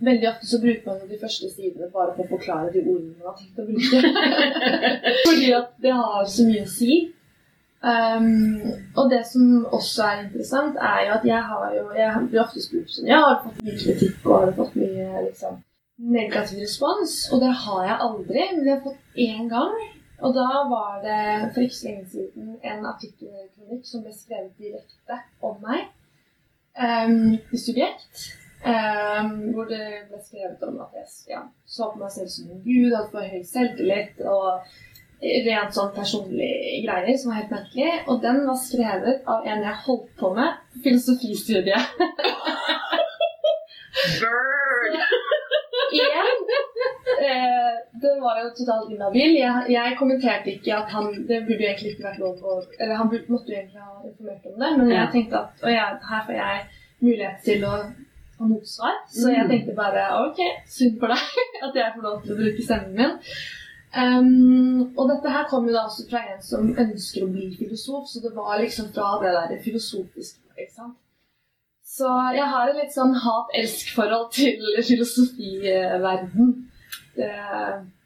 Veldig 0.00 0.28
ofte 0.30 0.46
så 0.48 0.56
bruker 0.62 0.86
man 0.86 1.08
de 1.10 1.16
første 1.20 1.48
sidene 1.52 1.90
bare 1.92 2.14
for 2.16 2.24
å 2.24 2.30
forklare 2.30 2.70
de 2.72 2.80
ordene 2.88 3.18
man 3.20 3.26
har 3.28 3.34
tenkt 3.36 3.58
å 3.60 3.66
bruke. 3.68 3.98
Fordi 5.26 5.50
at 5.58 5.74
det 5.84 5.92
har 5.92 6.30
så 6.34 6.46
mye 6.48 6.62
å 6.64 6.70
si. 6.72 6.94
Um, 7.84 8.62
og 8.96 9.10
det 9.12 9.20
som 9.28 9.66
også 9.68 10.06
er 10.06 10.22
interessant, 10.22 10.80
er 10.80 11.02
jo 11.04 11.12
at 11.18 11.22
jeg 11.24 11.42
har 11.50 11.70
jo 11.72 11.84
Jeg 11.96 12.24
blir 12.28 12.42
ofte 12.42 12.60
spurt 12.60 12.90
sånn 12.92 13.06
Ja, 13.08 13.22
har 13.24 13.38
du 13.38 13.46
fått 13.46 13.62
mye 13.64 13.76
kritikk 13.80 14.26
og 14.26 14.34
har 14.34 14.50
du 14.50 14.58
fått 14.58 14.74
mye 14.76 15.22
liksom, 15.28 15.54
negativ 16.16 16.60
respons? 16.60 17.14
Og 17.32 17.40
det 17.44 17.52
har 17.62 17.86
jeg 17.86 17.96
aldri, 18.08 18.42
men 18.56 18.68
jeg 18.68 18.74
har 18.74 18.82
fått 18.84 19.24
én 19.28 19.48
gang. 19.52 19.78
Og 20.20 20.34
da 20.36 20.48
var 20.68 21.00
det 21.04 21.52
for 21.54 21.64
ikke 21.64 21.76
så 21.76 21.88
lenge 21.88 22.10
siden 22.12 22.52
en 22.70 22.86
artikkelkronikk 22.92 23.88
som 23.88 24.04
ble 24.04 24.12
skrevet 24.14 24.52
direkte 24.60 25.16
om 25.46 25.56
meg 25.64 25.86
um, 26.76 27.38
i 27.38 27.60
Subjekt. 27.60 28.28
Um, 28.60 29.30
hvor 29.54 29.70
det 29.70 29.84
ble 30.10 30.18
skrevet 30.20 30.64
om 30.68 30.82
at 30.84 30.96
jeg 30.98 31.06
ja, 31.30 31.40
så 31.64 31.88
på 31.94 32.02
meg 32.02 32.12
selv 32.12 32.28
som 32.28 32.50
en 32.52 32.60
gud, 32.66 32.90
hadde 32.92 33.12
for 33.14 33.32
høy 33.32 33.44
selvtillit 33.48 34.20
og 34.28 34.68
rent 35.20 35.76
sånn 35.76 35.94
personlige 35.96 36.82
greier 36.84 37.16
som 37.16 37.32
var 37.32 37.40
helt 37.40 37.54
merkelig. 37.54 37.92
Og 38.12 38.20
den 38.24 38.42
var 38.48 38.58
skrevet 38.60 39.24
av 39.28 39.48
en 39.48 39.64
jeg 39.64 39.84
holdt 39.86 40.10
på 40.20 40.34
med 40.36 40.60
på 40.74 40.84
filosofistudiet. 40.88 41.96
Bird! 44.20 44.94
Igjen. 46.00 46.44
Eh, 47.20 47.72
det 48.02 48.12
var 48.22 48.38
jo 48.42 48.50
totalt 48.56 48.90
inhabil. 48.94 49.34
Jeg, 49.36 49.64
jeg 49.68 49.96
kommenterte 49.98 50.52
ikke 50.54 50.72
at 50.76 50.88
han 50.94 51.08
Det 51.28 51.40
burde 51.48 51.66
egentlig 51.68 51.90
ikke 51.94 52.06
vært 52.08 52.18
lov 52.22 52.38
å 52.42 52.54
Eller 52.80 52.94
han 52.96 53.10
burde, 53.12 53.28
måtte 53.28 53.52
jo 53.52 53.58
egentlig 53.58 53.82
ha 53.82 53.96
informert 54.08 54.46
om 54.46 54.54
det, 54.62 54.70
men 54.78 54.88
Ja. 54.90 55.00
jeg 55.04 55.10
tenkte 55.16 55.40
at 55.44 55.66
jeg, 55.68 55.98
her 56.10 56.22
får 56.26 56.34
jeg 56.38 56.62
mulighet 57.02 57.42
til 57.44 57.64
å 57.64 57.72
ha 58.40 58.46
motsvar. 58.52 58.94
Så 59.08 59.28
jeg 59.34 59.44
Mm. 59.44 59.50
tenkte 59.50 59.74
bare 59.76 60.04
ok, 60.26 60.40
synd 60.66 60.98
for 61.00 61.08
deg 61.12 61.18
at 61.68 61.74
jeg 61.82 61.92
får 61.96 62.02
lov 62.08 62.22
til 62.22 62.32
å 62.32 62.38
bruke 62.40 62.62
stemmen 62.62 62.94
min. 62.96 63.12
Um, 63.90 64.94
og 64.96 65.08
dette 65.10 65.28
her 65.34 65.44
kom 65.50 65.66
jo 65.66 65.72
da 65.74 65.84
også 65.88 66.04
fra 66.10 66.20
en 66.32 66.40
som 66.42 66.68
ønsker 66.78 67.24
å 67.26 67.32
bli 67.32 67.50
filosof, 67.58 68.06
så 68.08 68.20
det 68.22 68.32
var 68.36 68.60
liksom 68.62 68.92
fra 68.94 69.18
det 69.22 69.32
der 69.34 69.58
filosofiske. 69.64 70.38
ikke 70.56 70.72
sant? 70.76 70.96
Så 71.84 72.06
jeg 72.36 72.46
har 72.46 72.68
et 72.70 72.76
litt 72.76 72.92
sånn 72.94 73.14
hat-elsk-forhold 73.18 74.30
til 74.32 74.62
filosofiverden. 74.88 76.69
Det 77.20 77.32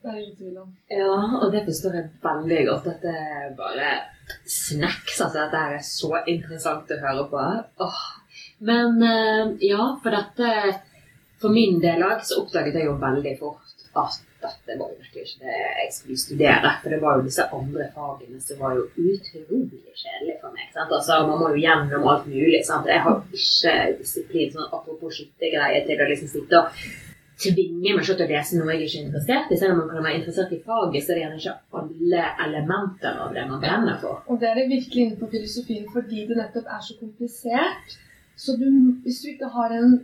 det 0.05 0.21
ingen 0.21 0.37
tvil 0.37 0.59
om. 0.59 0.77
Ja, 0.89 1.15
og 1.43 1.53
det 1.53 1.65
forstår 1.65 1.95
jeg 1.99 2.11
veldig 2.25 2.65
godt. 2.69 2.89
Dette 2.91 3.13
er 3.21 3.55
bare 3.57 3.93
snacks. 4.45 5.17
Altså, 5.17 5.39
dette 5.39 5.63
er 5.71 5.79
så 5.87 6.11
interessant 6.31 6.93
å 6.93 7.01
høre 7.05 7.25
på. 7.31 7.45
Åh. 7.87 8.03
Men 8.65 9.01
eh, 9.03 9.55
ja, 9.71 9.87
for 10.03 10.15
dette 10.15 10.51
For 11.43 11.53
min 11.53 11.81
del 11.83 12.01
òg 12.07 12.23
så 12.25 12.39
oppdaget 12.41 12.79
jeg 12.79 12.87
jo 12.87 12.95
veldig 13.01 13.33
fort 13.41 13.73
at 13.95 14.15
dette 14.45 14.77
var 14.79 14.93
jo 14.93 15.01
virkelig 15.03 15.25
ikke 15.27 15.43
det 15.45 15.57
jeg 15.59 15.91
skulle 15.93 16.21
studere. 16.21 16.71
For 16.83 16.95
det 16.95 17.01
var 17.03 17.19
jo 17.19 17.27
disse 17.27 17.45
andre 17.59 17.89
fagene 17.97 18.41
som 18.41 18.61
var 18.63 18.79
jo 18.79 18.85
utrolig 18.89 19.97
kjedelige 20.01 20.39
for 20.41 20.55
meg. 20.55 20.71
Sant? 20.73 20.95
Altså, 20.99 21.19
man 21.29 21.41
må 21.43 21.51
jo 21.53 21.61
gjennom 21.65 22.09
alt 22.13 22.29
mulig. 22.31 22.63
Sant? 22.67 22.89
Jeg 22.89 23.05
har 23.05 23.21
ikke 23.41 23.75
disiplin, 24.01 24.55
sånn 24.55 24.71
apropos 24.71 25.19
skyttergreier, 25.19 25.85
til 25.89 26.01
å 26.01 26.09
liksom 26.13 26.33
sitte 26.33 26.63
og 26.63 26.81
tvinge 27.41 27.95
meg 27.97 28.07
selv 28.07 28.21
til 28.21 28.29
å 28.29 28.31
lese 28.31 28.59
noe 28.59 28.75
jeg 28.75 28.87
ikke 28.87 28.99
er 29.01 29.07
interessert 29.09 29.53
i. 29.53 29.59
Selv 29.59 29.75
om 29.75 29.81
man 29.83 29.91
kan 29.91 30.07
være 30.07 30.19
interessert 30.21 30.55
i 30.55 30.61
faget, 30.63 31.03
så 31.03 31.13
er 31.13 31.17
det 31.17 31.23
gjerne 31.25 31.41
ikke 31.41 31.55
alle 31.81 32.25
elementer 32.47 33.21
av 33.25 33.35
det 33.35 33.45
man 33.51 33.63
brenner 33.65 34.01
for. 34.03 34.23
Og 34.31 34.41
det 34.41 34.51
er 34.51 34.61
det 34.61 34.67
virkelig 34.71 35.07
inne 35.07 35.21
på 35.21 35.31
filosofien 35.33 35.89
fordi 35.95 36.27
det 36.29 36.39
nettopp 36.39 36.71
er 36.77 36.85
så 36.87 36.99
komplisert. 37.01 37.97
Så 38.37 38.57
du, 38.59 38.69
hvis 39.03 39.21
du 39.23 39.31
ikke 39.33 39.51
har 39.55 39.75
en 39.75 39.99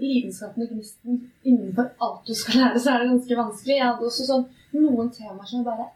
lidenskapen 0.00 0.64
og 0.64 0.74
gnisten 0.74 1.24
innenfor 1.44 1.90
alt 2.04 2.28
du 2.28 2.34
skal 2.36 2.60
lære, 2.60 2.80
så 2.80 2.92
er 2.92 3.02
det 3.02 3.10
ganske 3.10 3.40
vanskelig. 3.40 3.76
Jeg 3.76 3.88
hadde 3.88 4.08
også 4.10 4.28
sånn 4.28 4.46
noen 4.76 5.10
temaer 5.14 5.48
som 5.48 5.60
jeg 5.60 5.68
bare 5.68 5.88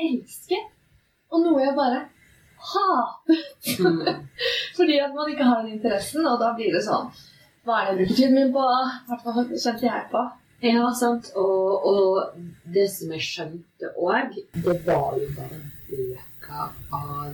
elsket, 0.00 0.70
og 1.30 1.44
noe 1.44 1.64
jeg 1.64 1.76
bare 1.76 2.04
hatet. 2.70 3.72
Mm. 3.80 4.28
Fordi 4.76 5.00
at 5.00 5.16
man 5.16 5.32
ikke 5.32 5.48
har 5.48 5.64
den 5.64 5.78
interessen, 5.78 6.26
og 6.28 6.40
da 6.42 6.52
blir 6.56 6.72
det 6.76 6.84
sånn 6.84 7.08
Hva 7.64 7.80
er 7.80 7.90
det 7.90 7.90
jeg 7.90 7.98
bruker 8.00 8.16
tiden 8.20 8.36
min 8.38 8.52
på? 8.54 8.64
I 8.64 9.10
hvert 9.10 9.24
fall 9.26 9.50
kjente 9.52 9.86
jeg 9.86 10.06
på. 10.12 10.24
Ja, 10.64 10.88
sant. 10.96 11.30
Og, 11.40 11.86
og 11.90 12.72
det 12.74 12.86
som 12.92 13.12
jeg 13.16 13.24
skjønte 13.24 13.92
òg, 13.96 14.36
det 14.64 14.76
var 14.86 15.16
jo 15.20 15.28
bare 15.36 15.60
bøker 15.90 16.74
av 16.96 17.30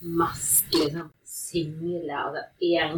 mest 0.00 0.74
liksom 0.74 1.10
single, 1.24 2.16
altså 2.16 2.42
én 2.60 2.96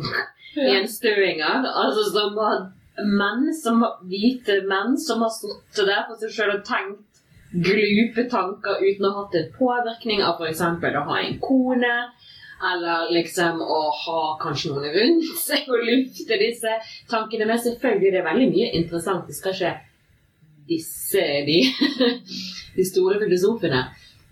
enstuinger. 0.77 1.67
Altså 1.67 2.05
som 2.11 2.37
var 2.39 2.69
menn, 2.99 3.49
som 3.55 3.81
var 3.83 3.99
hvite 4.07 4.61
menn, 4.69 4.99
som 4.99 5.23
har 5.25 5.33
stått 5.35 5.83
der 5.87 6.05
for 6.09 6.19
seg 6.21 6.35
sjøl 6.35 6.55
og 6.59 6.67
tenkt 6.69 7.09
glupe 7.53 8.25
tanker 8.33 8.81
uten 8.81 9.07
å 9.07 9.13
ha 9.13 9.25
hatt 9.25 9.35
en 9.37 9.51
påvirkning 9.59 10.23
av 10.25 10.41
f.eks. 10.41 10.63
å 10.63 11.07
ha 11.09 11.19
en 11.21 11.39
kone. 11.43 11.97
Eller 12.63 13.11
liksom 13.11 13.63
å 13.65 13.81
ha 14.05 14.21
kanskje 14.43 14.71
noen 14.71 14.93
rundt 14.95 15.33
seg 15.41 15.67
og 15.67 15.83
lufte 15.89 16.39
disse 16.39 16.77
tankene 17.11 17.49
med. 17.49 17.63
Selvfølgelig 17.65 18.13
det 18.13 18.21
er 18.21 18.29
veldig 18.29 18.51
mye 18.53 18.69
interessant. 18.79 19.27
Vi 19.27 19.35
skal 19.35 19.57
ikke 19.57 19.73
disse 20.71 21.25
de, 21.49 21.59
de 22.79 22.87
store 22.87 23.19
filosofene. 23.23 23.83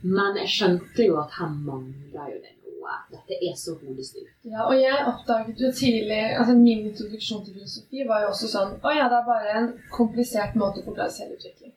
Men 0.07 0.39
jeg 0.41 0.53
skjønte 0.55 1.05
jo 1.09 1.19
at 1.21 1.35
her 1.41 1.51
mangler 1.51 2.31
jo 2.33 2.39
det 2.39 2.55
noe. 2.63 2.95
Dette 3.13 3.37
er 3.37 3.59
så 3.59 3.75
hodestyrt. 3.81 4.31
Ja, 4.47 4.65
og 4.69 4.79
jeg 4.79 5.03
oppdaget 5.11 5.61
jo 5.61 5.73
tidlig 5.77 6.23
altså 6.31 6.55
Min 6.57 6.87
introduksjon 6.89 7.45
til 7.45 7.59
filosofi 7.59 8.07
var 8.09 8.25
jo 8.25 8.31
også 8.31 8.49
sånn 8.49 8.73
Å 8.81 8.95
ja, 8.97 9.11
det 9.13 9.19
er 9.19 9.29
bare 9.29 9.59
en 9.59 9.69
komplisert 9.93 10.57
måte 10.59 10.81
å 10.81 10.87
forklare 10.89 11.13
selvutvikling. 11.19 11.75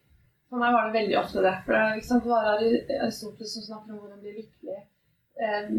For 0.53 0.61
meg 0.61 0.75
var 0.75 0.87
det 0.87 0.99
veldig 0.99 1.19
ofte 1.19 1.43
det. 1.43 1.53
For 1.65 1.75
det 1.75 1.83
er, 1.83 2.01
sant, 2.05 2.23
det 2.23 2.31
var 2.31 2.49
Aristoteles 2.53 3.55
som 3.57 3.65
snakker 3.65 3.95
om 3.95 4.03
hvordan 4.03 4.19
bli 4.21 4.35
lykkelig. 4.37 4.81
Eh, 5.35 5.69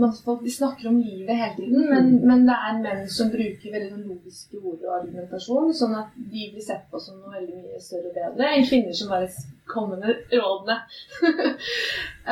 de 0.42 0.50
snakker 0.50 0.88
om 0.88 0.98
livet 0.98 1.36
hele 1.36 1.56
tiden, 1.56 1.90
men, 1.90 2.26
men 2.26 2.40
det 2.48 2.54
er 2.68 2.78
menn 2.82 3.04
som 3.08 3.28
bruker 3.30 3.70
veldig 3.70 3.90
sånn 3.92 4.08
logiske 4.08 4.58
ord 4.58 4.80
og 4.82 4.96
argumentasjon, 4.96 5.68
sånn 5.78 5.94
at 5.94 6.16
de 6.16 6.48
blir 6.50 6.64
sett 6.64 6.88
på 6.90 6.98
som 6.98 7.20
noe 7.20 7.36
veldig 7.36 7.60
mye 7.60 7.82
større 7.84 8.10
og 8.10 8.16
bedre 8.16 8.48
enn 8.50 8.66
kvinner 8.66 8.98
som 8.98 9.12
bare 9.14 9.28
kommer 9.70 10.02
med 10.02 10.34
rådene. 10.34 10.76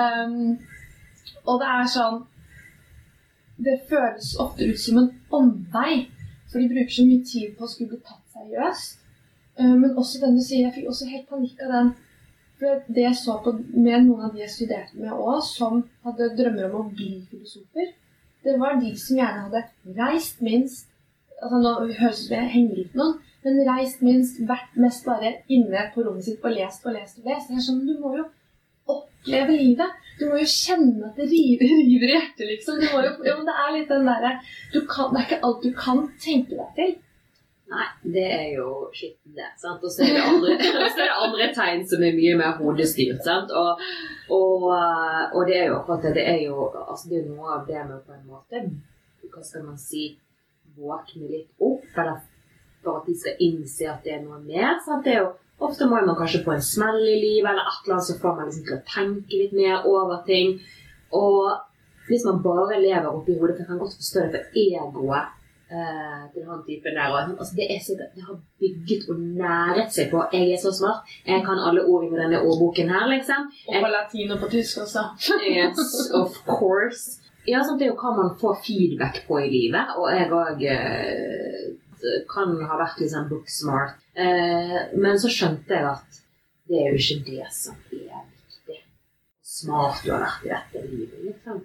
um, 0.03 0.35
og 1.49 1.63
det 1.63 1.71
er 1.77 1.89
sånn 1.95 2.21
Det 3.63 3.79
føles 3.87 4.35
ofte 4.43 4.67
ut 4.67 4.81
som 4.83 4.99
en 4.99 5.11
omvei, 5.39 6.09
for 6.51 6.59
de 6.59 6.73
bruker 6.73 6.97
så 6.97 7.07
mye 7.07 7.23
tid 7.23 7.55
på 7.55 7.69
å 7.69 7.71
skulle 7.71 7.93
bli 7.93 8.03
tatt 8.03 8.35
seriøst. 8.35 8.99
Um, 9.61 9.77
Men 9.85 9.95
også 9.95 10.25
den 10.25 10.41
du 10.41 10.43
sier, 10.43 10.67
jeg 10.67 10.75
fikk 10.81 10.91
også 10.91 11.13
helt 11.13 11.31
panikk 11.31 11.63
av 11.63 11.77
den. 11.77 11.95
Det 12.63 13.03
jeg 13.03 13.19
så 13.19 13.39
på 13.43 13.57
med 13.75 14.07
noen 14.07 14.29
av 14.29 14.35
de 14.35 14.45
jeg 14.45 14.53
studerte 14.53 14.99
med 15.01 15.11
òg, 15.11 15.41
som 15.47 15.83
hadde 16.07 16.31
drømmer 16.39 16.69
om 16.69 16.79
å 16.81 16.91
bli 16.93 17.17
filosofer, 17.31 17.91
det 18.43 18.55
var 18.59 18.79
de 18.79 18.93
som 18.99 19.19
gjerne 19.19 19.47
hadde 19.47 19.97
reist 19.99 20.41
minst 20.43 20.89
altså 21.43 21.59
Nå 21.59 21.71
høres 21.99 21.99
det 21.99 22.11
ut 22.13 22.19
som 22.21 22.35
jeg 22.37 22.51
henger 22.53 22.81
ut 22.85 22.99
noen, 22.99 23.15
men 23.43 23.65
reist 23.67 24.03
minst, 24.07 24.39
vært 24.47 24.77
mest 24.79 25.07
bare 25.07 25.33
inne 25.51 25.89
på 25.95 26.05
rommet 26.07 26.27
sitt 26.29 26.45
og 26.47 26.55
lest 26.55 26.87
og 26.87 26.95
lest 26.95 27.19
og 27.19 27.27
lest. 27.27 27.51
Det 27.51 27.59
er 27.59 27.65
sånn, 27.67 27.83
Du 27.87 27.97
må 27.99 28.15
jo 28.15 28.27
oppleve 28.93 29.57
livet. 29.59 29.97
Du 30.21 30.29
må 30.31 30.39
jo 30.39 30.47
kjenne 30.47 31.09
at 31.09 31.19
det 31.19 31.27
river, 31.33 31.73
river 31.89 32.13
i 32.13 32.15
hjertet, 32.15 32.45
liksom. 32.53 32.83
Jo, 32.87 33.03
jo, 33.27 33.39
det 33.49 33.57
er 33.65 33.75
litt 33.75 33.91
den 33.91 34.07
derre 34.07 34.37
Det 34.71 34.85
er 34.85 35.25
ikke 35.25 35.41
alt 35.49 35.67
du 35.67 35.73
kan 35.75 36.05
tenke 36.23 36.59
deg 36.61 36.79
til. 36.79 36.95
Nei, 37.73 37.87
det 38.15 38.25
er 38.29 38.49
jo 38.59 38.69
skitten, 38.93 39.33
det. 39.37 39.49
Og 39.65 39.87
så 39.89 40.05
er 40.05 40.17
det 40.17 40.25
andre, 40.29 40.57
så 40.93 41.01
er 41.01 41.07
det 41.07 41.21
andre 41.27 41.47
tegn 41.57 41.85
som 41.89 42.03
er 42.05 42.17
mye 42.19 42.35
mer 42.37 42.59
hodestyrt. 42.59 43.29
Og, 43.29 43.85
og, 44.37 44.67
eh, 44.77 45.23
og 45.33 45.47
det 45.49 45.57
er 45.57 45.71
jo 45.71 45.79
akkurat 45.79 46.05
det. 46.09 46.17
Det 46.19 46.27
er 46.35 46.43
jo 46.49 46.67
altså 46.83 47.13
det 47.13 47.23
er 47.23 47.31
noe 47.31 47.55
av 47.57 47.65
det 47.69 47.87
med 47.89 48.03
på 48.05 48.17
en 48.17 48.27
måte 48.29 48.65
Hva 49.33 49.45
skal 49.47 49.65
man 49.65 49.81
si 49.81 50.11
Våkne 50.77 51.29
litt 51.29 51.51
opp, 51.61 51.85
eller 52.01 52.21
for 52.83 53.01
at 53.01 53.09
de 53.09 53.15
skal 53.17 53.41
innse 53.45 53.89
at 53.89 54.05
det 54.05 54.15
er 54.17 54.23
noe 54.25 54.39
mer. 54.41 54.79
sant? 54.85 55.05
Det 55.05 55.17
er 55.17 55.25
jo 55.25 55.33
Ofte 55.63 55.87
må 55.87 56.01
man 56.03 56.17
kanskje 56.19 56.41
få 56.43 56.57
en 56.57 56.65
smell 56.65 56.97
i 57.07 57.19
livet, 57.23 57.47
eller 57.53 57.69
et 57.69 57.85
eller 57.85 57.95
annet, 57.95 58.07
så 58.09 58.17
får 58.19 58.33
man 58.35 58.49
liksom 58.49 58.65
til 58.67 58.75
å 58.75 58.87
tenke 58.89 59.39
litt 59.39 59.53
mer 59.55 59.85
over 59.87 60.25
ting. 60.27 60.57
Og 61.15 62.09
hvis 62.09 62.25
man 62.27 62.41
bare 62.43 62.81
lever 62.83 63.07
oppi 63.13 63.37
hodet, 63.37 63.55
for 63.55 63.63
jeg 63.63 63.69
kan 63.69 63.79
godt 63.79 63.95
forstå 64.01 64.25
det 64.25 64.33
for 64.33 64.59
egoet 64.65 65.42
eh, 65.73 66.23
til 66.33 66.45
han 66.49 66.63
typen 66.67 66.99
der. 66.99 67.09
Og, 67.15 67.33
altså, 67.41 67.55
det 67.59 67.79
sikkert, 67.87 68.13
det 68.17 68.25
har 68.29 68.37
bygget 68.63 69.09
og 69.11 69.17
næret 69.43 69.89
seg 69.97 70.11
på 70.13 70.19
'jeg 70.33 70.53
er 70.53 70.61
så 70.65 70.73
smart', 70.79 71.03
'jeg 71.27 71.41
kan 71.49 71.59
alle 71.67 71.83
ord 71.93 72.05
i 72.05 72.17
denne 72.23 72.39
ordboken 72.49 72.89
her', 72.95 73.09
liksom. 73.15 73.41
Og 73.69 73.75
på 73.83 73.89
latin 73.97 74.33
og 74.35 74.39
på 74.43 74.49
tysk 74.55 74.79
også. 74.85 75.03
Yes, 75.57 76.11
of 76.21 76.33
course. 76.47 77.23
Ja, 77.47 77.63
sant, 77.65 77.79
Det 77.79 77.87
er 77.87 77.93
jo 77.93 78.01
hva 78.03 78.17
man 78.17 78.37
får 78.41 78.61
feedback 78.67 79.25
på 79.27 79.39
i 79.43 79.49
livet. 79.51 79.87
Og 79.99 80.07
jeg 80.15 80.31
òg 80.31 80.63
eh, 80.63 81.63
kan 82.35 82.55
ha 82.69 82.79
vært 82.79 83.01
litt 83.03 83.15
sånn 83.15 83.29
book 83.31 83.51
smart. 83.51 83.99
Eh, 84.15 84.79
men 84.95 85.19
så 85.19 85.31
skjønte 85.33 85.75
jeg 85.75 85.89
at 85.91 86.21
det 86.69 86.79
er 86.79 86.93
jo 86.93 87.01
ikke 87.03 87.25
det 87.31 87.49
som 87.51 87.75
er 87.91 88.23
viktig. 88.23 88.79
Smart 89.43 90.05
du 90.05 90.13
har 90.15 90.23
vært 90.23 90.47
i 90.47 90.53
dette 90.55 90.87
livet, 90.87 91.19
liksom. 91.27 91.65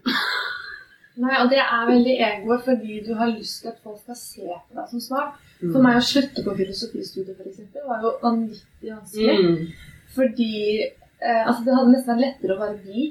Nei, 1.17 1.33
og 1.41 1.49
det 1.49 1.59
er 1.63 1.87
veldig 1.89 2.15
egoet 2.27 2.65
fordi 2.65 2.99
du 3.07 3.13
har 3.17 3.31
lyst 3.31 3.63
til 3.63 3.71
at 3.71 3.79
folk 3.83 3.99
skal 4.03 4.17
se 4.19 4.47
på 4.47 4.77
deg 4.77 4.89
som 4.91 5.01
smart. 5.01 5.37
Mm. 5.61 5.71
For 5.71 5.83
meg 5.85 5.97
å 5.97 6.05
slutte 6.05 6.43
på 6.45 6.55
filosofistudiet 6.59 7.37
for 7.37 7.49
eksempel, 7.49 7.85
var 7.89 8.03
jo 8.05 8.11
vanvittig 8.21 8.91
vanskelig. 8.93 9.37
Mm. 9.41 9.95
Fordi 10.17 10.53
eh, 10.83 11.41
altså 11.41 11.63
det 11.65 11.77
hadde 11.77 11.93
nesten 11.95 12.13
vært 12.13 12.25
lettere 12.25 12.57
å 12.57 12.61
bare 12.61 12.77
bli. 12.83 13.07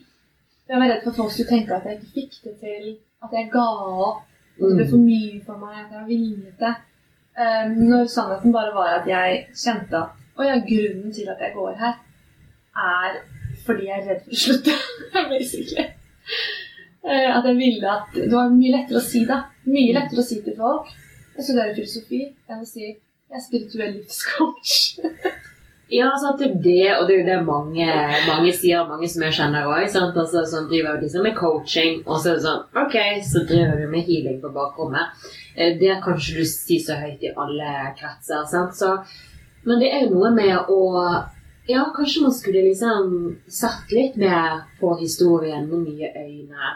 Jeg 0.67 0.83
var 0.83 0.91
redd 0.91 1.03
for 1.03 1.13
at 1.13 1.21
folk 1.21 1.35
skulle 1.35 1.51
tenke 1.51 1.77
at 1.77 1.89
jeg 1.91 1.99
ikke 1.99 2.15
fikk 2.15 2.39
det 2.45 2.55
til, 2.63 2.89
at 3.27 3.35
jeg 3.39 3.51
ga 3.53 3.67
opp, 4.07 4.23
at 4.57 4.63
det 4.63 4.77
ble 4.79 4.89
for 4.93 5.03
mye 5.03 5.43
for 5.47 5.63
meg, 5.63 5.77
at 5.83 5.91
jeg 5.91 5.99
var 5.99 6.09
villete. 6.11 6.73
Eh, 7.37 7.65
når 7.77 8.11
sannheten 8.15 8.55
bare 8.55 8.75
var 8.75 8.95
at 9.01 9.11
jeg 9.11 9.43
kjente 9.55 10.03
at 10.05 10.23
å 10.37 10.47
ja, 10.47 10.57
grunnen 10.61 11.13
til 11.17 11.29
at 11.33 11.43
jeg 11.43 11.55
går 11.57 11.79
her, 11.81 11.99
er 12.77 13.21
fordi 13.67 13.89
jeg 13.89 13.99
er 14.03 14.09
redd 14.11 14.25
for 14.25 14.37
å 14.37 14.43
slutte. 14.45 14.79
basically. 15.33 15.87
Eh, 17.07 17.31
at 17.37 17.45
jeg 17.47 17.57
ville 17.57 17.91
at 17.91 18.15
Det 18.15 18.33
var 18.33 18.51
mye 18.51 18.73
lettere 18.75 18.99
å 18.99 19.05
si 19.05 19.25
da. 19.29 19.45
Mye 19.71 19.95
lettere 19.95 20.23
å 20.23 20.27
si 20.27 20.41
til 20.43 20.57
folk 20.59 20.89
jeg 21.37 21.45
studerer 21.45 21.75
filosofi 21.77 22.23
enn 22.49 22.63
å 22.65 22.67
si 22.69 22.87
jeg 22.87 22.95
er 23.35 23.43
spirituell 23.45 23.93
livscoach. 23.99 24.77
Ja, 25.87 26.09
sant, 26.19 26.41
det 26.41 26.49
er 26.49 26.55
det, 26.65 26.87
og 26.99 27.05
det 27.07 27.15
er 27.15 27.21
jo 27.21 27.27
det 27.29 27.35
mange, 27.47 27.85
mange 28.27 28.51
sier, 28.59 28.81
mange 28.89 29.07
som 29.07 29.23
jeg 29.23 29.37
kjenner 29.37 29.69
òg. 29.71 29.85
Altså, 29.85 30.41
som 30.51 30.65
driver 30.67 30.97
liksom 30.99 31.23
med 31.23 31.37
coaching, 31.39 32.01
og 32.09 32.19
så 32.19 32.33
er 32.33 32.41
det 32.41 32.43
sånn 32.43 32.81
Ok, 32.83 32.97
så 33.23 33.45
driver 33.47 33.79
du 33.79 33.85
med 33.93 34.03
healing 34.09 34.41
på 34.43 34.51
bakrommet. 34.51 35.15
Eh, 35.55 35.77
Det 35.79 36.01
kan 36.03 36.19
ikke 36.19 36.41
du 36.41 36.49
si 36.51 36.81
så 36.83 36.97
høyt 36.99 37.23
i 37.23 37.31
alle 37.31 37.71
kretser. 38.01 38.43
sant? 38.51 38.75
Så, 38.75 38.97
men 39.63 39.79
det 39.79 39.93
er 39.95 40.09
jo 40.09 40.17
noe 40.17 40.33
med 40.35 40.57
å 40.75 40.81
Ja, 41.71 41.85
kanskje 41.95 42.23
man 42.27 42.35
skulle 42.35 42.67
liksom 42.67 43.37
sett 43.47 43.95
litt 43.95 44.19
mer 44.19 44.65
på 44.81 44.91
historien 44.99 45.71
med 45.71 45.87
nye 45.87 46.11
øyne, 46.19 46.75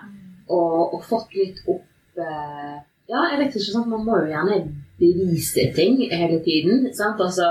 og, 0.50 0.94
og 0.94 1.04
fått 1.08 1.34
litt 1.38 1.60
opp 1.70 2.18
eh, 2.20 2.78
Ja, 3.10 3.24
jeg 3.32 3.38
vet 3.40 3.56
ikke, 3.58 3.72
sant? 3.72 3.88
man 3.90 4.04
må 4.06 4.18
jo 4.20 4.28
gjerne 4.30 4.58
bevise 5.00 5.64
ting 5.74 5.96
hele 6.10 6.38
tiden. 6.44 6.84
sant? 6.94 7.18
Altså, 7.24 7.48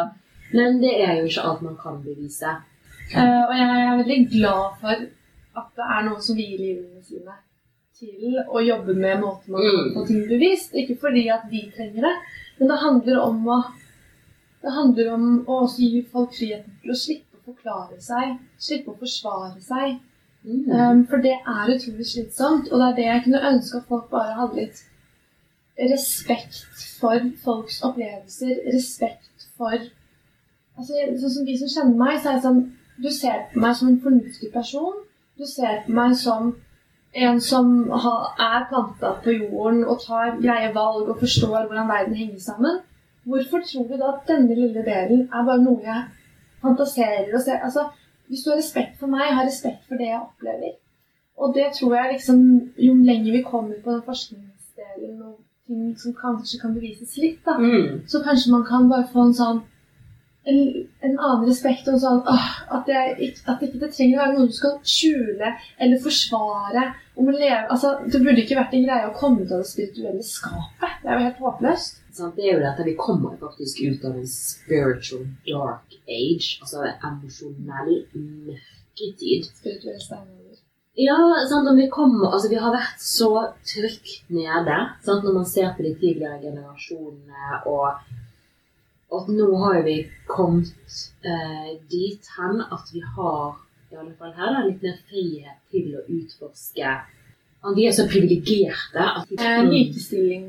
men 0.53 0.77
det 0.83 0.93
er 1.03 1.17
jo 1.19 1.25
ikke 1.27 1.43
alt 1.49 1.61
man 1.65 1.75
kan 1.81 1.97
bevise. 2.05 2.53
Uh, 3.09 3.43
og 3.49 3.53
jeg 3.57 3.69
er 3.81 3.97
veldig 4.03 4.19
glad 4.31 4.77
for 4.81 5.03
at 5.59 5.69
det 5.75 5.85
er 5.97 6.03
noen 6.07 6.21
som 6.21 6.37
vier 6.37 6.59
livene 6.61 7.01
sine 7.03 7.35
til 7.99 8.37
å 8.47 8.61
jobbe 8.63 8.93
med 8.95 9.19
måten 9.19 9.51
man 9.55 9.65
kan 9.65 9.79
Mm. 9.81 9.93
få 9.97 10.05
ting 10.07 10.21
bevist. 10.29 10.75
Ikke 10.79 10.95
fordi 11.01 11.25
at 11.33 11.43
de 11.51 11.63
trenger 11.75 12.05
det, 12.07 12.13
men 12.59 12.69
det 12.71 12.77
handler 12.85 13.19
om 13.25 13.47
å 13.47 13.57
det 14.61 14.71
handler 14.75 15.13
om 15.13 15.25
å 15.47 15.57
gi 15.71 16.01
folk 16.11 16.33
friheten 16.35 16.73
til 16.81 16.91
å 16.91 16.95
slippe 17.01 17.37
å 17.39 17.43
forklare 17.51 17.99
seg, 18.03 18.37
slippe 18.59 18.91
å 18.91 18.97
forsvare 18.99 19.59
seg. 19.63 19.99
Mm. 20.43 20.71
Um, 20.71 21.07
for 21.07 21.17
det 21.17 21.35
er 21.35 21.71
utrolig 21.75 22.05
slitsomt, 22.07 22.69
og 22.71 22.79
det 22.79 22.87
er 22.87 22.95
det 22.95 23.05
jeg 23.05 23.23
kunne 23.23 23.47
ønske 23.51 23.77
at 23.77 23.89
folk 23.89 24.09
bare 24.09 24.37
hadde 24.37 24.61
litt 24.61 24.79
respekt 25.91 26.63
for 26.99 27.19
folks 27.43 27.81
opplevelser, 27.83 28.55
respekt 28.73 29.47
for 29.57 29.75
altså, 30.77 30.93
Sånn 31.19 31.35
som 31.35 31.45
de 31.47 31.57
som 31.59 31.71
kjenner 31.73 31.99
meg, 31.99 32.17
så 32.19 32.31
er 32.31 32.39
det 32.39 32.47
sånn 32.47 32.63
Du 32.99 33.11
ser 33.15 33.45
på 33.51 33.61
meg 33.63 33.75
som 33.79 33.87
en 33.87 34.01
fornuftig 34.03 34.49
person. 34.51 34.97
Du 35.39 35.45
ser 35.47 35.85
på 35.85 35.93
meg 35.95 36.17
som 36.19 36.49
en 37.13 37.39
som 37.41 37.69
er 37.89 38.65
planta 38.69 39.13
på 39.23 39.33
jorden 39.37 39.85
og 39.85 40.01
tar 40.03 40.35
greie 40.41 40.73
valg 40.75 41.07
og 41.07 41.21
forstår 41.21 41.69
hvordan 41.69 41.87
verden 41.87 42.17
henger 42.19 42.41
sammen. 42.43 42.81
Hvorfor 43.23 43.63
tror 43.65 43.87
du 43.87 43.95
da 43.97 44.11
at 44.17 44.27
denne 44.27 44.55
lille 44.55 44.83
delen 44.83 45.29
er 45.33 45.47
bare 45.47 45.63
noe 45.63 45.79
jeg 45.85 46.03
fantaserer 46.61 47.31
og 47.33 47.41
ser? 47.41 47.63
Altså, 47.63 47.87
hvis 48.29 48.43
du 48.45 48.49
har 48.51 48.57
respekt 48.61 48.99
for 48.99 49.07
meg, 49.11 49.33
har 49.33 49.45
respekt 49.45 49.87
for 49.87 49.95
det 49.97 50.07
jeg 50.11 50.19
opplever. 50.21 50.75
Og 51.39 51.53
det 51.55 51.69
tror 51.79 51.95
jeg 51.95 52.13
liksom 52.13 52.39
Jo 52.77 52.93
lenger 52.95 53.31
vi 53.31 53.41
kommer 53.43 53.75
på 53.83 53.91
den 53.91 54.01
forskningsdelen 54.05 55.21
og 55.23 55.37
ting 55.67 55.97
som 55.99 56.13
kanskje 56.13 56.59
kan 56.61 56.73
bevises 56.75 57.17
litt, 57.17 57.43
da, 57.45 57.57
Mm. 57.57 58.01
så 58.07 58.21
kanskje 58.23 58.51
man 58.51 58.65
kan 58.65 58.89
bare 58.89 59.07
få 59.13 59.25
en 59.27 59.33
sånn 59.33 59.61
en, 60.47 60.87
en 61.03 61.17
annen 61.19 61.45
respekt 61.49 61.87
og 61.87 61.99
sånn 62.01 62.21
åh, 62.25 62.45
at, 62.71 62.87
jeg, 62.87 63.17
ikke- 63.19 63.51
at 63.51 63.61
ikke 63.61 63.79
det 63.79 63.89
trenger 63.93 64.17
å 64.17 64.21
være 64.25 64.37
noe 64.37 64.47
du 64.47 64.53
skal 64.53 64.79
skjule 64.83 65.51
eller 65.79 65.99
forsvare. 66.01 66.93
Leve, 67.19 67.67
altså, 67.69 67.99
det 68.11 68.21
burde 68.23 68.41
ikke 68.41 68.55
vært 68.55 68.73
en 68.73 68.85
greie 68.85 69.09
å 69.09 69.13
komme 69.13 69.41
ut 69.43 69.51
av 69.51 69.59
det 69.59 69.67
spirituelle 69.67 70.23
skapet. 70.23 70.89
Det 71.03 71.09
er 71.11 71.17
jo 71.19 71.25
helt 71.25 71.37
håpløst. 71.43 71.98
Sant? 72.15 72.35
Det 72.35 72.47
er 72.47 72.57
jo 72.57 72.63
dette 72.63 72.85
vi 72.87 72.97
kommer 72.99 73.37
faktisk 73.39 73.81
ut 73.85 74.05
av 74.05 74.17
en 74.17 74.27
spiritual 74.27 75.25
dark 75.47 75.97
age, 76.07 76.57
altså 76.61 76.83
en 76.85 76.97
emosjonell 77.11 77.95
mørketid. 78.13 79.49
Spirituell 79.61 79.99
steinalder. 80.01 80.61
Ja, 80.99 81.19
sant, 81.47 81.69
vi 81.77 81.87
kommer, 81.87 82.33
altså 82.33 82.49
vi 82.51 82.57
har 82.59 82.73
vært 82.75 82.99
så 82.99 83.29
trygt 83.63 84.25
nede, 84.27 84.79
sant, 85.05 85.23
når 85.23 85.37
man 85.37 85.45
ser 85.47 85.69
på 85.77 85.85
de 85.85 85.93
tidligere 85.95 86.41
generasjonene, 86.41 87.61
og 87.71 88.01
at 89.15 89.29
nå 89.31 89.47
har 89.63 89.79
vi 89.85 89.95
kommet 90.27 90.97
eh, 91.23 91.71
dit 91.89 92.27
hen 92.35 92.59
at 92.65 92.91
vi 92.93 93.01
har, 93.15 93.55
i 93.89 93.95
alle 94.01 94.11
fall 94.19 94.35
her, 94.35 94.51
da, 94.57 94.65
litt 94.67 94.83
mer 94.83 94.99
frihet 95.09 95.63
til 95.71 95.95
å 95.97 96.03
utforske. 96.03 96.91
Og 97.63 97.79
vi 97.79 97.87
er 97.89 97.95
så 97.95 98.05
privilegerte 98.07 99.07
at 99.21 99.33
er 99.37 99.63
Eh, 99.63 99.71
likestilling 99.71 100.45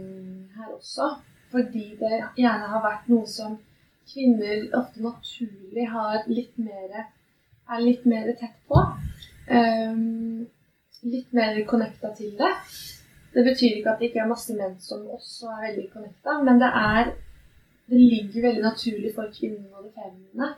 her 0.56 0.74
også, 0.76 1.14
fordi 1.50 1.86
det 2.00 2.20
gjerne 2.38 2.70
har 2.72 2.84
vært 2.84 3.08
noe 3.10 3.26
som 3.28 3.56
kvinner 4.10 4.68
ofte 4.78 5.02
naturlig 5.02 5.86
har 5.90 6.22
litt 6.28 6.56
mer 6.58 7.06
er 7.70 7.82
litt 7.84 8.06
mer 8.10 8.30
tett 8.38 8.56
på. 8.68 8.80
Um, 9.50 10.46
litt 11.06 11.32
mer 11.36 11.58
connecta 11.70 12.10
til 12.16 12.32
det. 12.38 12.50
Det 13.34 13.44
betyr 13.46 13.78
ikke 13.78 13.92
at 13.92 14.00
det 14.00 14.10
ikke 14.10 14.24
er 14.24 14.30
masse 14.30 14.54
menn 14.58 14.74
som 14.82 15.04
også 15.14 15.52
er 15.54 15.66
veldig 15.68 15.84
connecta, 15.92 16.40
men 16.46 16.62
det 16.62 16.70
er 16.84 17.12
Det 17.90 17.98
ligger 17.98 18.42
veldig 18.42 18.62
naturlig 18.62 19.08
for 19.14 19.26
kvinnene 19.34 19.74
og 19.74 19.82
det 19.82 19.92
feminine. 19.98 20.50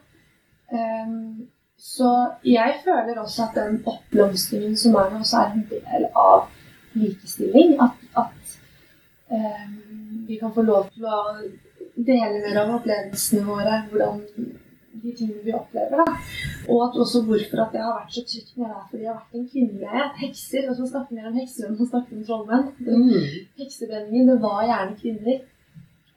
Um, 0.69 1.47
så 1.79 2.11
jeg 2.45 2.75
føler 2.85 3.19
også 3.19 3.43
at 3.43 3.55
den 3.57 3.79
oppblomstringen 3.87 4.77
som 4.77 4.95
er 4.95 5.09
nå, 5.11 5.23
også 5.25 5.39
er 5.39 5.55
en 5.55 5.65
del 5.71 6.05
av 6.13 6.51
likestilling. 6.93 7.73
At, 7.81 7.97
at 8.23 8.53
ehm, 9.33 10.02
vi 10.27 10.39
kan 10.41 10.53
få 10.55 10.63
lov 10.67 10.91
til 10.95 11.05
å 11.07 11.21
dele 11.97 12.41
mer 12.45 12.61
av 12.63 12.75
opplevelsene 12.79 13.45
våre, 13.47 13.79
hvordan 13.91 14.21
de 15.03 15.13
tingene 15.19 15.43
vi 15.45 15.53
opplever. 15.57 15.97
da. 16.05 16.17
Og 16.69 16.83
at 16.87 16.99
også 17.05 17.23
hvorfor 17.27 17.63
at 17.65 17.73
det 17.73 17.81
har 17.83 17.95
vært 18.01 18.13
så 18.17 18.23
trygt 18.29 18.57
med 18.59 18.69
deg, 18.69 18.83
fordi 18.91 19.03
jeg 19.03 19.13
har 19.13 19.23
vært 19.23 19.39
en 19.39 19.49
kvinnegreie. 19.53 20.05
Hekser, 20.21 20.69
og 20.71 20.77
så 20.77 20.87
snakker 20.93 21.17
mer 21.17 21.31
om 21.31 21.39
hekser 21.41 21.67
enn 21.69 21.79
man 21.79 21.89
snakker 21.93 22.17
om 22.19 22.27
trollmenn. 22.29 22.69
mm. 22.79 23.25
Heksebrenningen, 23.59 24.29
det 24.31 24.39
var 24.45 24.63
gjerne 24.69 24.99
kvinner. 25.01 25.41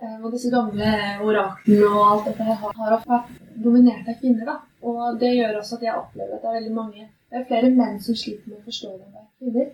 Eh, 0.02 0.18
Og 0.26 0.32
disse 0.36 0.52
gamle 0.52 0.92
oraklene 1.24 1.88
og 1.88 2.02
alt 2.12 2.26
dette 2.30 2.44
har 2.44 2.56
har 2.78 2.96
ofte 2.98 3.10
vært 3.10 3.30
dominert 3.64 4.08
av 4.12 4.20
kvinner. 4.22 4.46
da. 4.46 4.58
Og 4.84 5.20
det 5.20 5.32
gjør 5.38 5.58
også 5.62 5.76
at 5.80 5.86
jeg 5.88 5.96
opplever 6.04 6.36
at 6.36 6.42
det 6.42 6.50
er 6.50 6.60
veldig 6.60 6.76
mange 6.76 7.08
Det 7.32 7.40
er 7.42 7.46
flere 7.50 7.70
menn 7.72 8.00
som 8.00 8.16
sliter 8.16 8.48
med 8.50 8.60
å 8.60 8.66
forstå 8.68 8.90
enn 8.92 9.12
det 9.16 9.22
er 9.24 9.30
kvinner. 9.40 9.72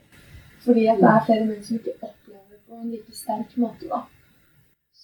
Fordi 0.66 0.88
at 0.88 1.00
det 1.02 1.10
er 1.10 1.26
flere 1.26 1.46
menn 1.50 1.64
som 1.64 1.78
ikke 1.78 1.98
opplever 2.02 2.48
det 2.54 2.60
på 2.68 2.74
en 2.80 2.92
like 2.92 3.12
sterk 3.18 3.58
måte. 3.58 3.90
da. 3.90 4.00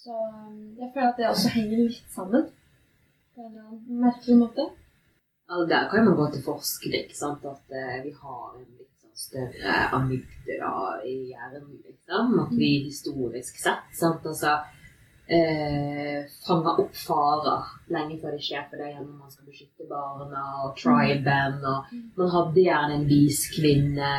Så 0.08 0.16
um, 0.16 0.60
jeg 0.80 0.88
føler 0.94 1.08
at 1.10 1.18
det 1.20 1.26
også 1.28 1.50
henger 1.52 1.80
litt 1.84 2.12
sammen. 2.16 2.44
På 3.34 3.42
en 3.44 3.50
eller 3.50 3.64
annen 3.66 4.04
merkelig 4.04 4.36
måte. 4.40 4.64
Altså, 5.48 5.66
der 5.72 5.90
kan 5.90 6.06
man 6.06 6.16
gå 6.16 6.28
til 6.32 6.44
forskning, 6.46 7.10
sant? 7.18 7.44
at 7.44 7.74
uh, 7.76 7.98
vi 8.06 8.12
har 8.22 8.46
en 8.54 8.70
litt 8.78 9.02
sånn 9.02 9.20
større 9.26 9.74
amygdala 9.98 10.94
i 11.04 11.16
hjernen. 11.34 11.74
Liksom. 11.84 12.38
At 12.40 12.54
vi 12.56 12.70
historisk 12.86 13.60
sett 13.60 13.92
sant? 14.00 14.24
Altså, 14.32 14.54
uh, 15.34 16.32
fanger 16.46 16.80
opp 16.86 16.96
farer 17.02 17.68
lenge 17.92 18.16
før 18.24 18.38
det 18.38 18.46
skjer 18.48 18.64
for 18.70 18.80
deg 18.80 18.94
gjennom 18.94 19.20
man 19.26 19.36
skal 19.36 19.52
beskytte 19.52 19.90
barna 19.92 20.46
og 20.64 20.72
triben. 20.80 21.60
Og 21.74 21.92
man 22.16 22.34
hadde 22.38 22.64
gjerne 22.64 22.96
en 23.02 23.06
vis 23.12 23.44
kvinne 23.58 24.10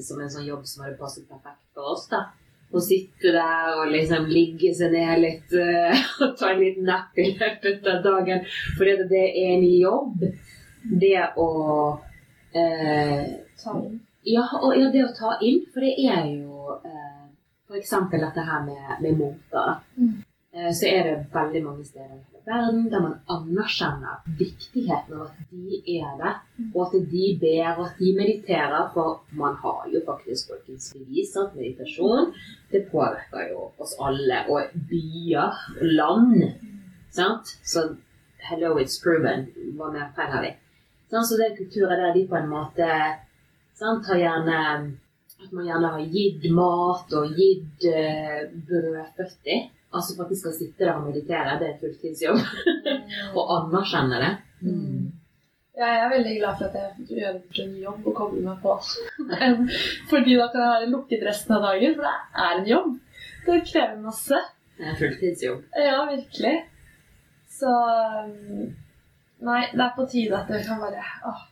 som 0.00 0.24
en 0.24 0.34
sånn 0.38 0.48
jobb 0.48 0.64
som 0.64 0.86
hadde 0.86 0.96
passet 1.04 1.28
perfekt 1.28 1.60
for 1.76 1.92
oss. 1.92 2.08
da. 2.16 2.24
Å 2.76 2.82
sitte 2.84 3.32
der 3.32 3.70
og 3.78 3.92
liksom 3.92 4.26
ligge 4.28 4.72
seg 4.76 4.92
ned 4.92 5.22
litt 5.22 5.54
eh, 5.56 6.02
og 6.24 6.34
ta 6.38 6.52
en 6.52 6.60
liten 6.60 6.88
napp 6.88 7.16
i 7.22 7.30
løpet 7.32 7.88
av 7.92 8.02
dagen. 8.04 8.44
For 8.76 8.84
det, 8.88 9.08
det 9.12 9.24
er 9.32 9.54
en 9.54 9.66
jobb. 9.70 10.26
Det 10.86 11.16
å 11.40 11.48
eh, 12.52 13.24
Ta 13.56 13.72
inn. 13.80 13.96
ja, 14.28 14.44
og 14.60 14.76
ja, 14.76 14.90
det 14.92 15.06
å 15.06 15.14
ta 15.16 15.38
inn, 15.42 15.64
for 15.72 15.82
det 15.82 15.94
er 16.04 16.28
jo 16.36 16.76
eh, 16.84 17.24
f.eks. 17.66 17.94
dette 18.12 18.44
her 18.50 18.66
med, 18.68 18.96
med 19.02 19.24
da. 19.50 19.80
Mm. 19.96 20.25
Eh, 20.56 20.72
så 20.72 20.86
er 20.88 21.02
det 21.04 21.16
veldig 21.34 21.62
mange 21.64 21.84
steder 21.84 22.16
i 22.16 22.40
verden 22.46 22.86
der 22.90 23.02
man 23.04 23.16
anerkjenner 23.34 24.22
viktigheten 24.38 25.18
av 25.18 25.26
at 25.26 25.50
de 25.50 25.80
er 25.98 26.12
det, 26.20 26.32
og 26.72 26.80
at 26.86 26.94
de 27.12 27.26
ber, 27.40 27.72
og 27.74 27.82
at 27.88 27.98
de 28.00 28.12
mediterer. 28.16 28.86
For 28.94 29.20
man 29.36 29.58
har 29.64 29.84
jo 29.92 30.00
faktisk 30.06 30.54
folkens 30.54 30.92
bevis 30.94 31.34
at 31.42 31.56
meditasjon 31.58 32.32
det 32.72 32.86
påvirker 32.92 33.50
jo 33.50 33.68
oss 33.82 33.96
alle, 34.00 34.44
og 34.48 34.72
byer 34.90 35.60
og 35.76 35.94
land. 36.00 36.46
Sant? 37.10 37.56
Så 37.64 37.88
hello, 38.48 38.76
it's 38.80 38.96
proven. 39.02 39.50
Hva 39.76 39.92
mer 39.92 40.12
trenger 40.16 40.46
vi? 40.46 40.54
Sånn, 41.10 41.26
så 41.26 41.36
det 41.38 41.50
er 41.50 41.58
kulturer 41.60 42.00
der 42.00 42.14
de 42.16 42.24
på 42.30 42.38
en 42.38 42.48
måte 42.50 42.86
sant, 43.76 44.08
har 44.08 44.22
gjerne 44.22 44.60
At 45.36 45.50
man 45.52 45.66
gjerne 45.68 45.88
har 45.92 46.04
gitt 46.16 46.46
mat 46.56 47.10
og 47.12 47.34
gitt 47.36 47.84
uh, 47.92 48.46
brødføtter. 48.66 49.66
Altså 49.94 50.16
faktisk 50.18 50.48
å 50.50 50.54
sitte 50.56 50.84
der 50.84 50.96
og 50.96 51.06
meditere. 51.06 51.58
Det 51.60 51.68
er 51.70 51.78
fulltidsjobb. 51.80 52.40
og 53.38 53.54
anerkjenne 53.58 54.18
det. 54.22 54.32
Mm. 54.66 55.06
Ja, 55.76 55.88
jeg 55.92 56.02
er 56.02 56.12
veldig 56.14 56.36
glad 56.38 56.58
for 56.58 56.66
at 56.70 56.76
jeg 56.80 57.18
gjør 57.20 57.64
en 57.64 57.74
jobb 57.82 58.06
og 58.08 58.14
koble 58.16 58.44
meg 58.46 58.62
på. 58.62 58.76
Fordi 60.10 60.38
da 60.38 60.46
kan 60.52 60.62
jeg 60.62 60.72
være 60.72 60.92
lukket 60.94 61.26
resten 61.26 61.58
av 61.58 61.66
dagen, 61.68 61.98
for 61.98 62.06
det 62.08 62.46
er 62.46 62.54
en 62.54 62.70
jobb. 62.70 62.94
Det 63.46 63.58
krever 63.68 63.98
masse. 64.00 64.40
Det 64.76 64.86
er 64.86 64.94
en 64.94 64.98
fulltidsjobb. 65.02 65.60
Ja, 65.84 66.00
virkelig. 66.08 66.56
Så 67.56 67.74
Nei, 69.46 69.60
det 69.68 69.82
er 69.84 69.92
på 69.92 70.06
tide 70.08 70.38
at 70.38 70.48
det 70.48 70.62
kan 70.64 70.80
være 70.80 71.02
åh, 71.28 71.44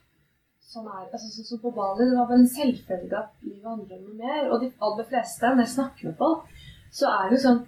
Sånn 0.74 0.88
er. 0.88 1.04
Altså, 1.04 1.28
sånn 1.30 1.46
som 1.46 1.60
på 1.62 1.70
Bali, 1.76 2.08
det 2.08 2.16
var 2.16 2.26
bare 2.26 2.40
en 2.40 2.48
selvfølge 2.50 3.18
at 3.20 3.44
livet 3.44 3.68
handler 3.68 3.98
om 3.98 4.06
noe 4.08 4.16
mer. 4.18 4.48
Og 4.48 4.64
de 4.64 4.72
aller 4.82 5.06
fleste, 5.06 5.46
når 5.46 5.62
jeg 5.62 5.72
snakker 5.76 6.08
med 6.08 6.16
folk, 6.18 6.48
så 6.94 7.12
er 7.12 7.28
det 7.28 7.36
jo 7.36 7.42
sånn 7.44 7.60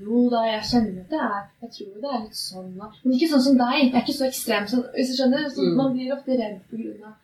Jo 0.00 0.26
da, 0.32 0.44
jeg 0.48 0.68
kjenner 0.70 1.00
at 1.02 1.10
det 1.12 1.18
er 1.20 1.40
Jeg 1.62 1.72
tror 1.76 1.96
det 2.02 2.10
er 2.10 2.22
litt 2.24 2.38
sånn 2.38 2.70
da. 2.78 2.86
Men 3.02 3.16
ikke 3.16 3.32
sånn 3.32 3.46
som 3.46 3.58
deg. 3.58 3.74
Jeg 3.78 3.90
er 3.90 4.04
ikke 4.04 4.16
så 4.16 4.28
ekstrem 4.28 4.68
som 4.70 4.84
Hvis 4.94 5.12
du 5.12 5.18
skjønner? 5.18 5.48
Så 5.48 5.66
Mm. 5.66 5.76
Man 5.76 5.92
blir 5.96 6.14
ofte 6.14 6.38
redd 6.40 6.62
på 6.70 6.80
grunn 6.80 7.10
av 7.10 7.18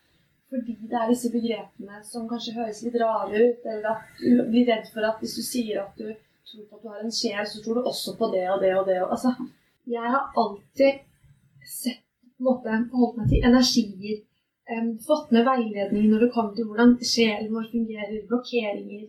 fordi 0.47 0.77
det 0.91 0.95
er 0.95 1.09
disse 1.11 1.29
begrepene 1.33 1.97
som 2.07 2.29
kanskje 2.31 2.55
høres 2.55 2.83
litt 2.85 2.95
rare 3.03 3.35
ut, 3.35 3.65
eller 3.67 3.89
at 3.91 4.21
du 4.21 4.45
blir 4.47 4.69
redd 4.71 4.87
for 4.95 5.03
at 5.09 5.19
hvis 5.21 5.35
du 5.35 5.43
sier 5.43 5.81
at 5.83 5.99
du 5.99 6.07
tror 6.47 6.69
på 6.71 6.77
at 6.77 6.83
du 6.85 6.89
har 6.93 7.03
en 7.03 7.17
sjel, 7.19 7.43
så 7.51 7.63
tror 7.65 7.81
du 7.81 7.89
også 7.91 8.15
på 8.21 8.31
det 8.35 8.45
og 8.53 8.63
det 8.63 8.73
og 8.79 8.87
det. 8.87 9.01
Og, 9.03 9.11
altså, 9.17 9.35
jeg 9.97 10.13
har 10.15 10.31
alltid 10.43 11.03
sett 11.67 12.03
på 12.39 12.45
en 12.45 12.49
måte 12.49 12.79
forholdt 12.93 13.19
meg 13.19 13.29
til 13.33 13.51
energier. 13.51 14.23
um, 14.71 14.89
fått 15.09 15.31
med 15.35 15.47
veiledning 15.47 16.09
når 16.11 16.25
det 16.25 16.33
kommer 16.35 16.55
til 16.55 16.67
hvordan 16.67 16.97
sjelen 17.13 17.53
vår 17.55 17.69
fungerer, 17.75 18.23
blokkeringer, 18.31 19.05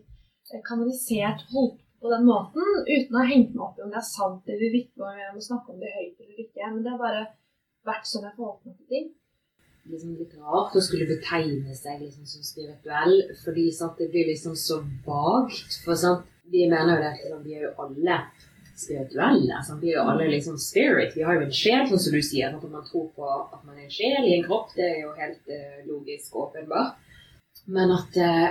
kanalisert, 0.68 1.45
holdt 1.53 1.80
på 2.02 2.12
den 2.14 2.26
måten, 2.28 2.66
uten 2.86 3.16
å 3.16 3.22
ha 3.22 3.30
hengt 3.30 3.54
meg 3.56 3.64
opp 3.66 3.80
i 3.80 3.86
om 3.86 3.93
det 3.93 4.02
er 4.02 4.08
sant 4.08 4.52
eller 4.54 4.76
ikke, 4.80 5.02
og 5.02 5.22
jeg 5.22 5.36
må 5.36 5.45
snakke 5.45 5.74
om 5.74 5.80
det 5.82 5.93
høyt 5.93 6.26
eller 6.26 6.41
ikke. 6.43 6.72
Men 6.74 6.84
det 6.84 6.91
har 6.93 7.02
bare 7.02 7.24
vært 7.88 8.10
sånn 8.10 8.28
jeg 8.28 8.36
forholdt 8.38 8.68
meg 8.68 8.76
til 8.76 8.91
ting. 8.91 9.08
liksom 9.88 10.18
litt 10.20 10.34
rart 10.36 10.76
å 10.76 10.84
skulle 10.84 11.08
betegne 11.08 11.76
seg 11.76 12.02
liksom 12.04 12.28
som 12.28 12.43
spirituell, 12.43 13.16
fordi 13.43 13.70
sant, 13.72 13.95
det 14.02 14.10
blir 14.12 14.28
liksom 14.28 14.56
så 14.60 14.82
vagt. 15.06 15.80
For 15.86 15.95
sant, 15.95 16.28
vi 16.52 16.68
mener 16.70 16.98
jo 16.98 17.04
det 17.04 17.14
at 17.16 17.45
vi 17.45 17.56
er 17.56 17.66
jo 17.70 17.74
alle 17.86 18.20
spirituelle. 18.78 19.62
Sant? 19.66 19.82
Vi 19.82 19.93
er 19.93 20.00
jo 20.00 20.06
alle 20.12 20.30
liksom 20.32 20.58
spirit. 20.62 21.16
Vi 21.16 21.26
har 21.26 21.38
jo 21.38 21.48
en 21.48 21.56
sjel, 21.56 21.88
sånn 21.89 22.04
som 22.04 22.14
du 22.14 22.22
sier. 22.22 22.54
At 22.54 22.70
man 22.70 22.86
tror 22.88 23.10
på 23.16 23.32
at 23.32 23.64
man 23.64 23.78
er 23.78 23.88
en 23.88 23.93
sjel 23.93 24.28
i 24.28 24.38
en 24.38 24.45
kropp, 24.45 24.74
det 24.78 24.86
er 24.86 25.02
jo 25.02 25.16
helt 25.18 25.52
uh, 25.52 25.80
logisk 25.88 26.36
og 26.36 26.50
åpenbart. 26.50 27.00
Men 27.74 27.95
at 27.95 28.20
uh, 28.22 28.50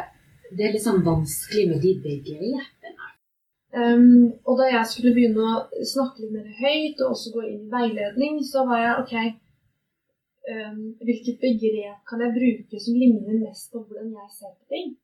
det 0.51 0.66
er 0.66 0.74
liksom 0.76 1.05
vanskelig 1.07 1.68
med 1.70 1.84
de 1.84 1.94
begrepene. 2.03 2.64
Um, 3.74 4.32
og 4.46 4.60
da 4.60 4.68
jeg 4.70 4.88
skulle 4.88 5.14
begynne 5.16 5.42
å 5.42 5.84
snakke 5.84 6.22
litt 6.22 6.36
mer 6.36 6.46
høyt, 6.60 7.00
og 7.02 7.16
også 7.16 7.32
gå 7.34 7.42
inn 7.48 7.64
i 7.66 7.72
veiledning, 7.72 8.38
så 8.46 8.62
var 8.68 8.82
jeg 8.82 9.02
ok, 9.02 9.16
um, 10.54 10.78
hvilket 11.08 11.42
begrep 11.42 11.98
kan 12.08 12.22
jeg 12.24 12.36
bruke 12.36 12.80
som 12.82 13.00
ligner 13.00 13.42
mest 13.42 13.72
på 13.72 13.82
hvordan 13.82 14.14
jeg 14.14 14.30
ser 14.38 14.54
på 14.54 14.76
ting. 14.76 14.94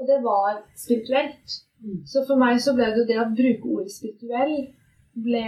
Og 0.00 0.08
det 0.08 0.18
var 0.24 0.62
spirituelt. 0.80 1.56
Mm. 1.84 2.00
Så 2.08 2.24
for 2.28 2.40
meg 2.40 2.60
så 2.60 2.74
ble 2.76 2.88
det 2.96 3.06
det 3.08 3.20
å 3.20 3.28
bruke 3.36 3.74
ordet 3.76 3.94
spirituell 3.94 4.56
ble 5.16 5.44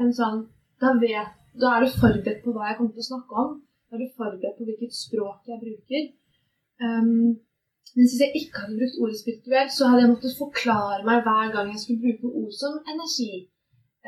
en 0.00 0.12
sånn 0.12 0.46
Da, 0.76 0.90
vet, 1.00 1.30
da 1.56 1.70
er 1.72 1.86
du 1.86 1.92
forberedt 1.96 2.42
på 2.44 2.52
hva 2.52 2.66
jeg 2.68 2.76
kommer 2.76 2.92
til 2.92 3.00
å 3.00 3.06
snakke 3.06 3.42
om. 3.42 3.52
Da 3.88 3.96
er 3.96 4.02
du 4.02 4.16
forberedt 4.18 4.58
på 4.58 4.66
hvilket 4.66 4.92
språk 4.92 5.48
jeg 5.48 5.62
bruker. 5.62 6.02
Um, 6.84 7.38
mens 7.94 8.12
hvis 8.12 8.22
jeg 8.24 8.32
ikke 8.40 8.62
hadde 8.62 8.78
brukt 8.80 8.98
ordet 9.02 9.18
spirituell, 9.20 9.70
så 9.70 9.88
hadde 9.88 10.02
jeg 10.02 10.12
måttet 10.14 10.38
forklare 10.38 11.04
meg 11.08 11.22
hver 11.26 11.52
gang 11.54 11.70
jeg 11.72 11.80
skulle 11.82 12.02
bruke 12.04 12.32
ord 12.42 12.52
som 12.60 12.72
energi, 12.92 13.32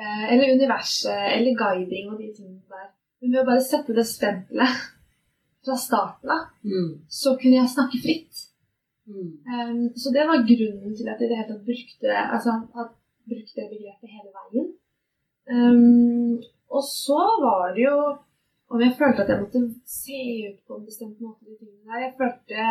eh, 0.00 0.24
eller 0.32 0.54
universet, 0.58 1.22
eller 1.36 1.58
guiding 1.64 2.10
og 2.12 2.18
de 2.20 2.28
tingene 2.36 2.64
der. 2.74 2.88
Men 3.20 3.32
ved 3.32 3.42
å 3.42 3.48
bare 3.50 3.64
sette 3.70 3.96
det 3.98 4.06
stempelet 4.06 4.74
fra 5.64 5.76
starten 5.76 6.30
av, 6.30 6.44
Mm. 6.64 6.92
så 7.08 7.36
kunne 7.40 7.58
jeg 7.60 7.74
snakke 7.76 7.98
fritt. 8.04 8.34
Mm. 9.08 9.30
Um, 9.54 9.84
så 10.00 10.12
det 10.12 10.24
var 10.28 10.44
grunnen 10.52 10.92
til 10.96 11.08
at 11.08 11.20
jeg 11.20 11.26
i 11.26 11.30
det 11.30 11.38
hele 11.38 11.50
tatt 11.52 11.64
brukte, 11.70 12.08
altså, 12.34 12.52
brukte 13.30 13.56
det 13.56 13.70
begrepet 13.72 14.14
hele 14.16 14.30
veien. 14.38 14.68
Um, 15.48 16.42
og 16.76 16.82
så 16.84 17.20
var 17.44 17.72
det 17.74 17.84
jo 17.88 17.98
om 18.68 18.80
jeg 18.84 18.96
følte 18.98 19.22
at 19.24 19.30
jeg 19.32 19.40
måtte 19.40 19.60
se 19.88 20.18
ut 20.48 20.58
på 20.66 20.76
en 20.76 20.84
bestemt 20.84 21.20
måte. 21.24 21.56
Jeg 22.04 22.12
følte 22.20 22.66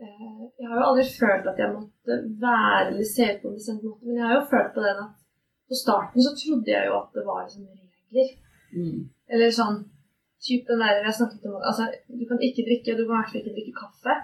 Jeg 0.00 0.66
har 0.68 0.76
jo 0.78 0.86
aldri 0.88 1.04
følt 1.20 1.46
at 1.50 1.60
jeg 1.62 1.74
måtte 1.74 2.14
være 2.44 2.86
eller 2.88 3.06
se 3.06 3.26
ut 3.30 3.42
på 3.42 3.50
en 3.50 3.58
bestemt 3.58 3.84
måte, 3.86 4.06
men 4.06 4.18
jeg 4.18 4.26
har 4.26 4.34
jo 4.38 4.50
følt 4.52 4.72
på 4.74 4.82
den 4.86 5.02
at 5.04 5.12
på 5.68 5.74
starten 5.84 6.24
så 6.26 6.32
trodde 6.42 6.72
jeg 6.76 6.88
jo 6.88 6.94
at 7.02 7.10
det 7.16 7.24
var 7.28 7.44
liksom 7.44 7.64
regler. 7.70 8.30
Mm. 8.78 9.00
Eller 9.32 9.58
sånn 9.60 9.78
typ 10.44 10.66
den 10.68 10.82
der 10.82 11.00
jeg 11.06 11.18
snakket 11.18 11.46
om 11.48 11.60
Altså, 11.70 11.84
du 12.20 12.24
kan 12.30 12.40
ikke 12.46 12.66
drikke, 12.68 12.96
du 12.98 13.04
kan 13.04 13.14
i 13.14 13.18
hvert 13.18 13.30
fall 13.30 13.42
ikke 13.42 13.56
drikke 13.56 13.80
kaffe. 13.82 14.16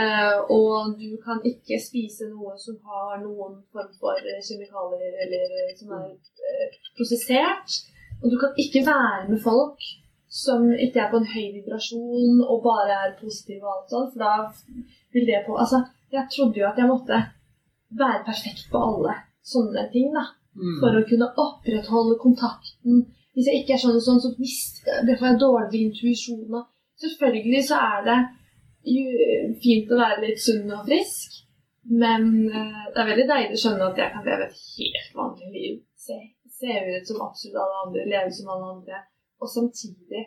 Eh, 0.00 0.38
og 0.56 0.94
du 1.02 1.10
kan 1.26 1.38
ikke 1.50 1.76
spise 1.88 2.26
noe 2.30 2.54
som 2.58 2.78
har 2.88 3.20
noen 3.22 3.60
form 3.72 3.90
for 4.00 4.18
kjemikalier 4.46 5.20
eller 5.22 5.74
som 5.78 5.92
er 5.98 6.08
eh, 6.50 6.78
prosessert. 6.96 7.76
Og 8.22 8.30
du 8.32 8.38
kan 8.40 8.56
ikke 8.64 8.82
være 8.88 9.28
med 9.28 9.42
folk 9.44 9.84
som 10.34 10.66
ikke 10.74 11.02
er 11.02 11.10
på 11.12 11.20
en 11.20 11.28
høy 11.30 11.46
vibrasjon 11.54 12.40
og 12.42 12.62
bare 12.64 12.96
er 13.04 13.18
positiv 13.20 13.62
og 13.62 13.74
alt 13.74 13.92
sånt, 13.92 14.14
for 14.14 14.24
da 14.24 14.32
vil 15.14 15.28
det 15.28 15.44
på 15.46 15.54
Altså, 15.62 15.84
jeg 16.10 16.26
trodde 16.32 16.58
jo 16.58 16.66
at 16.66 16.78
jeg 16.80 16.90
måtte 16.90 17.20
være 17.94 18.24
perfekt 18.26 18.66
på 18.72 18.80
alle 18.82 19.14
sånne 19.46 19.86
ting, 19.92 20.10
da 20.14 20.24
Mm. 20.54 20.76
for 20.78 20.94
å 20.94 21.06
kunne 21.08 21.26
opprettholde 21.42 22.14
kontakten. 22.22 23.00
Hvis 23.34 23.48
jeg 23.50 23.62
ikke 23.62 23.74
er 23.74 23.80
sånn 23.82 23.96
og 23.98 24.04
sånn, 24.06 24.20
så 24.22 24.30
mister 24.38 25.00
det 25.06 25.16
får 25.18 25.32
jeg 25.32 25.40
dårlig 25.42 25.80
intuisjon. 25.88 26.60
Selvfølgelig 27.02 27.62
så 27.66 27.80
er 27.82 28.04
det 28.06 28.18
fint 29.64 29.90
å 29.90 29.98
være 29.98 30.20
litt 30.22 30.38
sunn 30.44 30.70
og 30.70 30.84
frisk, 30.86 31.40
men 31.90 32.28
eh, 32.46 32.84
det 32.92 33.02
er 33.02 33.10
veldig 33.10 33.26
deilig 33.32 33.56
å 33.58 33.62
skjønne 33.64 33.88
at 33.88 33.98
jeg 33.98 34.14
kan 34.14 34.28
leve 34.28 34.46
et 34.46 34.62
helt 34.76 35.18
vanlig 35.18 35.50
liv. 35.56 35.80
Se, 36.04 36.20
se 36.60 36.78
ut 36.86 37.10
som 37.10 37.24
absolutt 37.26 37.58
alle 37.64 37.82
andre, 37.86 38.06
leve 38.14 38.30
som 38.38 38.54
alle 38.54 38.70
andre, 38.76 39.02
og 39.40 39.48
samtidig 39.56 40.22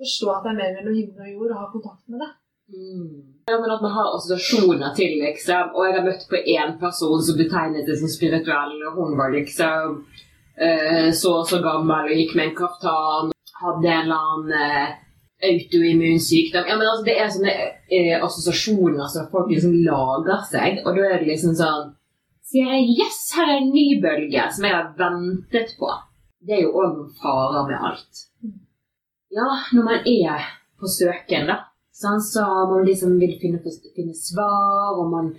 forstå 0.00 0.30
at 0.34 0.44
det 0.44 0.52
er 0.52 0.60
mer 0.60 0.76
mellom 0.76 0.96
himmel 0.98 1.26
og 1.26 1.32
jord 1.34 1.52
og 1.54 1.60
ha 1.60 1.66
kontakt 1.74 2.04
med 2.08 2.22
det. 2.24 2.30
Mm. 2.70 3.14
Ja, 3.50 3.58
men 3.60 3.70
At 3.74 3.82
man 3.82 3.94
har 3.98 4.14
assosiasjoner 4.16 4.94
til, 4.94 5.12
liksom. 5.24 5.74
Og 5.74 5.86
jeg 5.86 5.94
har 5.96 6.06
møtt 6.06 6.24
på 6.30 6.38
én 6.56 6.72
person 6.84 7.22
som 7.26 7.38
betegnet 7.42 7.88
det 7.88 7.98
som 7.98 8.08
spirituell, 8.08 8.76
og 8.86 8.98
hun 8.98 9.18
var 9.20 9.34
liksom 9.34 10.04
eh, 10.64 11.10
så 11.20 11.40
og 11.40 11.48
så 11.50 11.58
gammel 11.64 12.12
og 12.12 12.18
gikk 12.20 12.36
med 12.36 12.48
en 12.48 12.58
kaftan, 12.62 13.32
hadde 13.62 13.88
en 13.90 14.04
eller 14.04 14.26
annen 14.32 14.52
eh, 14.64 14.98
autoimmun 15.50 16.20
sykdom. 16.22 16.68
Ja, 16.68 16.76
men 16.76 16.88
altså, 16.88 17.04
Det 17.08 17.16
er 17.18 17.32
sånne 17.34 17.54
eh, 17.96 18.16
assosiasjoner 18.20 19.08
som 19.12 19.30
folk 19.32 19.50
liksom 19.50 19.74
lager 19.86 20.44
seg, 20.52 20.84
og 20.84 20.94
da 20.96 21.08
er 21.08 21.18
det 21.18 21.32
liksom 21.34 21.56
sånn 21.58 21.96
Sier 22.50 22.66
jeg 22.66 22.86
'yes, 22.98 23.18
her 23.36 23.46
er 23.46 23.58
en 23.60 23.68
ny 23.70 24.00
bølge', 24.02 24.48
som 24.50 24.64
jeg 24.66 24.74
har 24.74 24.88
ventet 24.98 25.68
på. 25.78 25.90
Det 26.40 26.56
er 26.56 26.62
jo 26.64 26.72
òg 26.80 26.94
noen 26.96 27.14
farer 27.20 27.66
med 27.68 27.86
alt. 27.90 28.26
Ja, 29.30 29.48
når 29.76 29.86
man 29.86 30.06
er 30.08 30.46
på 30.80 30.88
søken, 30.88 31.50
da. 31.50 31.58
Sånn, 32.00 32.22
så 32.24 32.44
man 32.70 32.86
liksom 32.88 33.18
vil 33.20 33.34
finne, 33.42 33.60
finne 33.96 34.16
svar, 34.16 34.96
og 34.96 35.10
man 35.14 35.34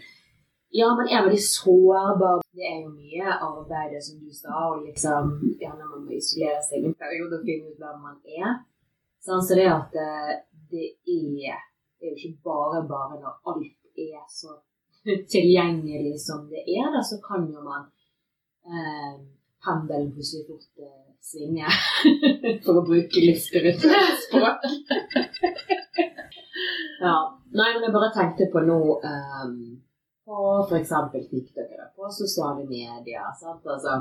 Ja, 0.72 0.88
man 0.95 1.10
er 1.12 1.26
veldig 1.26 1.41
sårbar. 1.43 2.43
Det 2.56 2.64
er 2.64 2.78
jo 2.84 2.91
mye 2.93 3.34
arbeid, 3.34 3.97
som 4.06 4.22
du 4.22 4.32
sa, 4.32 4.70
og 4.70 4.86
liksom 4.86 5.34
Gjerne 5.60 5.89
man 5.89 6.06
må 6.06 6.16
isolere 6.16 6.62
seg 6.64 6.86
en 6.86 6.95
periode 7.02 7.41
og 7.41 7.49
finne 7.49 7.74
ut 7.74 7.82
hvem 7.82 7.97
man 8.06 8.22
er. 8.39 8.54
Sånn, 9.26 9.43
så 9.43 9.58
det 9.60 9.68
at 9.68 9.97
eh, 9.99 10.32
det 10.72 10.88
er 11.18 11.60
Det 11.99 12.08
er 12.08 12.14
jo 12.14 12.18
ikke 12.18 12.47
bare 12.47 12.86
bare 12.89 13.20
når 13.20 13.36
alt 13.52 13.82
er 14.02 14.24
så 14.30 14.56
tilgjengelig 15.34 16.16
som 16.24 16.47
det 16.49 16.64
er, 16.66 16.88
da, 16.93 17.02
så 17.06 17.20
kan 17.26 17.45
jo 17.52 17.62
man 17.66 17.89
eh, 18.66 19.20
Pendelen 19.62 20.12
plutselig 20.16 20.47
fort 20.47 20.82
eh, 20.82 21.12
svinger, 21.22 21.76
for 22.66 22.82
å 22.82 22.86
bruke 22.88 23.36
spirituelt 23.38 24.24
språk. 24.26 24.66
ja. 27.05 27.18
Nei, 27.51 27.68
men 27.76 27.84
jeg 27.84 27.93
bare 27.93 28.14
tenkte 28.16 28.47
på 28.51 28.62
nå 28.64 28.80
um, 29.03 29.55
På 30.24 30.38
f.eks. 30.64 30.93
TikTok 31.12 31.74
på 31.97 32.12
sosiale 32.16 32.64
medier. 32.64 33.28
Sant? 33.38 33.66
Altså, 33.68 33.97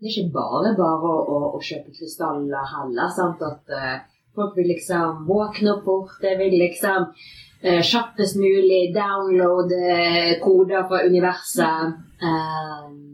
det 0.00 0.08
er 0.08 0.14
ikke 0.14 0.32
bare 0.38 0.72
bare 0.78 1.10
å, 1.10 1.18
å, 1.20 1.40
å 1.58 1.60
kjøpe 1.60 1.92
krystaller 1.94 2.72
heller. 2.72 3.12
Sant? 3.14 3.44
At 3.44 3.74
uh, 3.76 4.00
folk 4.34 4.56
vil 4.56 4.72
liksom 4.72 5.26
våkne 5.28 5.74
opp 5.76 5.84
fort. 5.86 6.16
Det 6.24 6.34
vil 6.40 6.56
liksom 6.62 7.10
uh, 7.12 7.82
kjappest 7.92 8.40
mulig 8.40 8.94
downloade 8.96 10.40
koder 10.42 10.88
fra 10.88 11.04
universet. 11.04 12.00
Um, 12.24 13.09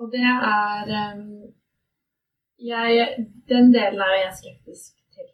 Og 0.00 0.06
det 0.12 0.26
er 0.28 0.92
um, 1.16 1.24
jeg, 2.70 2.90
Den 3.48 3.72
delen 3.76 4.00
er 4.08 4.14
jeg 4.24 4.38
skeptisk 4.40 4.92
til. 5.14 5.28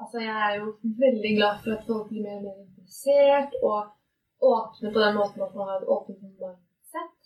Altså, 0.00 0.18
jeg 0.28 0.36
er 0.46 0.54
jo 0.60 0.66
veldig 1.04 1.32
glad 1.38 1.54
for 1.62 1.70
at 1.76 1.86
folk 1.88 2.08
blir 2.08 2.24
mer 2.24 2.38
og 2.38 2.44
mer 2.46 2.58
interessert 2.64 3.52
og 3.70 3.80
åpne 4.54 4.92
på 4.94 5.04
den 5.04 5.14
måten 5.20 5.44
at 5.46 5.54
man 5.56 5.68
har 5.68 5.78
et 5.78 5.92
åpent 5.94 6.22
mindset. 6.22 7.20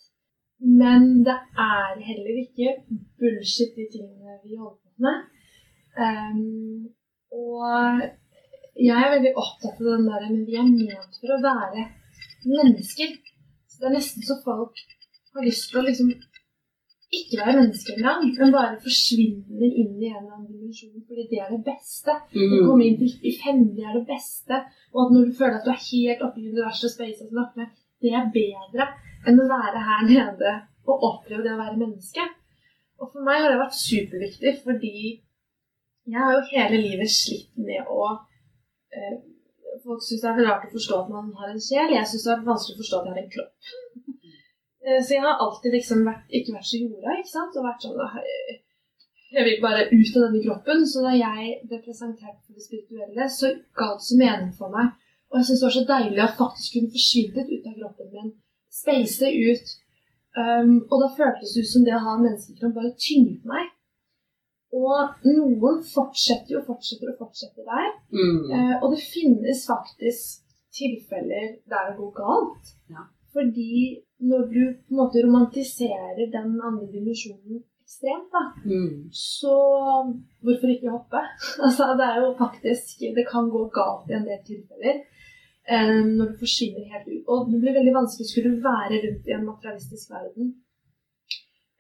Men 0.83 1.03
det 1.29 1.39
er 1.71 2.05
heller 2.11 2.35
ikke 2.45 2.69
bullshit, 3.19 3.73
de 3.79 3.87
tingene 3.95 4.39
vi 4.45 4.61
holder 4.61 4.79
på 4.85 4.91
med. 5.07 5.17
Um, 6.07 6.89
og 7.33 7.67
jeg 8.89 8.99
er 9.03 9.15
veldig 9.15 9.33
opptatt 9.43 9.81
av 9.81 9.87
den 9.93 10.09
der, 10.11 10.27
men 10.33 10.45
vi 10.49 10.59
er 10.61 10.69
ment 10.69 11.19
for 11.21 11.35
å 11.35 11.43
være 11.45 11.87
mennesker. 12.45 13.17
Så 13.69 13.81
det 13.81 13.89
er 13.89 13.97
nesten 13.97 14.25
så 14.25 14.37
folk 14.45 14.83
har 15.39 15.47
lyst 15.47 15.71
til 15.71 15.81
å 15.81 15.87
liksom 15.87 16.11
ikke 17.17 17.39
være 17.39 17.57
menneske 17.61 17.95
engang, 17.95 18.25
men 18.39 18.55
bare 18.55 18.79
forsvinne 18.83 19.69
inn 19.69 19.93
i 20.03 20.09
en 20.11 20.21
eller 20.21 20.37
annen 20.37 20.49
dimensjon 20.51 21.05
fordi 21.07 21.27
det 21.31 21.43
er 21.43 21.53
det 21.55 21.63
beste. 21.67 22.15
Å 22.17 22.63
komme 22.67 22.87
inn 22.87 22.97
til 23.01 23.37
femte 23.43 23.85
er 23.85 23.99
det 23.99 24.07
beste, 24.09 24.63
og 24.93 25.03
at 25.05 25.13
når 25.15 25.29
du 25.29 25.37
føler 25.39 25.59
at 25.59 25.67
du 25.67 25.73
er 25.73 25.85
helt 25.85 26.25
oppe 26.27 26.43
i 26.43 26.49
universet 26.51 26.89
og 26.89 26.95
space 26.97 27.27
og 27.27 27.31
snakker 27.35 27.63
med, 27.63 27.77
det 28.03 28.13
er 28.13 28.33
bedre 28.35 28.89
enn 29.27 29.41
å 29.43 29.47
være 29.51 29.85
her 29.91 30.03
nede 30.11 30.57
og 30.87 31.07
oppleve 31.11 31.47
det 31.47 31.55
å 31.55 31.63
være 31.63 31.79
menneske. 31.81 32.27
Og 33.01 33.13
for 33.13 33.25
meg 33.27 33.43
har 33.45 33.53
det 33.53 33.63
vært 33.63 33.79
superviktig, 33.79 34.53
fordi 34.65 34.99
jeg 36.07 36.21
har 36.23 36.37
jo 36.37 36.45
hele 36.53 36.83
livet 36.83 37.11
slitt 37.11 37.51
med 37.59 37.89
å 37.91 38.13
øh, 38.13 39.17
Folk 39.87 40.01
syns 40.03 40.23
det 40.23 40.31
er 40.31 40.47
rart 40.49 40.63
å 40.67 40.71
forstå 40.73 40.97
at 41.03 41.11
man 41.13 41.27
har 41.37 41.51
en 41.53 41.61
sjel. 41.63 41.93
Jeg 41.93 42.09
syns 42.09 42.23
det 42.25 42.31
er 42.33 42.47
vanskelig 42.47 42.75
å 42.75 42.81
forstå 42.81 42.97
at 42.97 43.05
jeg 43.05 43.13
har 43.13 43.19
en 43.21 43.35
kropp. 43.35 43.67
Eh, 44.87 45.03
Så 45.03 45.17
jeg 45.17 45.23
har 45.27 45.41
alltid 45.43 45.73
liksom 45.75 46.05
vært, 46.07 46.27
ikke 46.31 46.55
vært 46.57 46.71
så 46.71 46.79
jorda, 46.83 47.17
ikke 47.19 47.35
sant? 47.35 47.57
Og 47.59 47.67
vært 47.67 47.83
sånn 47.83 47.99
Jeg 49.37 49.45
vil 49.47 49.63
bare 49.63 49.89
ut 49.91 50.17
av 50.17 50.23
denne 50.27 50.43
kroppen. 50.45 50.87
Så 50.87 51.03
da 51.03 51.13
jeg 51.17 51.57
ble 51.69 51.81
presentert 51.83 52.39
for 52.45 52.55
det 52.55 52.67
spirituelle, 52.67 53.27
så 53.39 53.51
ga 53.79 53.89
det 53.95 54.07
så 54.07 54.19
mening 54.21 54.53
for 54.55 54.71
meg. 54.71 54.95
Og 55.31 55.41
jeg 55.41 55.49
syns 55.49 55.61
det 55.61 55.67
var 55.67 55.77
så 55.77 55.87
deilig 55.91 56.23
å 56.23 56.37
faktisk 56.43 56.77
kunne 56.77 56.95
forsvinne 56.95 57.47
ut 57.55 57.67
av 57.67 57.75
kroppen 57.81 58.13
min. 58.15 58.31
Space 58.71 59.33
ut. 59.51 59.75
Um, 60.37 60.75
og 60.93 61.01
da 61.03 61.09
føltes 61.17 61.55
det 61.55 61.65
ut 61.65 61.73
som 61.73 61.85
det 61.85 61.97
å 61.97 62.05
ha 62.05 62.15
en 62.15 62.27
menneskekropp 62.29 62.77
bare 62.77 62.93
tynget 63.01 63.45
meg. 63.49 63.73
Og 64.77 65.27
noen 65.27 65.79
fortsetter 65.89 66.59
jo 66.59 66.63
fortsetter 66.67 67.11
og 67.13 67.21
fortsetter 67.25 67.67
der. 67.67 67.93
Mm. 68.13 68.43
Uh, 68.53 68.75
og 68.83 68.93
det 68.95 69.03
finnes 69.03 69.65
faktisk 69.67 70.45
tilfeller 70.77 71.57
der 71.67 71.91
det 71.91 71.97
går 71.99 72.13
galt. 72.21 72.75
Ja. 72.93 73.09
Fordi 73.33 74.05
når 74.21 74.47
du 74.53 74.61
på 74.75 74.95
en 74.95 75.01
måte 75.01 75.23
romantiserer 75.25 76.31
den 76.33 76.61
andre 76.65 76.87
dimensjonen 76.93 77.63
ekstremt, 77.87 78.31
da, 78.33 78.45
Mm. 78.65 79.09
så 79.13 79.55
hvorfor 80.43 80.69
ikke 80.73 80.91
hoppe? 80.91 81.21
altså, 81.65 81.85
det 81.99 82.07
er 82.07 82.17
jo 82.25 82.35
faktisk 82.39 82.99
Det 83.17 83.27
kan 83.31 83.51
gå 83.51 83.63
galt 83.71 84.11
i 84.11 84.15
en 84.15 84.25
del 84.27 84.41
tilfeller. 84.47 84.97
eh, 85.69 86.05
når 86.17 86.27
du 86.31 86.35
forsvinner 86.39 86.85
helt 86.93 87.09
ut. 87.09 87.25
Og 87.29 87.51
det 87.53 87.61
blir 87.61 87.75
veldig 87.79 87.95
vanskelig 87.95 88.27
skulle 88.31 88.63
være 88.63 89.01
rundt 89.05 89.27
i 89.27 89.33
en 89.35 89.47
materialistisk 89.47 90.11
verden 90.11 90.55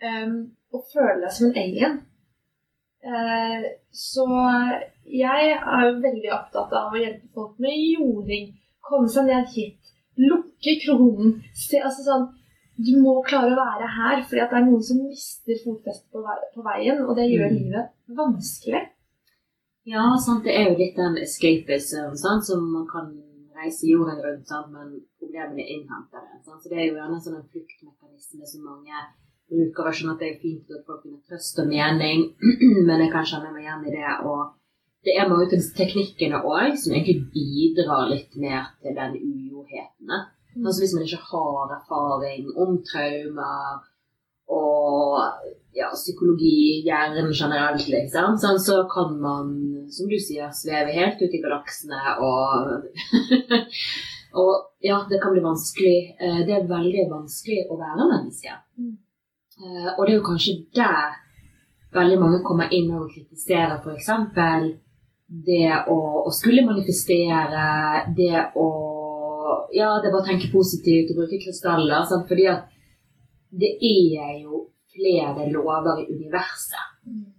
um, 0.03 0.37
og 0.74 0.80
føle 0.93 1.20
deg 1.22 1.32
som 1.32 1.47
en 1.47 1.59
alien. 1.62 1.95
Eh, 3.07 3.64
så 3.93 4.26
jeg 5.07 5.45
er 5.55 5.82
jo 5.87 6.01
veldig 6.03 6.32
opptatt 6.34 6.72
av 6.74 6.93
å 6.93 6.99
hjelpe 6.99 7.28
folk 7.34 7.61
med 7.62 7.78
jording. 7.95 8.49
Komme 8.82 9.09
seg 9.09 9.28
ned 9.30 9.47
hit. 9.55 9.93
Lukke 10.18 10.45
kronen. 10.83 11.37
Se, 11.55 11.81
altså 11.81 12.05
sånn, 12.07 12.27
du 12.77 12.93
må 13.01 13.14
klare 13.25 13.55
å 13.55 13.59
være 13.59 13.87
her, 13.99 14.23
fordi 14.29 14.43
det 14.43 14.59
er 14.59 14.67
noen 14.67 14.83
som 14.85 14.99
mister 15.05 15.61
fotfestet 15.64 16.11
på, 16.12 16.21
ve 16.27 16.35
på 16.55 16.64
veien, 16.67 16.99
og 17.07 17.17
det 17.17 17.31
gjør 17.31 17.51
Mm. 17.51 17.57
livet 17.61 17.87
vanskelig. 18.21 18.83
Ja, 19.87 20.05
sant, 20.19 20.45
det 20.45 20.53
er 20.59 20.64
jo 20.71 20.79
litt 20.81 20.97
den 20.99 21.17
escapism 21.23 22.14
sant, 22.19 22.45
som 22.45 22.61
man 22.73 22.87
kan 22.91 23.12
reise 23.57 23.87
jorden 23.89 24.19
rundt, 24.25 24.47
sant, 24.49 24.73
men 24.73 25.01
problemene 25.21 25.62
innhenter 25.62 26.21
en. 26.21 26.43
Så 26.61 26.69
det 26.69 26.79
er 26.79 26.89
jo 26.91 26.99
gjerne 26.99 27.21
sånn 27.23 27.39
en 27.39 27.49
fluktmekanisme 27.53 28.45
som 28.51 28.67
mange 28.67 28.99
bruker. 29.49 29.83
sånn 29.83 29.87
Jeg 29.87 29.97
skjønner 29.97 30.14
at 30.14 30.23
det 30.25 30.31
er 30.33 30.41
fint 30.43 30.71
at 30.75 30.87
folk 30.87 31.03
finner 31.03 31.23
trøst 31.31 31.61
og 31.62 31.69
mening, 31.71 32.25
men 32.89 33.05
jeg 33.05 33.12
kan 33.14 33.29
kjenne 33.31 33.53
meg 33.55 33.62
igjen 33.64 33.87
i 33.87 33.95
det. 33.95 34.14
Og 34.27 34.41
det 35.07 35.14
er 35.17 35.29
mange 35.31 35.47
av 35.47 35.69
teknikkene 35.81 36.43
òg 36.43 36.77
som 36.83 36.93
egentlig 36.93 37.31
bidrar 37.33 38.11
litt 38.11 38.35
mer 38.37 38.73
til 38.83 38.97
den 38.99 39.14
ujohetene. 40.57 40.66
Altså 40.66 40.82
hvis 40.82 40.94
man 40.96 41.04
ikke 41.04 41.22
har 41.30 41.76
erfaring 41.76 42.48
om 42.57 42.80
traumer 42.86 43.84
og 44.46 45.20
ja, 45.74 45.88
psykologi, 45.92 46.82
hjernen 46.86 47.32
generelt, 47.34 47.82
liksom, 47.90 48.36
sånn, 48.40 48.61
så 48.62 48.76
kan 48.88 49.16
man, 49.20 49.50
som 49.90 50.09
du 50.09 50.16
sier, 50.22 50.48
sveve 50.54 50.94
helt 50.94 51.20
ut 51.20 51.34
i 51.34 51.42
galaksene 51.42 52.16
og 52.22 52.70
Og 54.36 54.52
ja, 54.84 54.98
det 55.09 55.16
kan 55.22 55.32
bli 55.32 55.40
vanskelig. 55.40 56.12
Eh, 56.20 56.40
Det 56.46 56.52
er 56.52 56.66
veldig 56.68 57.07
vanskelig 57.09 57.62
å 57.72 57.76
være 57.80 58.04
menneske. 58.11 58.52
Mm. 58.76 58.98
Eh, 59.62 59.86
Og 59.96 60.02
det 60.04 60.12
er 60.12 60.18
jo 60.18 60.26
kanskje 60.26 60.57
der 60.76 61.14
veldig 61.96 62.18
mange 62.20 62.42
kommer 62.44 62.68
inn 62.70 62.90
og 62.92 63.09
kritiserer 63.14 63.78
f.eks. 63.80 64.11
det 65.46 65.70
å, 65.88 65.96
å 66.28 66.30
skulle 66.30 66.66
manifestere, 66.66 67.64
det 68.18 68.42
å 68.61 68.68
Ja, 69.75 69.97
det 70.01 70.09
er 70.09 70.14
bare 70.14 70.25
å 70.25 70.29
tenke 70.31 70.53
positivt 70.53 71.12
og 71.12 71.23
bruke 71.23 71.41
krystaller. 71.43 72.07
Sant? 72.09 72.29
Fordi 72.31 72.47
at 72.53 72.69
det 73.51 73.73
er 73.81 74.33
jo 74.43 74.67
flere 74.97 75.49
lover 75.53 76.03
i 76.03 76.09
universet. 76.12 76.93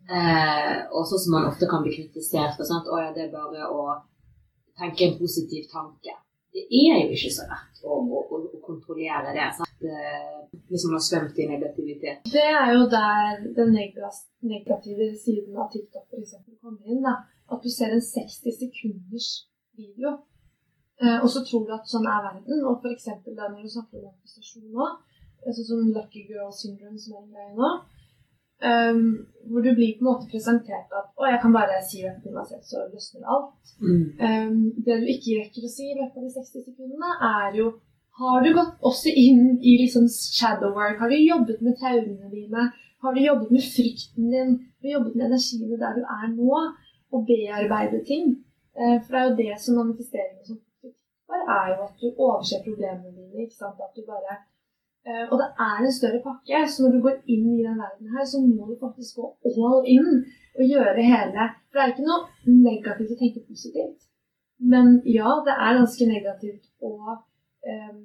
Eh, 0.08 0.76
og 0.96 1.04
sånn 1.10 1.24
som 1.24 1.36
man 1.36 1.50
ofte 1.50 1.68
kan 1.70 1.84
bli 1.84 1.96
kritisert 1.96 2.56
for. 2.58 2.68
Sant? 2.68 2.88
Å 2.88 3.02
ja, 3.02 3.12
det 3.16 3.28
er 3.28 3.34
bare 3.34 3.68
å 3.72 3.98
tenke 4.80 5.08
en 5.08 5.18
positiv 5.20 5.68
tanke. 5.72 6.16
Det 6.54 6.64
er 6.64 7.04
jo 7.04 7.14
ikke 7.14 7.34
så 7.36 7.46
lett 7.50 7.82
å, 7.84 7.98
å, 8.00 8.22
å, 8.34 8.40
å 8.56 8.62
kontrollere 8.66 9.34
det. 9.36 9.50
Sant? 9.58 9.74
Eh, 9.84 10.38
hvis 10.72 10.86
man 10.88 10.98
har 10.98 11.04
svømt 11.06 11.40
i 11.42 11.50
negativitet. 11.50 12.30
Det 12.32 12.46
er 12.46 12.72
jo 12.74 12.88
der 12.92 13.44
den 13.58 13.76
negative 13.76 15.10
siden 15.20 15.58
av 15.58 15.70
TikTok 15.74 16.08
for 16.08 16.22
eksempel 16.24 16.56
kommer 16.62 16.88
inn. 16.88 17.04
Da. 17.06 17.20
At 17.54 17.64
du 17.64 17.70
ser 17.72 17.94
en 17.96 18.04
60 18.04 18.56
sekunders 18.58 19.30
video, 19.78 20.18
og 21.24 21.28
så 21.30 21.43
tror 21.45 21.68
du 21.68 21.74
at 21.76 21.89
sånn 21.89 22.08
er 22.10 22.24
verden. 22.26 22.64
Og 22.66 22.80
for 22.82 22.89
eksempel 22.89 23.36
da 23.38 23.52
når 23.52 23.68
du 23.68 23.74
snakker 23.76 24.02
om 24.02 24.16
prestasjon 24.18 24.72
nå, 24.74 24.88
sånn 25.45 25.68
som 25.68 25.91
Lucky 25.93 26.26
Girl 26.26 26.50
Syndrome 26.56 26.98
som 27.00 27.18
er 27.18 27.24
en 27.24 27.34
greie 27.36 27.54
nå, 27.58 27.70
um, 28.72 29.04
hvor 29.52 29.62
du 29.62 29.74
blir 29.78 29.98
på 29.98 30.04
en 30.04 30.10
måte 30.10 30.30
presentert 30.32 30.93
at 31.00 31.12
å, 31.14 31.28
jeg 31.30 31.41
kan 31.43 31.54
bare 31.56 31.82
si 31.86 32.02
dette 32.04 32.24
til 32.24 32.36
meg 32.36 32.48
selv, 32.50 32.64
så 32.66 32.86
løsner 32.89 33.30
alt. 33.36 33.76
Ehm, 34.26 34.58
det 34.86 35.02
du 35.04 35.12
ikke 35.14 35.38
rekker 35.43 35.68
å 35.68 35.70
si 35.72 35.91
i 35.91 35.98
løpet 36.00 36.18
av 36.18 36.26
de 36.26 36.34
60 36.34 36.66
sekundene, 36.66 37.14
er 37.30 37.60
jo 37.60 37.76
har 38.18 38.41
du 38.41 38.50
gått 38.50 38.80
også 38.89 39.12
inn 39.14 39.60
i 39.62 39.76
liksom 39.84 40.08
shadow 40.10 40.72
work? 40.74 40.98
Har 40.98 41.12
du 41.14 41.18
jobbet 41.22 41.60
med 41.62 41.78
traumene 41.78 42.32
dine? 42.32 42.64
Har 43.06 43.14
du 43.14 43.20
jobbet 43.22 43.52
med 43.54 43.62
frykten 43.62 44.32
din? 44.34 44.56
Har 44.58 44.88
du 44.88 44.93
jobbet 44.95 45.18
med 45.20 45.28
energiene 45.28 45.78
der 45.78 46.00
du 46.00 46.02
er 46.02 46.32
nå? 46.32 46.64
Og 47.14 47.28
bearbeide 47.28 48.02
ting? 48.08 48.32
Eh, 48.74 48.98
for 49.04 49.14
det 49.14 49.20
er 49.20 49.28
jo 49.28 49.36
det 49.38 49.60
som 49.62 49.78
manifesteringen 49.78 50.48
som 50.50 50.58
var, 51.30 51.42
er 51.58 51.66
jo 51.74 51.80
at 51.88 51.96
du 52.02 52.08
overser 52.26 52.64
problemene 52.68 53.12
dine. 53.16 53.44
ikke 53.44 53.60
sant? 53.62 53.80
At 53.86 53.94
du 53.98 54.02
bare... 54.08 54.38
Eh, 55.08 55.24
og 55.32 55.36
det 55.42 55.48
er 55.68 55.78
en 55.80 55.94
større 56.00 56.20
pakke, 56.28 56.60
så 56.72 56.84
når 56.84 56.92
du 56.96 57.00
går 57.06 57.16
inn 57.34 57.46
i 57.54 57.64
den 57.68 57.78
verden 57.84 58.08
her, 58.16 58.26
så 58.32 58.42
må 58.44 58.68
du 58.68 58.76
faktisk 58.86 59.20
gå 59.20 59.26
all 59.68 59.86
in 59.96 60.10
og 60.58 60.64
gjøre 60.74 61.06
hele 61.12 61.46
For 61.70 61.78
det 61.78 61.84
er 61.84 61.94
ikke 61.94 62.10
noe 62.10 62.56
negativt 62.68 63.14
å 63.16 63.20
tenke 63.22 63.44
positivt. 63.48 64.02
Men 64.74 64.86
ja, 65.06 65.30
det 65.46 65.54
er 65.54 65.78
ganske 65.80 66.10
negativt 66.10 66.66
å 66.82 66.94
um, 67.14 68.02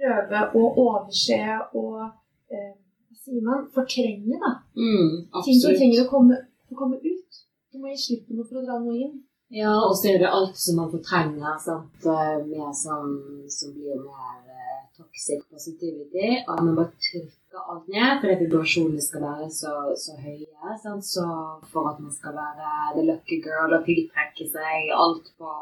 prøve 0.00 0.42
å 0.60 0.64
overse 0.86 1.40
og 1.74 1.98
um, 2.06 2.74
Hva 3.10 3.18
sier 3.24 3.44
man? 3.44 3.66
Fortrenge, 3.74 4.38
da. 4.40 4.52
Mm, 4.78 5.12
Ting 5.44 5.58
som 5.60 5.74
trenger 5.76 6.04
å 6.04 6.10
komme, 6.10 6.38
å 6.70 6.78
komme 6.78 7.00
ut. 7.02 7.44
Du 7.72 7.80
må 7.82 7.90
gi 7.92 8.00
slipp 8.06 8.28
på 8.28 8.38
noe 8.38 8.46
for 8.46 8.60
å 8.60 8.64
dra 8.66 8.78
noe 8.82 8.96
inn. 9.00 9.14
Ja, 9.54 9.74
og 9.86 9.94
så 9.94 10.08
er 10.10 10.18
det 10.18 10.30
alt 10.34 10.56
som 10.58 10.80
man 10.80 10.90
fortrenger, 10.90 11.58
sant? 11.62 12.06
med 12.48 12.74
sånn 12.74 13.12
som, 13.54 13.74
blir 13.76 14.00
mer 14.02 14.40
eh, 14.50 14.80
toxic 14.98 15.44
positivity. 15.46 16.40
At 16.42 16.58
man 16.58 16.74
bare 16.74 16.90
trykker 17.06 17.68
alt 17.70 17.86
ned 17.92 18.18
fordi 18.22 18.38
vibrasjonene 18.40 19.04
skal 19.04 19.22
være 19.22 19.46
så, 19.54 19.74
så 19.94 20.16
høye. 20.18 20.74
Sant? 20.82 21.06
Så 21.06 21.26
for 21.70 21.92
at 21.92 22.02
man 22.02 22.10
skal 22.16 22.34
være 22.34 22.72
the 22.96 23.06
lucky 23.06 23.38
girl 23.44 23.76
og 23.78 23.86
tiltrekke 23.86 24.48
seg 24.50 24.90
alt 24.96 25.30
på 25.38 25.54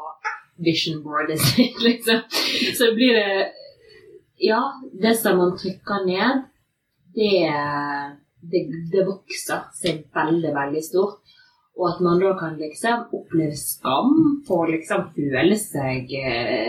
vision 0.65 1.03
boardet 1.05 1.37
sitt, 1.51 1.77
liksom. 1.85 2.25
Så 2.79 2.89
blir 2.97 3.19
det 3.19 3.51
Ja, 4.41 4.63
det 5.05 5.13
som 5.21 5.37
man 5.37 5.53
trykker 5.59 6.01
ned, 6.09 6.47
det, 7.13 7.45
det, 8.41 8.65
det 8.91 9.05
vokser 9.05 9.69
seg 9.77 10.07
veldig, 10.17 10.49
veldig 10.57 10.81
stort. 10.83 11.21
Og 11.79 11.89
at 11.89 12.01
man 12.05 12.19
da 12.21 12.33
kan 12.37 12.57
liksom 12.59 13.07
oppleve 13.17 13.55
skam 13.57 14.41
for 14.47 14.65
å 14.65 14.71
liksom 14.71 15.07
føle 15.15 15.57
seg 15.57 16.11
eh, 16.19 16.67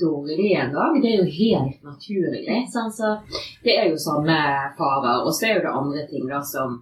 dårlig 0.00 0.54
en 0.56 0.72
dag, 0.72 0.96
det 1.02 1.10
er 1.10 1.20
jo 1.20 1.34
helt 1.36 1.82
naturlig. 1.84 2.46
sant? 2.72 2.96
Så 2.96 3.12
det 3.64 3.76
er 3.76 3.90
jo 3.90 4.00
sånne 4.00 4.38
farer. 4.78 5.26
Og 5.26 5.34
så 5.36 5.48
er 5.48 5.58
jo 5.58 5.66
det 5.66 5.76
andre 5.82 6.06
ting 6.08 6.24
da 6.30 6.40
som 6.46 6.80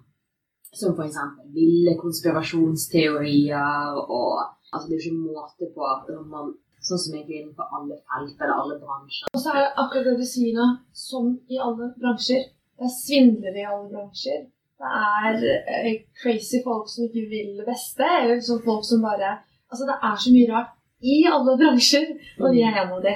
som 0.73 0.95
f.eks. 0.95 1.17
ville 1.55 1.97
konspirasjonsteorier 1.99 3.97
og 3.99 4.43
altså 4.71 4.89
Det 4.89 4.95
er 4.95 5.01
jo 5.01 5.07
ikke 5.09 5.33
måte 5.35 5.71
på 5.75 5.87
at 5.95 6.11
man, 6.31 6.53
Sånn 6.81 7.01
som 7.03 7.17
egentlig 7.17 7.41
innenfor 7.41 7.67
alle 7.77 7.97
felt 8.09 8.39
eller 8.41 8.57
alle 8.57 8.77
bransjer. 8.81 9.29
Og 9.35 9.41
så 9.43 9.51
er 9.53 9.59
det 9.67 9.73
akkurat 9.83 10.07
det 10.07 10.15
du 10.17 10.25
sier 10.25 10.55
nå, 10.57 10.69
som 10.97 11.27
i 11.53 11.59
alle 11.61 11.91
bransjer. 12.01 12.47
Det 12.79 12.87
er 12.87 12.95
svindlere 12.95 13.61
i 13.61 13.67
alle 13.69 13.91
bransjer. 13.91 14.47
Det 14.81 14.91
er 14.97 15.43
eh, 15.77 15.97
crazy 16.23 16.63
folk 16.65 16.89
som 16.89 17.07
ikke 17.07 17.27
vil 17.33 17.51
det 17.59 17.67
beste. 17.69 18.07
Eller 18.23 18.41
sånn 18.45 18.63
folk 18.65 18.87
som 18.89 19.05
bare 19.05 19.39
Altså, 19.71 19.85
det 19.87 19.95
er 20.03 20.17
så 20.19 20.31
mye 20.35 20.51
rart 20.51 20.73
i 21.07 21.21
alle 21.31 21.53
bransjer, 21.61 22.09
og 22.41 22.57
vi 22.57 22.65
er 22.67 22.79
en 22.81 22.97
av 22.97 23.05
de. 23.05 23.13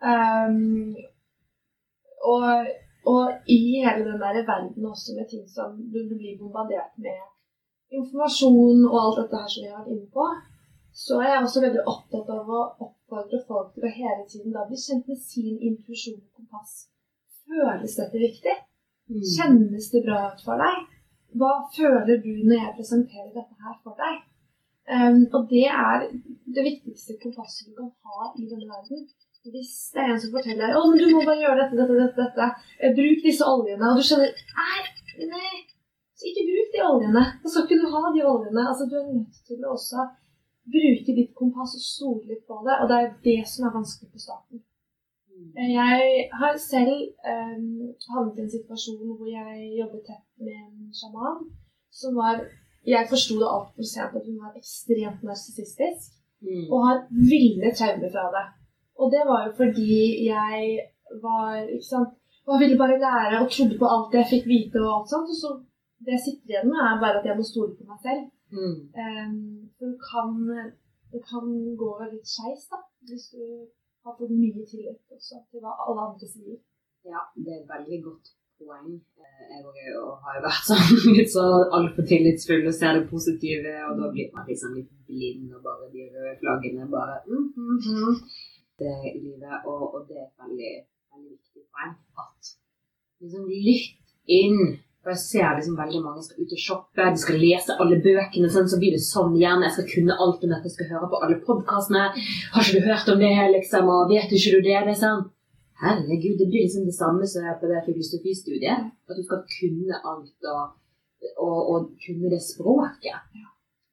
Um, 0.00 0.94
og, 2.24 2.70
og 3.12 3.50
i 3.52 3.58
hele 3.84 4.06
den 4.06 4.22
der 4.22 4.40
verden 4.48 4.88
også 4.88 5.12
med 5.18 5.28
ting 5.28 5.44
som 5.48 5.76
du, 5.76 5.98
du 6.08 6.14
blir 6.16 6.38
bombardert 6.40 6.96
med 6.96 7.20
informasjon 7.98 8.80
og 8.88 8.96
alt 9.02 9.20
dette 9.20 9.42
her 9.42 9.52
som 9.52 9.62
vi 9.62 9.70
har 9.70 9.82
vært 9.82 9.92
inne 9.94 10.10
på, 10.16 10.26
så 11.04 11.20
er 11.20 11.30
jeg 11.32 11.44
også 11.44 11.64
veldig 11.64 11.84
opptatt 11.90 12.28
av 12.32 12.50
å 12.58 12.60
oppfordre 12.86 13.40
folk 13.48 13.72
til 13.74 13.86
å 13.88 13.94
hele 14.00 14.26
tiden 14.30 14.54
da 14.56 14.64
bli 14.68 14.78
kjent 14.80 15.10
med 15.10 15.20
sin 15.20 15.58
intuisjon 15.58 16.20
og 16.20 16.40
kompass. 16.40 16.86
Føles 17.44 17.98
dette 18.00 18.22
viktig? 18.24 18.54
Mm. 19.10 19.24
Kjennes 19.34 19.90
det 19.92 20.04
bra 20.06 20.20
ut 20.32 20.44
for 20.44 20.60
deg? 20.60 20.86
Hva 21.38 21.52
føler 21.74 22.22
du 22.22 22.32
når 22.46 22.56
jeg 22.60 22.76
presenterer 22.78 23.32
dette 23.34 23.66
her 23.66 23.76
for 23.82 23.98
deg? 23.98 24.22
Um, 24.84 25.22
og 25.32 25.46
det 25.48 25.66
er 25.66 26.08
det 26.54 26.64
viktigste 26.64 27.16
kompasset 27.22 27.70
du 27.70 27.76
kan 27.78 27.92
ha 28.08 28.32
i 28.36 28.48
denne 28.48 28.68
verden. 28.68 29.06
Hvis 29.44 29.72
det 29.92 30.00
er 30.00 30.10
en 30.14 30.20
som 30.20 30.32
forteller 30.32 30.72
deg 30.72 30.86
men 30.88 31.00
du 31.00 31.06
må 31.12 31.22
bare 31.24 31.40
gjøre 31.40 31.56
dette, 31.60 31.76
dette, 31.80 31.96
dette, 32.00 32.26
dette. 32.26 32.46
Eh, 32.80 32.92
bruk 32.96 33.24
disse 33.26 33.44
oljene, 33.44 33.90
og 33.90 34.00
du 34.00 34.06
skjønner 34.08 34.30
Nei, 34.56 34.84
nei, 35.32 35.54
så 36.16 36.30
ikke 36.30 36.46
bruk 36.48 36.70
de 36.72 36.84
oljene. 36.88 37.24
Da 37.42 37.52
skal 37.52 37.66
ikke 37.66 37.80
du 37.82 37.88
ha 37.92 38.12
de 38.14 38.22
oljene. 38.30 38.68
Altså, 38.70 38.86
du 38.88 38.96
er 39.00 39.10
nødt 39.10 39.42
til 39.48 39.64
å 39.64 39.74
også 39.74 40.06
bruke 40.76 41.16
ditt 41.18 41.34
kompass 41.36 41.76
og 41.76 41.84
stole 41.84 42.30
litt 42.30 42.46
på 42.48 42.60
det, 42.64 42.78
og 42.80 42.88
det 42.88 43.00
er 43.00 43.10
det 43.26 43.40
som 43.50 43.68
er 43.68 43.76
vanskelig 43.76 44.12
på 44.12 44.22
starten. 44.22 44.64
Jeg 45.54 46.28
har 46.40 46.54
selv 46.72 46.94
um, 47.32 47.70
havnet 48.12 48.38
i 48.38 48.44
en 48.44 48.54
situasjon 48.56 49.14
hvor 49.18 49.28
jeg 49.28 49.70
jobbet 49.80 50.02
tett 50.08 50.26
med 50.46 50.58
en 50.66 50.92
sjaman 50.98 51.48
som 52.00 52.16
var 52.18 52.44
Jeg 52.84 53.08
forsto 53.08 53.34
det 53.40 53.48
altfor 53.48 53.86
sent 53.88 54.16
at 54.18 54.26
hun 54.28 54.40
var 54.44 54.52
ekstremt 54.60 55.22
narsissistisk 55.24 56.20
Mm. 56.44 56.66
og 56.72 56.78
har 56.86 56.96
ville 57.32 57.68
traumer 57.78 58.10
fra 58.14 58.24
det. 58.36 58.46
Og 59.00 59.06
det 59.14 59.22
var 59.30 59.40
jo 59.46 59.52
fordi 59.60 59.94
jeg 60.34 60.56
var 61.26 61.48
ikke 61.76 61.90
sant, 61.92 62.10
og 62.48 62.60
ville 62.62 62.80
bare 62.82 63.02
lære 63.06 63.40
og 63.42 63.50
trodde 63.54 63.76
på 63.80 63.86
alt 63.94 64.16
jeg 64.18 64.30
fikk 64.34 64.44
vite. 64.54 64.76
og 64.84 64.90
alt 64.94 65.12
sånt, 65.12 65.30
og 65.34 65.38
så 65.42 65.50
Det 66.04 66.12
jeg 66.16 66.24
sitter 66.26 66.48
igjen 66.50 66.68
med, 66.72 66.80
er 66.84 67.02
bare 67.04 67.18
at 67.20 67.26
jeg 67.28 67.36
må 67.38 67.44
stole 67.46 67.72
på 67.78 67.84
meg 67.90 67.98
selv. 68.06 68.22
Mm. 68.58 68.78
Um, 69.02 69.36
for 69.76 69.84
du 69.90 69.96
kan, 70.10 70.28
det 71.12 71.20
kan 71.30 71.46
gå 71.82 71.90
litt 72.12 72.28
skeis 72.34 72.64
hvis 73.08 73.26
du 73.32 73.44
har 74.04 74.16
fått 74.18 74.32
mye 74.36 74.64
tillit 74.70 75.16
også 75.16 75.42
til 75.50 75.62
hva 75.64 75.74
alle 75.86 76.08
andre 76.08 76.28
sier. 76.28 76.58
Ja, 77.04 77.20
det 77.36 77.52
er 77.52 77.60
et 77.62 77.70
veldig 77.74 78.00
godt 78.06 78.32
poeng. 78.60 78.90
Eh, 79.20 79.44
Jeg 79.50 79.94
og 80.00 80.24
har 80.24 80.40
vært 80.44 80.68
sånn 80.68 80.98
litt 81.16 81.30
så 81.32 81.44
altfor 81.78 82.06
tillitsfull 82.08 82.66
og 82.70 82.76
ser 82.76 82.98
det 82.98 83.10
positive, 83.10 83.74
og 83.88 84.00
da 84.00 84.10
blir 84.14 84.30
man 84.34 84.48
liksom 84.48 84.76
litt 84.78 84.90
blind 85.08 85.52
og 85.52 85.62
bare 85.66 85.90
de 85.92 86.08
røde 86.08 86.36
flaggene 86.40 86.88
bare 86.92 87.20
mm, 87.28 87.46
mm, 87.56 87.78
mm. 87.84 88.18
Det 88.80 88.94
i 89.12 89.18
livet, 89.22 89.58
og, 89.70 89.82
og 89.94 90.08
det 90.08 90.16
er 90.18 90.26
et 90.26 90.40
veldig, 90.42 90.72
veldig 91.14 91.30
viktig 91.36 91.62
poeng. 91.70 91.92
At 92.18 92.54
liksom 93.22 93.46
lytt 93.50 94.16
inn. 94.40 94.80
For 95.04 95.12
jeg 95.12 95.20
ser 95.20 95.56
liksom 95.58 95.76
veldig 95.76 95.98
mange 96.00 96.22
skal 96.24 96.40
ut 96.40 96.52
og 96.56 96.60
shoppe, 96.64 97.06
de 97.12 97.20
skal 97.20 97.36
lese 97.36 97.74
alle 97.82 97.98
bøkene, 98.00 98.48
sånn, 98.48 98.70
så 98.72 98.78
blir 98.80 98.94
det 98.96 99.02
sånn 99.04 99.34
gjerne. 99.36 99.66
Jeg 99.68 99.76
skal 99.76 99.88
kunne 99.90 100.16
alt 100.16 100.46
om 100.46 100.54
dette, 100.54 100.70
jeg 100.70 100.76
skal 100.78 100.90
høre 100.94 101.10
på 101.12 101.20
alle 101.26 101.36
podkastene. 101.44 102.04
Har 102.54 102.64
ikke 102.64 102.80
du 102.80 102.88
hørt 102.88 103.10
om 103.12 103.20
det, 103.20 103.32
liksom? 103.52 103.90
Og 103.92 104.14
vet 104.14 104.32
ikke 104.32 104.54
du 104.54 104.64
det? 104.64 104.78
Det 104.88 104.94
er 104.94 105.00
sånn 105.02 105.26
Herregud, 105.84 106.38
det 106.38 106.46
blir 106.48 106.64
liksom 106.64 106.86
det 106.86 106.94
samme 106.96 107.26
som 107.28 107.44
på 107.60 107.68
det 107.68 107.82
filosofistudiet. 107.84 108.86
At 109.10 109.18
du 109.18 109.24
skal 109.26 109.42
kunne 109.50 109.98
alt 110.10 110.48
og, 110.54 110.62
og, 111.34 111.58
og 111.74 111.90
kunne 112.06 112.30
det 112.32 112.40
språket. 112.40 113.42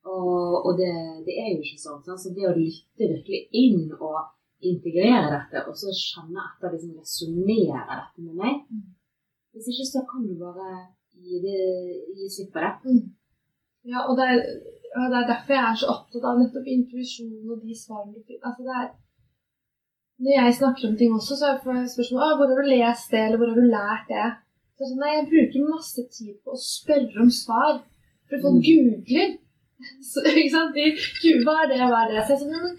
Og, 0.08 0.66
og 0.66 0.78
det, 0.80 0.94
det, 1.26 1.36
er 1.42 1.52
jo 1.52 1.60
ikke 1.60 1.82
sånn. 1.82 2.00
sånn. 2.06 2.22
Så 2.22 2.32
det 2.38 2.48
å 2.48 2.56
lytte 2.56 3.10
virkelig 3.12 3.42
inn 3.52 3.92
og 3.98 4.32
integrere 4.64 5.28
dette, 5.34 5.66
og 5.68 5.76
så 5.76 5.92
kjenne 5.92 6.48
etter, 6.48 6.72
liksom 6.72 6.96
resonnere 7.02 7.84
dette 7.92 8.24
med 8.24 8.36
meg 8.38 8.60
Hvis 9.52 9.72
ikke 9.74 9.88
så 9.90 10.04
kan 10.08 10.28
du 10.30 10.36
bare 10.40 10.70
gi, 11.22 11.40
det, 11.46 11.58
gi 12.18 12.30
slipp. 12.36 12.58
Mm. 12.86 13.02
Ja, 13.92 14.06
og 14.08 14.18
det 14.20 14.28
er, 14.34 14.42
og 14.98 15.06
det 15.12 15.20
er, 15.22 15.30
derfor 15.32 15.56
jeg 15.56 15.68
er 15.68 15.80
så 15.82 15.92
opptatt 15.96 16.28
av 16.30 16.42
nettopp 16.42 16.68
intuisjon 16.70 17.54
og 17.54 17.64
de 17.64 17.78
svarene 17.78 18.22
du. 18.22 18.36
Altså 18.38 18.66
det 18.68 18.76
er, 18.82 18.90
når 20.22 20.34
jeg 20.38 20.58
snakker 20.60 20.90
om 20.90 20.98
ting 21.00 21.14
også, 21.18 21.38
så 21.42 21.54
får 21.64 21.80
jeg 21.80 21.94
spørsmål 21.96 22.26
om 22.28 22.40
hvor 22.40 22.52
har 22.52 22.62
du 22.62 22.72
lest 22.72 23.14
det, 23.14 23.22
eller 23.26 23.42
hvor 23.42 23.52
har 23.52 23.62
du 23.62 23.72
lært 23.78 24.12
det. 24.12 24.28
Så 24.78 24.90
sånn, 24.90 25.02
nei, 25.02 25.14
Jeg 25.16 25.30
bruker 25.30 25.70
masse 25.70 26.04
tid 26.18 26.36
på 26.42 26.56
å 26.56 26.62
spørre 26.62 27.24
om 27.24 27.32
svar. 27.34 27.80
For 28.30 28.44
folk 28.44 28.62
mm. 28.62 28.66
googler. 28.68 29.34
Så, 30.10 30.22
ikke 30.30 30.54
sant? 30.54 30.78
De, 30.78 31.42
hva 31.46 31.56
er 31.64 31.72
det, 31.72 31.82
hva 31.82 32.04
er 32.04 32.14
det? 32.14 32.26
Så 32.26 32.36
jeg 32.36 32.44
sånn, 32.44 32.66
men 32.66 32.78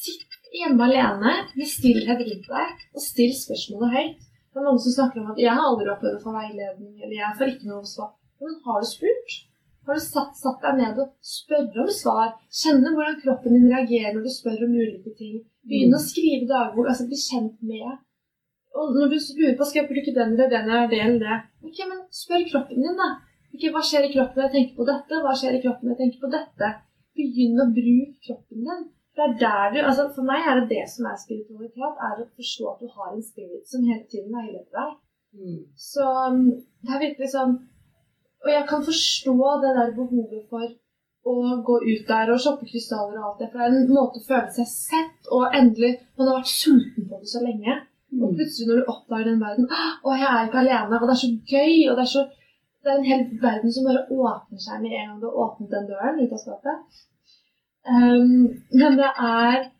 Sitt 0.00 0.26
hjemme 0.56 0.86
alene 0.86 1.32
med 1.54 1.68
stillhet 1.68 2.22
rundt 2.26 2.46
deg, 2.48 2.84
og 2.96 3.02
still 3.04 3.32
spørsmålet 3.36 3.96
høyt. 3.96 4.29
Det 4.50 4.58
er 4.58 4.66
mange 4.66 4.82
som 4.82 4.96
snakker 4.96 5.20
om 5.20 5.30
at 5.30 5.38
'jeg 5.38 5.54
har 5.56 5.66
aldri 5.70 5.92
opplevd 5.92 6.18
å 6.18 6.24
få 6.26 6.32
veiledning', 6.40 6.96
eller 7.02 7.16
'jeg 7.16 7.36
får 7.38 7.48
ikke 7.52 7.70
noe 7.70 7.84
svar'. 7.94 8.14
Men 8.40 8.60
har 8.64 8.80
du 8.80 8.86
spurt? 8.86 9.30
Har 9.86 9.94
du 9.94 10.00
satt, 10.00 10.36
satt 10.36 10.60
deg 10.64 10.74
ned 10.80 10.98
og 11.02 11.08
spørre 11.38 11.84
om 11.84 11.90
svar? 12.02 12.28
Kjenne 12.60 12.92
hvordan 12.94 13.20
kroppen 13.22 13.56
din 13.56 13.72
reagerer 13.72 14.12
når 14.14 14.22
du 14.26 14.32
spør 14.34 14.64
om 14.66 14.76
ulike 14.82 15.12
ting? 15.20 15.40
Begynne 15.70 15.98
å 15.98 16.08
skrive 16.10 16.46
dagbok, 16.50 16.86
altså 16.90 17.06
bli 17.10 17.18
kjent 17.20 17.56
med. 17.70 17.96
Og 18.78 18.94
når 18.94 19.10
du 19.12 19.16
lurer 19.38 19.56
på 19.58 19.66
skal 19.66 19.80
jeg 19.82 19.90
bruke 19.90 20.14
den 20.18 20.36
eller 20.36 20.52
den 20.52 20.70
eller 20.70 20.92
det 20.92 21.00
eller 21.06 21.24
det, 21.24 21.38
ok, 21.66 21.78
men 21.90 21.98
spør 22.20 22.46
kroppen 22.52 22.84
din, 22.84 23.00
da. 23.02 23.10
Ok, 23.54 23.66
Hva 23.74 23.82
skjer 23.82 24.06
i 24.06 24.12
kroppen 24.14 24.38
når 24.38 24.46
jeg 24.46 24.54
tenker 24.56 24.76
på 24.78 24.86
dette? 24.92 25.22
Hva 25.24 25.34
skjer 25.40 25.56
i 25.56 25.62
kroppen 25.64 25.88
når 25.88 25.96
jeg 25.96 26.02
tenker 26.04 26.20
på 26.24 26.32
dette? 26.36 26.68
Begynn 27.18 27.64
å 27.64 27.66
bruke 27.78 28.26
kroppen 28.28 28.68
din. 28.68 28.84
Det 29.20 29.26
er 29.28 29.38
der 29.40 29.72
du, 29.74 29.78
altså 29.84 30.04
For 30.16 30.24
meg 30.24 30.46
er 30.48 30.60
det 30.60 30.68
det 30.70 30.84
som 30.88 31.04
er 31.10 31.16
spiritualitet, 31.20 31.98
er 32.08 32.20
å 32.22 32.28
forstå 32.40 32.68
at 32.70 32.78
du 32.80 32.86
har 32.96 33.10
en 33.12 33.24
spirit 33.26 33.66
som 33.68 33.82
hele 33.84 34.06
tiden 34.08 34.32
veileder 34.32 34.70
deg. 34.78 34.94
Mm. 35.36 35.58
Så 35.76 36.06
um, 36.30 36.38
det 36.82 36.94
er 36.94 37.02
virkelig 37.04 37.28
sånn 37.34 37.52
Og 38.42 38.48
jeg 38.50 38.64
kan 38.70 38.86
forstå 38.86 39.34
det 39.62 39.74
der 39.76 39.92
behovet 39.98 40.46
for 40.48 40.64
å 41.30 41.34
gå 41.68 41.76
ut 41.84 42.08
der 42.08 42.32
og 42.32 42.40
shoppe 42.40 42.64
krystaller 42.70 43.18
og 43.20 43.26
alt 43.28 43.42
det. 43.42 43.50
For 43.52 43.60
det 43.60 43.66
er 43.68 43.76
en 43.82 43.92
måte 43.92 44.22
å 44.22 44.26
føle 44.30 44.50
seg 44.56 44.68
sett, 44.72 45.28
og 45.28 45.52
endelig 45.58 45.92
Man 46.16 46.30
har 46.30 46.40
vært 46.40 46.54
sulten 46.54 47.06
på 47.10 47.20
det 47.20 47.28
så 47.34 47.44
lenge. 47.44 47.76
Og 48.16 48.24
Mm. 48.30 48.36
plutselig 48.38 48.66
når 48.66 48.78
du 48.80 48.88
oppdager 48.90 49.26
den 49.28 49.42
verden 49.44 49.68
Å, 49.70 50.08
jeg 50.18 50.30
er 50.30 50.46
ikke 50.48 50.62
alene. 50.64 50.96
Og 50.98 51.04
det 51.06 51.14
er 51.14 51.20
så 51.24 51.30
gøy. 51.52 51.74
Og 51.90 51.94
det 51.98 52.04
er 52.06 52.12
så 52.16 52.24
Det 52.82 52.88
er 52.90 52.96
en 52.98 53.10
hel 53.12 53.22
verden 53.42 53.72
som 53.76 53.84
bare 53.84 54.06
åpner 54.08 54.60
seg 54.64 54.80
med 54.80 54.92
en 54.96 55.08
gang 55.10 55.20
du 55.20 55.26
har 55.28 55.40
åpnet 55.44 55.70
den 55.74 55.88
døren 55.90 56.20
ut 56.24 56.32
av 56.32 56.40
skapet. 56.40 56.76
Um, 57.88 58.48
men 58.76 58.96
det 59.00 59.08
er 59.08 59.70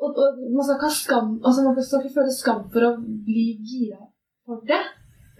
og, 0.00 0.16
og 0.20 0.40
man 0.52 0.64
skal 0.64 0.76
ikke 0.76 0.88
ha 0.90 0.96
skam 0.96 1.30
altså 1.40 1.62
Man 1.64 1.78
skal 1.84 2.02
ikke 2.02 2.16
føle 2.18 2.34
skam 2.34 2.60
for 2.72 2.86
å 2.88 2.90
bli 3.00 3.46
gira 3.64 4.02
for 4.44 4.60
det. 4.68 4.80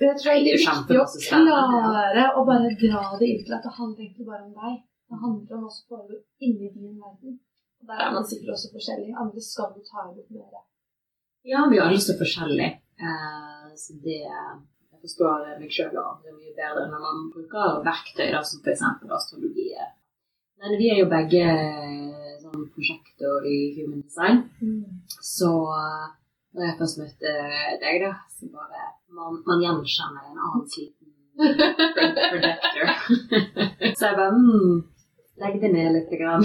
Men 0.01 0.09
jeg 0.09 0.17
tror 0.21 0.31
det 0.31 0.55
er 0.55 0.63
viktig 0.65 0.99
å 1.01 1.07
klare 1.27 2.25
å 2.41 2.45
bare 2.49 2.73
dra 2.81 3.05
det 3.21 3.29
inn 3.29 3.45
til 3.45 3.57
at 3.57 3.67
det 3.67 3.75
handler 3.77 4.05
egentlig 4.07 4.29
bare 4.31 4.47
om 4.47 4.55
deg. 4.57 4.81
Det 5.11 5.19
handler 5.21 5.57
om 5.57 5.65
hva 5.65 5.73
som 5.75 5.87
foregår 5.93 6.21
inni 6.47 6.71
din 6.73 6.97
verden. 6.97 7.37
Og 7.81 7.89
Der 7.91 8.03
er 8.07 8.15
man 8.15 8.27
sikkert 8.31 8.55
også 8.55 8.73
forskjellig. 8.77 9.13
Andre 9.23 9.45
skal 9.45 9.73
du 9.75 9.81
ta 9.85 10.07
imot 10.07 10.29
mer. 10.37 10.65
Ja, 11.53 11.67
vi 11.69 11.81
er 11.81 11.87
alle 11.89 12.01
så 12.01 12.17
forskjellige. 12.21 12.71
Eh, 13.01 13.69
så 13.83 13.97
det 14.05 14.21
Jeg 14.21 15.09
forstår 15.09 15.45
meg 15.61 15.71
sjøl 15.73 15.95
og 15.97 16.09
andre 16.15 16.33
mye 16.37 16.57
bedre 16.57 16.83
når 16.93 17.05
man 17.05 17.21
bruker 17.33 17.79
verktøy 17.87 18.27
da, 18.35 18.43
som 18.45 18.61
f.eks. 18.61 18.83
astrologi. 19.17 19.71
Men 20.61 20.77
vi 20.79 20.91
er 20.93 20.99
jo 21.01 21.09
begge 21.09 21.41
eh, 21.41 22.33
sånn 22.43 22.67
prosjekter 22.75 23.47
i 23.49 23.59
Human 23.79 24.03
Design. 24.05 24.43
Så 25.25 25.51
eh, 25.73 26.09
når 26.57 26.67
jeg 26.67 26.79
først 26.81 27.01
møtte 27.01 27.35
deg, 27.81 28.03
da, 28.05 28.15
så 28.37 28.51
bare 28.53 28.89
Man, 29.11 29.41
man 29.43 29.59
gjenkjenner 29.59 30.29
en 30.29 30.39
annen 30.39 30.67
sliten 30.71 31.09
projector. 32.31 32.93
så 33.99 34.05
jeg 34.07 34.19
bare 34.21 34.37
mm, 34.37 34.77
Legg 35.41 35.57
det 35.63 35.71
ned 35.73 35.97
litt. 35.97 36.13
Grann. 36.21 36.45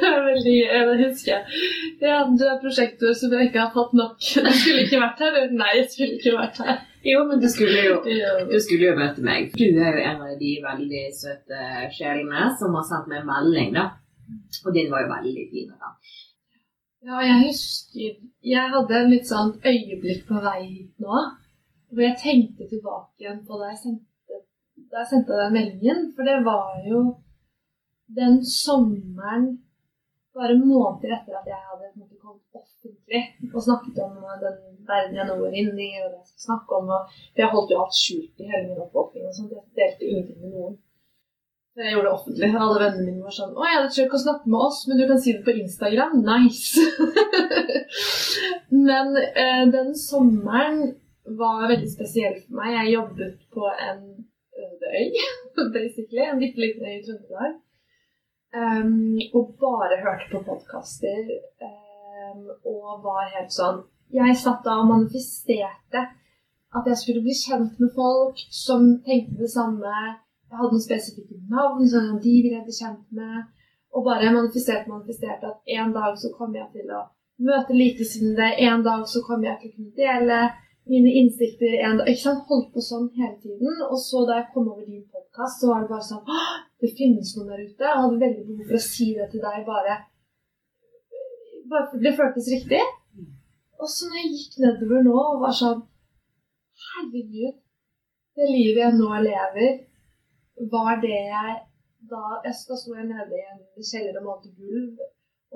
Det 0.00 0.10
veldig 0.30 0.54
Jeg 0.56 0.98
husker 1.02 1.56
ja, 2.00 2.20
du 2.30 2.44
er 2.46 2.60
prosjektor 2.62 3.16
som 3.18 3.34
jeg 3.34 3.50
ikke 3.50 3.64
har 3.64 3.72
fått 3.74 3.96
nok. 3.98 4.16
Jeg 4.22 4.54
skulle 4.60 4.84
ikke 4.86 5.02
vært 5.02 5.24
her. 5.26 5.38
Nei, 5.50 5.72
jeg 5.80 5.88
skulle 5.90 6.20
ikke 6.20 6.36
vært 6.38 6.60
her. 6.62 6.84
Jo, 7.10 7.22
men 7.28 7.40
du 7.42 7.48
skulle 7.50 7.82
jo 7.86 7.96
Du 8.50 8.58
skulle 8.62 8.90
jo 8.90 8.98
møte 8.98 9.24
meg. 9.24 9.52
Du 9.56 9.64
er 9.64 9.98
jo 9.98 10.04
en 10.10 10.22
av 10.26 10.34
de 10.40 10.52
veldig 10.64 11.04
søte 11.14 11.90
sjelene 11.94 12.50
som 12.58 12.74
har 12.78 12.86
sendt 12.88 13.10
meg 13.12 13.26
melding, 13.28 13.74
da. 13.76 13.88
Og 14.64 14.72
din 14.74 14.90
var 14.90 15.04
jo 15.04 15.12
veldig 15.12 15.44
fin. 15.52 15.74
da. 15.74 15.92
Ja, 17.06 17.20
jeg 17.22 17.36
husker 17.46 18.16
Jeg 18.42 18.70
hadde 18.72 18.98
en 18.98 19.12
litt 19.12 19.28
sånn 19.28 19.52
øyeblikk 19.62 20.24
på 20.26 20.40
vei 20.42 20.60
hit 20.64 21.04
nå, 21.04 21.20
hvor 21.92 22.02
jeg 22.02 22.18
tenkte 22.22 22.66
tilbake 22.70 23.22
igjen 23.22 23.44
på 23.46 23.60
da 23.60 23.70
jeg 23.70 23.82
sendte, 23.84 24.40
da 24.90 25.04
jeg 25.04 25.10
sendte 25.12 25.38
den 25.38 25.54
meldingen. 25.54 26.02
For 26.16 26.26
det 26.26 26.40
var 26.46 26.82
jo 26.88 27.04
den 28.16 28.40
sommeren 28.46 29.46
bare 30.36 30.56
måneder 30.60 31.14
etter 31.16 31.38
at 31.40 31.46
jeg 31.50 31.60
hadde 31.68 31.92
kommet 31.96 32.60
offentlig 32.60 33.22
og 33.54 33.62
snakket 33.66 34.00
om 34.04 34.16
den 34.42 34.58
verden 34.88 35.18
jeg 35.18 35.28
nå 35.28 35.36
går 35.40 35.54
inn 35.60 35.72
i, 35.74 35.92
og 36.02 36.10
det 36.10 36.18
jeg 36.20 36.30
skal 36.32 36.48
snakke 36.48 36.80
om. 36.80 36.90
Og 36.96 37.40
jeg 37.40 37.52
holdt 37.52 37.72
jo 37.72 37.78
alt 37.82 38.00
skjult 38.00 38.42
i 38.42 38.50
hele 38.50 38.66
min 38.70 38.82
oppvåkning. 38.84 39.28
og 39.28 39.38
sånt. 39.38 39.54
Jeg 39.56 39.78
delte 39.80 40.10
ingenting 40.10 40.42
med 40.42 40.52
noen. 40.56 40.76
Jeg 41.76 41.92
gjorde 41.92 42.06
det 42.08 42.12
offentlig. 42.16 42.48
Alle 42.64 42.76
vennene 42.80 43.06
mine 43.06 43.24
var 43.24 43.34
sånn 43.36 43.52
'Å, 43.52 43.64
jeg 43.68 43.76
hadde 43.76 44.04
ikke 44.04 44.18
å 44.18 44.26
snakke 44.26 44.52
med 44.52 44.60
oss, 44.66 44.78
men 44.88 45.00
du 45.00 45.04
kan 45.08 45.18
si 45.20 45.32
det 45.32 45.44
på 45.44 45.56
Instagram.' 45.62 46.22
Nice! 46.24 46.80
men 48.88 49.16
eh, 49.16 49.64
den 49.76 49.90
sommeren 49.92 50.78
var 51.40 51.68
veldig 51.68 51.90
spesiell 51.90 52.38
for 52.46 52.60
meg. 52.60 52.72
Jeg 52.78 52.94
jobbet 52.94 53.36
på 53.52 53.68
en 53.88 54.00
øde 54.64 54.86
øy, 55.00 55.12
basically. 55.78 56.24
En 56.24 56.40
bitte 56.40 56.64
liten 56.64 56.88
øy 56.88 56.96
i 56.96 57.04
Trøndelag. 57.04 57.60
Um, 58.56 59.18
og 59.36 59.56
bare 59.60 59.98
hørte 60.00 60.30
på 60.30 60.40
podkaster 60.46 61.26
um, 61.66 62.46
og 62.64 63.02
var 63.04 63.26
helt 63.34 63.52
sånn 63.52 63.82
Jeg 64.14 64.36
satt 64.40 64.62
da 64.64 64.78
og 64.80 64.88
manifesterte 64.88 66.04
at 66.76 66.88
jeg 66.88 67.00
skulle 67.00 67.24
bli 67.26 67.34
kjent 67.36 67.80
med 67.82 67.90
folk 67.96 68.40
som 68.52 68.86
tenkte 69.04 69.42
det 69.42 69.50
samme. 69.52 69.92
Jeg 70.48 70.56
hadde 70.60 70.72
noen 70.72 70.84
spesifikke 70.84 71.36
navn 71.52 71.84
som 71.90 72.16
de 72.22 72.34
ville 72.44 72.62
bli 72.64 72.76
kjent 72.78 73.04
med. 73.18 73.46
Og 73.96 74.04
bare 74.08 74.32
manifesterte 74.32 74.92
manifesterte 74.92 75.50
at 75.52 75.76
en 75.78 75.92
dag 75.96 76.16
så 76.22 76.30
kommer 76.36 76.60
jeg 76.62 76.68
til 76.76 76.92
å 76.92 77.02
møte 77.48 77.76
likesinnede. 77.76 78.52
En 78.68 78.84
dag 78.86 79.04
så 79.08 79.24
kommer 79.26 79.50
jeg 79.50 79.58
til 79.60 79.72
å 79.72 79.76
kunne 79.76 79.96
dele 80.00 80.40
mine 80.90 81.14
innsikter. 81.20 81.78
En 81.82 81.98
dag, 81.98 82.08
ikke 82.12 82.24
sant? 82.28 82.46
Holdt 82.50 82.72
på 82.74 82.84
sånn 82.84 83.08
hele 83.16 83.36
tiden. 83.42 83.84
Og 83.90 83.98
så 84.00 84.24
da 84.28 84.40
jeg 84.40 84.50
kom 84.54 84.68
over 84.70 84.84
din 84.84 85.04
podkast, 85.12 85.60
så 85.60 85.72
var 85.72 85.84
det 85.84 85.92
bare 85.92 86.08
sånn 86.08 86.24
«Åh, 86.36 86.56
Det 86.82 86.92
finnes 86.98 87.32
noen 87.36 87.50
der 87.52 87.64
ute. 87.64 87.84
Jeg 87.88 88.02
hadde 88.02 88.22
veldig 88.22 88.44
behov 88.46 88.70
for 88.70 88.78
å 88.78 88.84
si 88.86 89.08
det 89.16 89.28
til 89.32 89.44
deg 89.44 89.66
bare, 89.68 89.96
bare 91.70 91.88
for 91.90 92.04
det 92.04 92.14
føltes 92.18 92.50
riktig. 92.52 92.82
Og 93.80 93.88
så 93.92 94.08
når 94.08 94.20
jeg 94.20 94.32
gikk 94.34 94.58
nedover 94.64 95.06
nå 95.06 95.16
og 95.20 95.44
var 95.44 95.56
sånn 95.56 95.84
Herregud, 96.86 97.56
det 98.36 98.46
livet 98.50 98.82
jeg 98.82 98.96
nå 98.98 99.20
lever, 99.24 99.78
var 100.72 100.98
det 101.00 101.16
jeg 101.16 101.54
da 102.10 102.40
jeg 102.44 102.54
sto 102.54 102.76
jeg 102.94 103.06
nede 103.08 103.38
i 103.38 103.44
en 103.50 103.86
kjeller 103.90 104.18
og 104.20 104.26
malte 104.28 104.50
gulv 104.56 105.00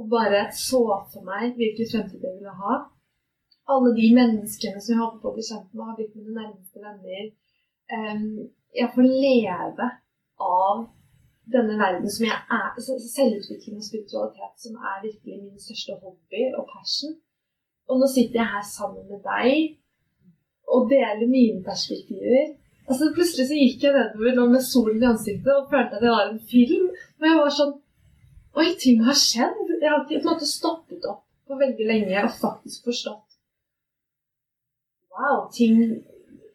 og 0.01 0.07
bare 0.11 0.47
så 0.57 0.81
for 1.13 1.27
meg 1.27 1.57
hvilken 1.59 1.91
fremtid 1.93 2.25
jeg 2.25 2.39
ville 2.39 2.55
ha. 2.63 2.77
Alle 3.71 3.93
de 3.97 4.07
menneskene 4.17 4.81
som 4.81 4.95
jeg 4.95 5.01
håper 5.03 5.21
på 5.23 5.31
å 5.31 5.35
bli 5.37 5.45
kjent 5.47 5.75
med, 5.75 5.85
har 5.87 5.99
blitt 5.99 6.17
mine 6.17 6.37
nærmeste 6.39 6.83
venner. 6.83 7.27
Jeg 8.81 8.89
får 8.95 9.11
leve 9.11 9.91
av 10.47 10.87
denne 11.55 11.77
verden 11.81 12.11
som 12.15 12.27
jeg 12.27 12.39
er 12.59 12.69
Selvutvikling 12.81 13.77
og 13.81 13.87
spiritualitet 13.87 14.55
som 14.65 14.79
er 14.91 15.05
virkelig 15.07 15.37
min 15.43 15.65
største 15.67 15.99
hobby 16.03 16.43
og 16.59 16.65
passion. 16.73 17.15
Og 17.91 18.01
nå 18.01 18.09
sitter 18.11 18.41
jeg 18.41 18.53
her 18.55 18.67
sammen 18.67 19.05
med 19.11 19.21
deg 19.27 19.79
og 20.71 20.91
deler 20.93 21.27
mine 21.31 21.63
perspektiver. 21.71 22.53
Altså 22.89 23.11
Plutselig 23.15 23.47
så 23.49 23.59
gikk 23.59 23.87
jeg 23.87 23.97
nedover 23.97 24.53
med 24.55 24.63
solen 24.67 25.03
i 25.03 25.11
ansiktet 25.11 25.53
og 25.55 25.71
følte 25.73 25.99
at 25.99 26.07
jeg 26.07 26.15
var 26.17 26.29
en 26.29 26.45
film. 26.53 26.87
Og 27.21 27.27
jeg 27.29 27.41
var 27.41 27.57
sånn 27.61 27.75
Oi, 28.59 28.69
ting 28.83 29.03
har 29.07 29.15
skjedd. 29.15 29.59
Jeg 29.79 29.91
har 29.91 30.01
ikke 30.03 30.23
på 30.23 30.27
en 30.27 30.33
måte 30.33 30.49
stoppet 30.49 31.05
opp 31.07 31.23
på 31.47 31.59
veldig 31.59 31.87
lenge 31.87 32.25
og 32.27 32.39
faktisk 32.39 32.89
forstått 32.91 33.27
Wow, 35.11 35.49
ting, 35.53 35.81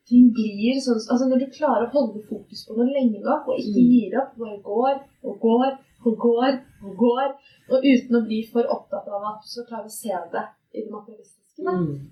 ting 0.10 0.32
blir 0.38 0.78
sånn 0.84 0.99
Altså 1.01 1.28
Når 1.30 1.39
du 1.43 1.47
klarer 1.58 1.88
å 1.88 1.93
holde 1.93 2.22
fokus 2.30 2.66
på 2.68 2.76
noe 2.78 2.91
lenge 2.93 3.22
nok 3.26 3.47
og 3.49 3.60
ikke 3.62 3.82
Mm. 3.82 3.91
gir 3.93 4.18
opp, 4.22 4.36
bare 4.38 4.60
går 4.72 4.95
og 5.24 5.39
går 5.45 5.72
og 6.06 6.18
går 6.22 6.51
og 6.86 6.91
går, 7.01 7.30
og 7.74 7.82
uten 7.91 8.18
å 8.20 8.26
bli 8.28 8.43
for 8.51 8.68
opptatt 8.76 9.08
av 9.10 9.24
at 9.32 9.41
du 9.41 9.47
skal 9.49 9.66
klare 9.70 9.89
å 9.89 9.95
se 10.01 10.14
det 10.34 10.45
i 10.78 10.84
det 10.84 10.91
materialistiske. 10.91 11.64
Mm. 11.66 12.12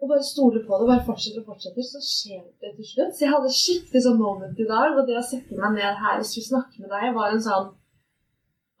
og 0.00 0.08
bare 0.08 0.24
stole 0.24 0.60
på 0.64 0.78
det, 0.78 0.86
bare 0.88 1.04
fortsetter 1.04 1.42
og 1.42 1.48
fortsetter, 1.50 1.82
så 1.84 2.00
skjer 2.00 2.44
det 2.62 2.70
til 2.76 2.86
slutt. 2.92 3.12
Så 3.12 3.20
jeg 3.26 3.32
hadde 3.34 3.50
skikkelig 3.52 4.00
sånn 4.06 4.16
moment 4.22 4.56
i 4.62 4.64
dag, 4.70 4.96
og 4.96 5.06
det 5.06 5.18
å 5.18 5.24
sette 5.26 5.58
meg 5.60 5.74
ned 5.76 5.98
her 6.04 6.16
og 6.22 6.24
skulle 6.24 6.48
snakke 6.52 6.80
med 6.80 6.88
deg, 6.94 7.14
var 7.18 7.34
en 7.34 7.42
sånn 7.48 7.68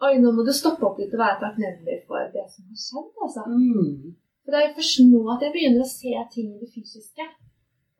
Oi, 0.00 0.14
nå 0.16 0.30
må 0.32 0.40
du 0.46 0.52
stoppe 0.56 0.86
opp 0.88 0.96
litt 0.96 1.12
og 1.12 1.20
være 1.20 1.40
takknemlig 1.42 1.98
for 2.08 2.24
det 2.32 2.46
som 2.48 2.64
har 2.64 2.78
skjedd, 2.86 3.10
altså. 3.20 3.42
Mm. 3.52 4.14
For 4.40 4.48
det 4.54 4.60
er 4.60 4.64
jo 4.70 4.76
først 4.78 5.02
nå 5.10 5.20
at 5.34 5.42
jeg 5.44 5.52
begynner 5.52 5.82
å 5.84 5.90
se 5.90 6.12
ting 6.32 6.54
i 6.54 6.60
det 6.62 6.70
fysiske. 6.72 7.26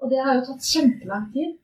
Og 0.01 0.11
det 0.13 0.21
har 0.25 0.39
jo 0.39 0.47
tatt 0.49 0.69
kjempelang 0.73 1.27
tid. 1.35 1.57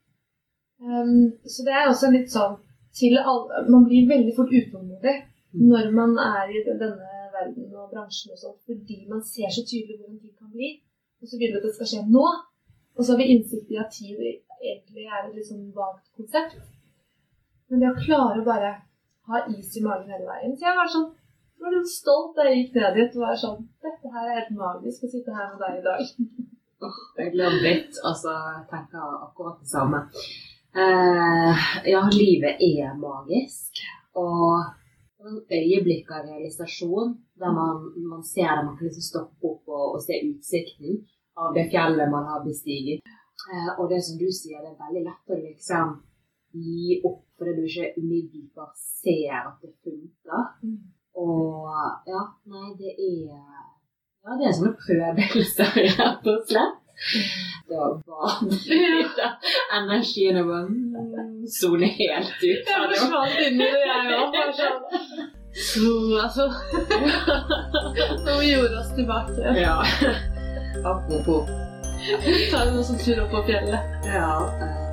Um, 0.81 1.33
så 1.49 1.65
det 1.67 1.75
er 1.75 1.89
også 1.89 2.13
litt 2.13 2.29
sånn 2.33 2.59
til 2.97 3.17
alle 3.17 3.63
Man 3.73 3.87
blir 3.89 4.09
veldig 4.11 4.35
fort 4.37 4.53
utålmodig 4.53 5.15
når 5.57 5.89
man 5.97 6.13
er 6.21 6.51
i 6.53 6.61
denne 6.67 6.91
verden 7.33 7.71
og 7.73 7.89
bransjen 7.93 8.35
og 8.35 8.41
sånn, 8.41 8.57
fordi 8.69 8.99
man 9.09 9.23
ser 9.25 9.49
så 9.53 9.63
tydelig 9.65 9.97
hvordan 9.97 10.19
ting 10.21 10.35
kan 10.37 10.51
bli. 10.53 10.69
Og 11.21 11.31
så 11.31 11.39
vil 11.41 11.55
du 11.55 11.59
at 11.61 11.65
det 11.65 11.75
skal 11.77 11.91
skje 11.93 12.03
nå. 12.13 12.25
Og 12.97 13.01
så 13.01 13.13
har 13.13 13.21
vi 13.23 13.31
innsikt 13.33 13.73
i 13.73 13.79
at 13.81 13.93
tid 13.93 14.21
egentlig 14.21 15.07
er 15.07 15.23
et 15.23 15.37
litt 15.37 15.49
sånn 15.49 15.71
vagt 15.77 16.11
konsept. 16.17 16.59
Men 17.71 17.83
det 17.83 17.93
å 17.93 18.01
klare 18.01 18.43
å 18.43 18.47
bare 18.47 18.73
ha 19.31 19.41
is 19.53 19.73
i 19.77 19.83
magen 19.85 20.13
hele 20.13 20.29
veien 20.29 20.53
Så 20.55 20.69
jeg 20.69 20.79
var 20.79 20.91
sånn 20.93 21.09
jeg 21.57 21.65
var 21.65 21.73
litt 21.73 21.89
stolt 21.91 22.37
da 22.37 22.45
jeg 22.47 22.59
gikk 22.61 22.75
ned 22.77 22.99
dit 23.01 23.15
og 23.17 23.23
var 23.25 23.39
sånn 23.41 23.63
Dette 23.83 24.13
her 24.13 24.29
er 24.29 24.37
helt 24.39 24.53
magisk 24.59 25.07
å 25.07 25.11
sitte 25.11 25.35
her 25.35 25.49
med 25.55 25.63
deg 25.65 25.79
i 25.81 25.87
dag. 25.87 26.11
Jeg 27.17 27.33
blir 27.33 27.61
litt. 27.65 27.99
Altså, 28.05 28.33
jeg 28.57 28.65
tenker 28.73 29.05
akkurat 29.27 29.61
det 29.63 29.71
samme. 29.71 30.03
Eh, 30.77 31.69
ja, 31.93 32.03
livet 32.13 32.61
er 32.61 32.97
magisk. 33.01 33.81
Og 34.17 34.65
øyeblikk 35.51 36.11
av 36.13 36.27
realisasjon 36.29 37.15
der 37.41 37.53
man, 37.53 37.87
man 38.11 38.25
ser 38.25 38.53
det, 38.53 38.65
man 38.65 38.77
kan 38.77 38.89
liksom 38.89 39.05
stoppe 39.05 39.49
opp 39.49 39.69
og, 39.69 39.87
og 39.97 40.03
se 40.05 40.21
utsikten 40.29 41.01
av 41.37 41.57
det 41.57 41.67
fjellet 41.73 42.13
man 42.13 42.29
har 42.31 42.45
bestiget. 42.45 43.05
Eh, 43.51 43.71
og 43.79 43.89
det 43.93 44.03
som 44.05 44.21
du 44.21 44.29
sier, 44.33 44.61
det 44.63 44.73
er 44.73 44.85
veldig 44.85 45.05
lett 45.09 45.33
å 45.33 45.41
liksom 45.41 45.97
gi 46.57 47.01
opp 47.05 47.23
fordi 47.37 47.53
du 47.57 47.65
ikke 47.69 48.01
umiddelbart 48.01 48.77
ser 48.81 49.43
at 49.43 49.57
det 49.65 49.73
funker. 49.85 50.47
Og 51.21 51.73
ja, 52.09 52.23
nei, 52.53 52.71
det 52.81 52.95
er 52.97 53.41
Ja, 54.27 54.35
det 54.41 54.49
er 54.49 54.53
som 54.57 54.67
en 54.67 54.77
prøvelse, 54.81 55.65
rett 56.01 56.27
og 56.33 56.41
slett. 56.49 56.83
Det 57.69 57.77
var 57.77 57.93
bare 58.09 58.57
litt 58.97 59.19
av 59.23 59.51
energien 59.77 60.39
og 60.41 60.49
bare 60.49 60.65
mm, 60.71 61.45
sone 61.53 61.87
helt 61.99 62.33
ut. 62.43 62.43
Jeg 62.43 62.89
det. 62.91 62.99
forsvant 63.03 63.37
i 63.39 63.51
det, 63.59 63.69
jeg 63.85 64.03
òg. 64.17 64.35
Så, 65.57 65.79
sånn 65.79 65.83
«Mm, 65.87 66.17
Altså 66.21 66.45
Nå 68.27 68.35
gjorde 68.45 68.81
oss 68.81 68.91
tilbake. 68.97 69.55
Ja. 69.61 69.77
Apropos. 70.85 71.47
Ta 72.51 72.65
en 72.67 72.83
sånn 72.85 73.01
tur 73.01 73.23
opp 73.25 73.31
på 73.33 73.45
fjellet. 73.49 73.95
Ja. 74.11 74.33
eh, 74.61 74.86